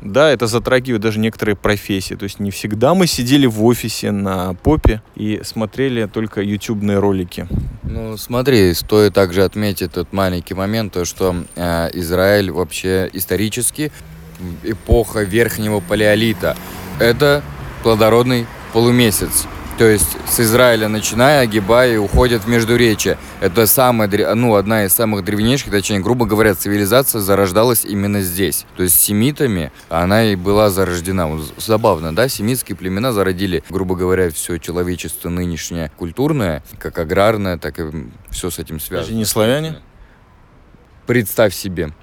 Да, 0.02 0.30
это 0.32 0.48
затрагивает 0.48 1.02
даже 1.02 1.20
некоторые 1.20 1.56
профессии. 1.56 2.16
То 2.16 2.24
есть 2.24 2.40
не 2.40 2.52
всегда 2.52 2.94
мы 2.94 3.06
сидели 3.06 3.46
в 3.46 3.64
офисе 3.64 4.12
на 4.12 4.54
попе 4.54 5.02
и 5.16 5.42
смотрели 5.44 6.06
только 6.06 6.42
ютубные 6.42 7.00
ролики. 7.00 7.48
Ну, 7.84 8.18
смотри, 8.18 8.74
стоит 8.74 9.14
также 9.14 9.44
отметить 9.44 9.94
тот 9.94 10.14
маленький 10.14 10.54
момент, 10.54 10.94
то, 10.94 11.06
что 11.06 11.36
э, 11.56 11.90
Израиль 11.94 12.52
вообще 12.52 13.10
исторически 13.14 13.92
эпоха 14.64 15.24
верхнего 15.24 15.80
палеолита. 15.80 16.56
Это 17.00 17.44
плодородный 17.84 18.48
полумесяц. 18.74 19.48
То 19.80 19.88
есть 19.88 20.18
с 20.28 20.42
Израиля 20.42 20.90
начиная, 20.90 21.40
огибая 21.40 21.94
и 21.94 21.96
уходят 21.96 22.44
в 22.44 22.50
Междуречие. 22.50 23.18
Это 23.40 23.66
самая, 23.66 24.10
ну, 24.36 24.56
одна 24.56 24.84
из 24.84 24.92
самых 24.92 25.24
древнейших, 25.24 25.72
точнее, 25.72 26.02
грубо 26.02 26.26
говоря, 26.26 26.54
цивилизация 26.54 27.22
зарождалась 27.22 27.86
именно 27.86 28.22
здесь. 28.22 28.66
То 28.76 28.84
есть 28.84 29.00
семитами 29.00 29.72
она 29.88 30.26
и 30.26 30.36
была 30.36 30.70
зарождена. 30.70 31.28
Вот 31.28 31.54
забавно, 31.56 32.14
да? 32.14 32.28
Семитские 32.28 32.76
племена 32.76 33.14
зародили, 33.14 33.64
грубо 33.70 33.96
говоря, 33.96 34.30
все 34.32 34.58
человечество 34.58 35.30
нынешнее 35.30 35.90
культурное, 35.96 36.62
как 36.78 36.98
аграрное, 37.00 37.58
так 37.58 37.80
и 37.80 37.84
все 38.32 38.50
с 38.50 38.60
этим 38.60 38.82
связано. 38.82 39.08
Даже 39.08 39.18
не 39.18 39.24
славяне? 39.24 39.80
Представь 41.08 41.56
себе. 41.56 41.94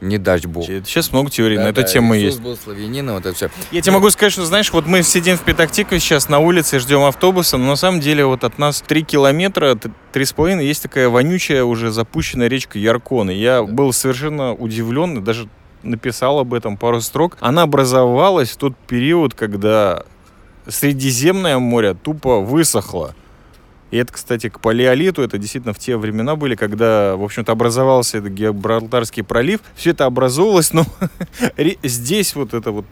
Не 0.00 0.18
дач 0.18 0.44
бог. 0.44 0.66
Сейчас 0.66 1.10
много 1.12 1.30
теорий 1.30 1.56
Да, 1.56 1.64
на 1.64 1.68
эту 1.68 1.80
да, 1.80 1.86
тему 1.86 2.14
Иисус 2.16 2.24
есть. 2.34 2.40
был 2.40 2.56
славянином, 2.56 3.14
вот 3.14 3.24
это 3.24 3.34
все. 3.34 3.50
Я 3.72 3.80
тебе 3.80 3.92
могу 3.94 4.10
сказать, 4.10 4.32
что, 4.32 4.44
знаешь, 4.44 4.70
вот 4.72 4.86
мы 4.86 5.02
сидим 5.02 5.38
в 5.38 5.42
Петактикове 5.42 5.98
сейчас 6.00 6.28
на 6.28 6.38
улице, 6.38 6.78
ждем 6.80 7.02
автобуса, 7.04 7.56
но 7.56 7.66
на 7.66 7.76
самом 7.76 8.00
деле 8.00 8.26
вот 8.26 8.44
от 8.44 8.58
нас 8.58 8.82
3 8.82 9.02
километра, 9.04 9.74
т- 9.74 9.90
три 10.12 10.24
с 10.26 10.32
половиной, 10.34 10.66
есть 10.66 10.82
такая 10.82 11.08
вонючая 11.08 11.64
уже 11.64 11.90
запущенная 11.90 12.48
речка 12.48 12.78
Яркон. 12.78 13.30
И 13.30 13.34
я 13.36 13.62
был 13.62 13.92
совершенно 13.94 14.52
удивлен, 14.52 15.24
даже 15.24 15.48
написал 15.82 16.40
об 16.40 16.52
этом 16.52 16.76
пару 16.76 17.00
строк. 17.00 17.38
Она 17.40 17.62
образовалась 17.62 18.50
в 18.50 18.56
тот 18.56 18.76
период, 18.76 19.32
когда 19.34 20.02
Средиземное 20.68 21.58
море 21.58 21.94
тупо 21.94 22.40
высохло. 22.40 23.14
И 23.90 23.96
это, 23.96 24.12
кстати, 24.12 24.48
к 24.48 24.60
палеолиту, 24.60 25.22
это 25.22 25.38
действительно 25.38 25.72
в 25.72 25.78
те 25.78 25.96
времена 25.96 26.34
были, 26.34 26.56
когда, 26.56 27.16
в 27.16 27.22
общем-то, 27.22 27.52
образовался 27.52 28.18
этот 28.18 28.32
Гибралтарский 28.32 29.22
пролив. 29.22 29.60
Все 29.76 29.90
это 29.90 30.06
образовалось, 30.06 30.72
но 30.72 30.84
ре- 31.56 31.78
здесь 31.82 32.34
вот 32.34 32.52
это 32.52 32.72
вот 32.72 32.86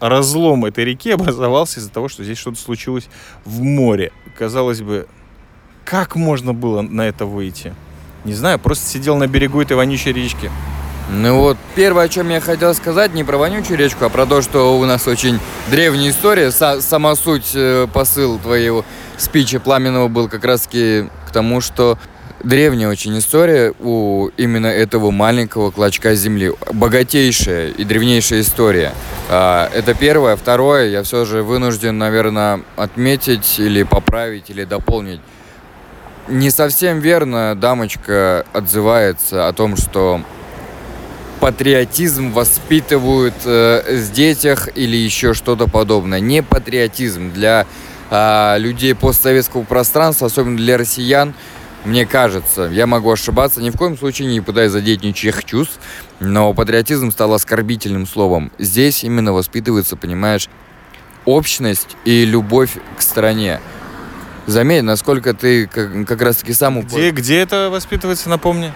разлом 0.00 0.64
этой 0.64 0.84
реки 0.84 1.10
образовался 1.10 1.80
из-за 1.80 1.90
того, 1.90 2.08
что 2.08 2.24
здесь 2.24 2.38
что-то 2.38 2.58
случилось 2.58 3.08
в 3.44 3.62
море. 3.62 4.12
Казалось 4.36 4.80
бы, 4.82 5.06
как 5.84 6.16
можно 6.16 6.52
было 6.52 6.82
на 6.82 7.02
это 7.02 7.24
выйти? 7.24 7.74
Не 8.24 8.34
знаю, 8.34 8.58
просто 8.58 8.86
сидел 8.86 9.16
на 9.16 9.26
берегу 9.28 9.60
этой 9.62 9.76
вонючей 9.76 10.12
речки. 10.12 10.50
Ну 11.10 11.38
вот, 11.38 11.56
первое, 11.74 12.04
о 12.04 12.08
чем 12.08 12.28
я 12.28 12.40
хотел 12.40 12.74
сказать, 12.74 13.14
не 13.14 13.24
про 13.24 13.38
вонючую 13.38 13.78
речку, 13.78 14.04
а 14.04 14.08
про 14.10 14.26
то, 14.26 14.42
что 14.42 14.78
у 14.78 14.84
нас 14.84 15.06
очень 15.06 15.40
древняя 15.70 16.10
история. 16.10 16.48
Са- 16.48 16.82
сама 16.82 17.14
суть, 17.16 17.52
э, 17.54 17.86
посыл 17.92 18.38
твоего 18.38 18.84
спича 19.16 19.58
пламенного 19.58 20.08
был 20.08 20.28
как 20.28 20.44
раз-таки 20.44 21.06
к 21.26 21.30
тому, 21.32 21.62
что 21.62 21.98
древняя 22.44 22.90
очень 22.90 23.18
история 23.18 23.72
у 23.80 24.28
именно 24.36 24.66
этого 24.66 25.10
маленького 25.10 25.70
клочка 25.70 26.14
земли. 26.14 26.52
Богатейшая 26.72 27.68
и 27.70 27.84
древнейшая 27.84 28.42
история. 28.42 28.92
А, 29.30 29.70
Это 29.72 29.94
первое. 29.94 30.36
Второе, 30.36 30.88
я 30.88 31.02
все 31.04 31.24
же 31.24 31.42
вынужден, 31.42 31.96
наверное, 31.96 32.60
отметить 32.76 33.58
или 33.58 33.82
поправить, 33.82 34.50
или 34.50 34.64
дополнить. 34.64 35.20
Не 36.28 36.50
совсем 36.50 37.00
верно 37.00 37.54
дамочка 37.56 38.44
отзывается 38.52 39.48
о 39.48 39.52
том, 39.54 39.76
что 39.78 40.20
патриотизм 41.40 42.32
воспитывают 42.32 43.34
э, 43.44 43.82
с 43.96 44.10
детях 44.10 44.68
или 44.74 44.96
еще 44.96 45.34
что-то 45.34 45.68
подобное. 45.68 46.20
Не 46.20 46.42
патриотизм 46.42 47.32
для 47.32 47.66
а, 48.10 48.56
людей 48.58 48.94
постсоветского 48.94 49.64
пространства, 49.64 50.26
особенно 50.26 50.56
для 50.56 50.78
россиян, 50.78 51.34
мне 51.84 52.06
кажется, 52.06 52.62
я 52.62 52.86
могу 52.86 53.10
ошибаться, 53.10 53.62
ни 53.62 53.70
в 53.70 53.76
коем 53.76 53.96
случае 53.96 54.28
не 54.28 54.40
пытаюсь 54.40 54.72
задеть 54.72 55.02
ничьих 55.02 55.44
чувств, 55.44 55.78
но 56.18 56.52
патриотизм 56.52 57.12
стал 57.12 57.32
оскорбительным 57.34 58.06
словом. 58.06 58.50
Здесь 58.58 59.04
именно 59.04 59.32
воспитывается, 59.32 59.96
понимаешь, 59.96 60.48
общность 61.24 61.96
и 62.04 62.24
любовь 62.24 62.72
к 62.96 63.02
стране. 63.02 63.60
Заметь, 64.46 64.82
насколько 64.82 65.34
ты 65.34 65.66
как, 65.66 66.06
как 66.06 66.22
раз-таки 66.22 66.52
сам 66.52 66.80
Где, 66.80 67.10
где 67.10 67.38
это 67.40 67.68
воспитывается, 67.70 68.28
напомни? 68.28 68.72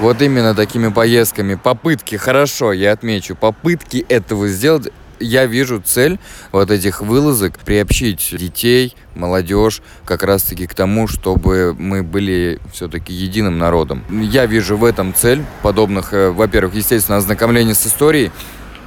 Вот 0.00 0.20
именно 0.22 0.54
такими 0.54 0.88
поездками. 0.88 1.54
Попытки, 1.54 2.16
хорошо, 2.16 2.72
я 2.72 2.92
отмечу, 2.92 3.36
попытки 3.36 4.04
этого 4.08 4.48
сделать. 4.48 4.88
Я 5.20 5.46
вижу 5.46 5.80
цель 5.80 6.18
вот 6.50 6.72
этих 6.72 7.00
вылазок 7.00 7.58
приобщить 7.60 8.34
детей, 8.36 8.96
молодежь 9.14 9.80
как 10.04 10.24
раз-таки 10.24 10.66
к 10.66 10.74
тому, 10.74 11.06
чтобы 11.06 11.74
мы 11.78 12.02
были 12.02 12.60
все-таки 12.72 13.12
единым 13.12 13.56
народом. 13.56 14.02
Я 14.10 14.46
вижу 14.46 14.76
в 14.76 14.84
этом 14.84 15.14
цель 15.14 15.44
подобных, 15.62 16.12
э, 16.12 16.30
во-первых, 16.30 16.74
естественно, 16.74 17.18
ознакомления 17.18 17.74
с 17.74 17.86
историей, 17.86 18.32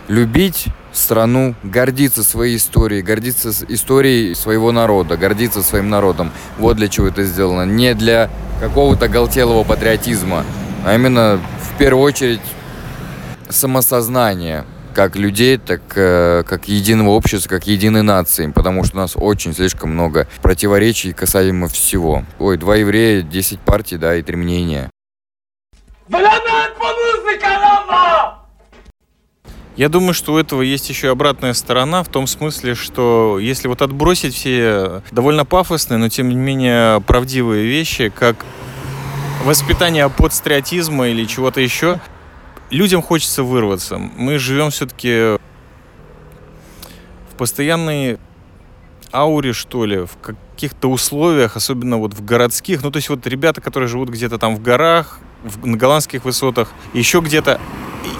любить 0.09 0.65
страну, 0.91 1.55
гордиться 1.63 2.23
своей 2.23 2.57
историей, 2.57 3.01
гордиться 3.01 3.51
историей 3.69 4.35
своего 4.35 4.73
народа, 4.73 5.15
гордиться 5.15 5.63
своим 5.63 5.89
народом. 5.89 6.31
Вот 6.57 6.75
для 6.75 6.89
чего 6.89 7.07
это 7.07 7.23
сделано. 7.23 7.65
Не 7.65 7.93
для 7.93 8.29
какого-то 8.59 9.07
галтелого 9.07 9.63
патриотизма, 9.63 10.43
а 10.87 10.95
именно 10.95 11.41
в 11.59 11.77
первую 11.77 12.01
очередь 12.05 12.39
самосознание 13.49 14.63
как 14.93 15.17
людей, 15.17 15.57
так 15.57 15.81
э, 15.95 16.43
как 16.47 16.69
единого 16.69 17.09
общества, 17.09 17.49
как 17.49 17.67
единой 17.67 18.03
нации, 18.03 18.47
потому 18.47 18.85
что 18.85 18.95
у 18.95 18.99
нас 19.01 19.11
очень 19.17 19.53
слишком 19.53 19.91
много 19.91 20.29
противоречий 20.41 21.11
касаемо 21.11 21.67
всего. 21.67 22.23
Ой, 22.39 22.57
два 22.57 22.77
еврея, 22.77 23.21
10 23.21 23.59
партий, 23.59 23.97
да, 23.97 24.15
и 24.15 24.21
три 24.21 24.37
мнения. 24.37 24.89
Я 29.75 29.89
думаю, 29.89 30.13
что 30.13 30.33
у 30.33 30.37
этого 30.37 30.61
есть 30.61 30.89
еще 30.89 31.07
и 31.07 31.09
обратная 31.11 31.53
сторона, 31.53 32.01
в 32.01 32.07
том 32.07 32.25
смысле, 32.27 32.75
что 32.75 33.37
если 33.39 33.67
вот 33.67 33.81
отбросить 33.81 34.33
все 34.33 35.03
довольно 35.11 35.45
пафосные, 35.45 35.97
но 35.97 36.07
тем 36.07 36.29
не 36.29 36.35
менее 36.35 37.01
правдивые 37.01 37.67
вещи, 37.67 38.09
как 38.09 38.37
воспитание 39.47 40.09
патриотизма 40.09 41.07
или 41.07 41.23
чего-то 41.23 41.61
еще, 41.61 42.01
людям 42.69 43.01
хочется 43.01 43.43
вырваться. 43.43 43.97
Мы 43.97 44.39
живем 44.39 44.71
все-таки 44.71 45.37
в 47.31 47.35
постоянной 47.37 48.19
ауре, 49.13 49.53
что 49.53 49.85
ли, 49.85 49.99
в 49.99 50.17
каких-то 50.21 50.91
условиях, 50.91 51.55
особенно 51.55 51.95
вот 51.95 52.13
в 52.13 52.25
городских. 52.25 52.83
Ну, 52.83 52.91
то 52.91 52.97
есть 52.97 53.07
вот 53.07 53.25
ребята, 53.25 53.61
которые 53.61 53.87
живут 53.87 54.09
где-то 54.09 54.37
там 54.37 54.53
в 54.53 54.61
горах, 54.61 55.19
в, 55.45 55.65
на 55.65 55.77
голландских 55.77 56.25
высотах, 56.25 56.69
еще 56.93 57.21
где-то, 57.21 57.61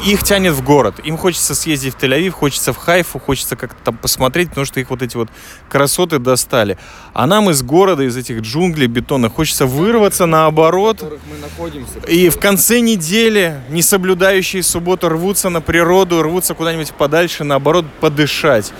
их 0.05 0.23
тянет 0.23 0.53
в 0.53 0.63
город. 0.63 0.95
Им 1.03 1.17
хочется 1.17 1.55
съездить 1.55 1.95
в 1.95 1.97
Тель-Авив, 1.97 2.31
хочется 2.31 2.73
в 2.73 2.77
Хайфу, 2.77 3.19
хочется 3.19 3.55
как-то 3.55 3.77
там 3.83 3.97
посмотреть, 3.97 4.49
потому 4.49 4.65
что 4.65 4.79
их 4.79 4.89
вот 4.89 5.01
эти 5.01 5.17
вот 5.17 5.29
красоты 5.69 6.19
достали. 6.19 6.77
А 7.13 7.27
нам 7.27 7.49
из 7.49 7.61
города, 7.63 8.03
из 8.03 8.15
этих 8.15 8.41
джунглей 8.41 8.87
бетонных, 8.87 9.33
хочется 9.33 9.65
вырваться 9.65 10.25
наоборот. 10.25 11.01
мы 11.01 11.37
находимся. 11.39 11.99
И 12.07 12.29
в 12.29 12.39
конце 12.39 12.79
недели, 12.79 13.61
не 13.69 13.81
соблюдающие 13.81 14.63
субботу, 14.63 15.09
рвутся 15.09 15.49
на 15.49 15.61
природу, 15.61 16.21
рвутся 16.21 16.53
куда-нибудь 16.53 16.93
подальше, 16.93 17.43
наоборот, 17.43 17.85
подышать. 17.99 18.71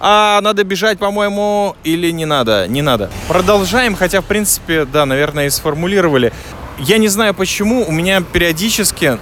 А 0.00 0.40
надо 0.40 0.64
бежать, 0.64 0.98
по-моему, 0.98 1.76
или 1.84 2.10
не 2.10 2.24
надо? 2.24 2.66
Не 2.66 2.82
надо. 2.82 3.08
Продолжаем, 3.28 3.94
хотя, 3.94 4.20
в 4.20 4.24
принципе, 4.24 4.84
да, 4.84 5.06
наверное, 5.06 5.46
и 5.46 5.50
сформулировали. 5.50 6.32
Я 6.78 6.98
не 6.98 7.08
знаю 7.08 7.34
почему, 7.34 7.84
у 7.86 7.92
меня 7.92 8.20
периодически... 8.20 9.18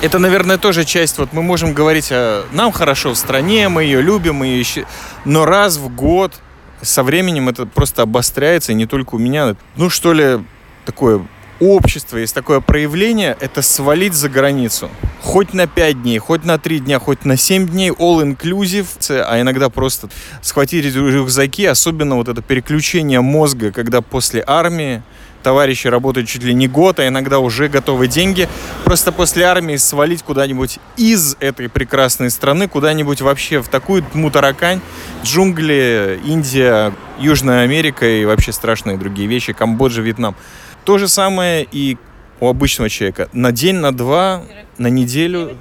Это, 0.00 0.18
наверное, 0.20 0.58
тоже 0.58 0.84
часть, 0.84 1.18
вот 1.18 1.32
мы 1.32 1.42
можем 1.42 1.72
говорить, 1.74 2.08
о, 2.12 2.44
нам 2.52 2.70
хорошо 2.70 3.10
в 3.14 3.16
стране, 3.18 3.68
мы 3.68 3.82
ее 3.82 4.00
любим, 4.00 4.36
мы 4.36 4.46
ее 4.46 4.62
ищи- 4.62 4.86
Но 5.24 5.44
раз 5.44 5.76
в 5.76 5.88
год 5.92 6.34
со 6.80 7.02
временем 7.02 7.48
это 7.48 7.66
просто 7.66 8.02
обостряется, 8.02 8.70
и 8.70 8.76
не 8.76 8.86
только 8.86 9.16
у 9.16 9.18
меня. 9.18 9.56
Ну, 9.74 9.90
что 9.90 10.12
ли, 10.12 10.38
такое 10.86 11.26
общество, 11.58 12.16
есть 12.16 12.32
такое 12.32 12.60
проявление, 12.60 13.36
это 13.40 13.60
свалить 13.62 14.14
за 14.14 14.28
границу. 14.28 14.88
Хоть 15.20 15.52
на 15.52 15.66
5 15.66 16.00
дней, 16.04 16.18
хоть 16.18 16.44
на 16.44 16.58
3 16.60 16.78
дня, 16.78 17.00
хоть 17.00 17.24
на 17.24 17.36
7 17.36 17.66
дней, 17.68 17.90
all 17.90 18.22
inclusive, 18.22 18.86
а 19.10 19.40
иногда 19.40 19.68
просто 19.68 20.08
схватить 20.42 20.84
рю- 20.94 21.08
рюкзаки, 21.10 21.64
особенно 21.66 22.14
вот 22.14 22.28
это 22.28 22.40
переключение 22.40 23.20
мозга, 23.20 23.72
когда 23.72 24.00
после 24.00 24.44
армии 24.46 25.02
товарищи 25.42 25.88
работают 25.88 26.28
чуть 26.28 26.42
ли 26.42 26.54
не 26.54 26.68
год, 26.68 26.98
а 27.00 27.08
иногда 27.08 27.38
уже 27.38 27.68
готовы 27.68 28.08
деньги. 28.08 28.48
Просто 28.84 29.12
после 29.12 29.44
армии 29.44 29.76
свалить 29.76 30.22
куда-нибудь 30.22 30.78
из 30.96 31.36
этой 31.40 31.68
прекрасной 31.68 32.30
страны, 32.30 32.68
куда-нибудь 32.68 33.20
вообще 33.20 33.60
в 33.60 33.68
такую 33.68 34.02
тьму 34.02 34.30
таракань, 34.30 34.80
джунгли, 35.24 36.20
Индия, 36.24 36.92
Южная 37.18 37.62
Америка 37.64 38.06
и 38.06 38.24
вообще 38.24 38.52
страшные 38.52 38.96
другие 38.96 39.28
вещи, 39.28 39.52
Камбоджа, 39.52 40.02
Вьетнам. 40.02 40.36
То 40.84 40.98
же 40.98 41.08
самое 41.08 41.66
и 41.70 41.96
у 42.40 42.48
обычного 42.48 42.88
человека. 42.88 43.28
На 43.32 43.52
день, 43.52 43.76
на 43.76 43.92
два, 43.92 44.42
на 44.78 44.86
неделю 44.86 45.56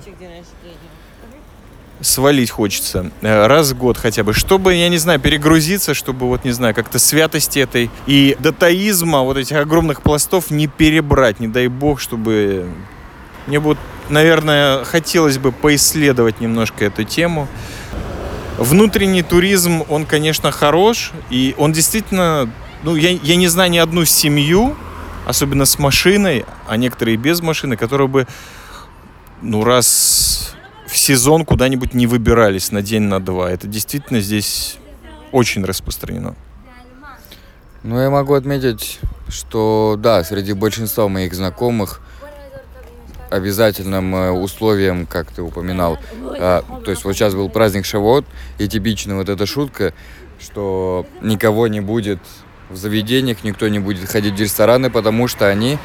свалить 2.02 2.50
хочется. 2.50 3.12
Э, 3.22 3.48
Раз 3.48 3.72
в 3.72 3.78
год 3.78 3.98
хотя 3.98 4.24
бы. 4.24 4.34
Чтобы, 4.34 4.76
я 4.76 4.90
не 4.90 4.98
знаю, 4.98 5.20
перегрузиться, 5.20 5.94
чтобы, 5.94 6.28
вот, 6.28 6.46
не 6.46 6.52
знаю, 6.52 6.76
как-то 6.76 7.00
святости 7.00 7.60
этой 7.60 7.90
и 8.06 8.36
датаизма, 8.40 9.22
вот 9.22 9.38
этих 9.38 9.58
огромных 9.58 10.02
пластов 10.02 10.52
не 10.52 10.68
перебрать, 10.68 11.40
не 11.40 11.48
дай 11.48 11.68
бог, 11.68 12.00
чтобы... 12.00 12.70
Мне 13.48 13.60
вот, 13.60 13.78
наверное, 14.10 14.84
хотелось 14.84 15.38
бы 15.38 15.52
поисследовать 15.52 16.42
немножко 16.42 16.86
эту 16.86 17.04
тему. 17.04 17.48
Внутренний 18.58 19.24
туризм, 19.24 19.84
он, 19.88 20.06
конечно, 20.06 20.52
хорош, 20.52 21.12
и 21.30 21.56
он 21.58 21.72
действительно... 21.74 22.50
Ну, 22.84 22.96
я, 22.96 23.12
я 23.12 23.36
не 23.36 23.48
знаю 23.48 23.72
ни 23.72 23.78
одну 23.78 24.06
семью, 24.06 24.76
особенно 25.26 25.66
с 25.66 25.80
машиной, 25.80 26.46
а 26.68 26.78
некоторые 26.78 27.18
без 27.18 27.42
машины, 27.42 27.76
которые 27.76 28.08
бы, 28.08 28.28
ну, 29.42 29.64
раз 29.64 30.57
сезон 31.08 31.46
куда-нибудь 31.46 31.94
не 31.94 32.06
выбирались 32.06 32.74
на 32.74 32.82
день, 32.82 33.04
на 33.04 33.22
два. 33.22 33.50
Это 33.50 33.66
действительно 33.66 34.20
здесь 34.20 34.78
очень 35.32 35.64
распространено. 35.64 36.36
Ну, 37.84 37.98
я 37.98 38.10
могу 38.10 38.34
отметить, 38.34 39.00
что 39.30 39.96
да, 39.98 40.22
среди 40.26 40.52
большинства 40.52 41.08
моих 41.08 41.34
знакомых 41.34 42.02
обязательным 43.30 44.14
э, 44.16 44.32
условием, 44.32 45.06
как 45.06 45.32
ты 45.32 45.42
упоминал, 45.42 45.98
а, 46.40 46.64
то 46.84 46.92
есть 46.92 47.06
вот 47.06 47.14
сейчас 47.14 47.34
был 47.34 47.48
праздник 47.50 47.86
Шавот, 47.86 48.26
и 48.58 48.68
типичная 48.68 49.16
вот 49.16 49.30
эта 49.30 49.46
шутка, 49.46 49.94
что 50.42 51.06
никого 51.22 51.68
не 51.68 51.80
будет 51.80 52.20
в 52.70 52.76
заведениях, 52.76 53.46
никто 53.46 53.70
не 53.70 53.80
будет 53.80 54.10
ходить 54.10 54.36
в 54.36 54.42
рестораны, 54.42 54.90
потому 54.90 55.30
что 55.30 55.48
они 55.48 55.78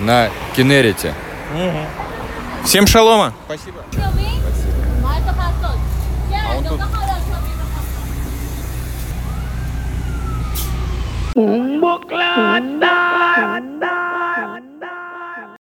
на 0.00 0.30
Кенерите. 0.56 1.12
Всем 2.64 2.86
шалома. 2.86 3.32
Спасибо. 3.46 3.82
Спасибо. 3.90 4.14
А 11.36 12.70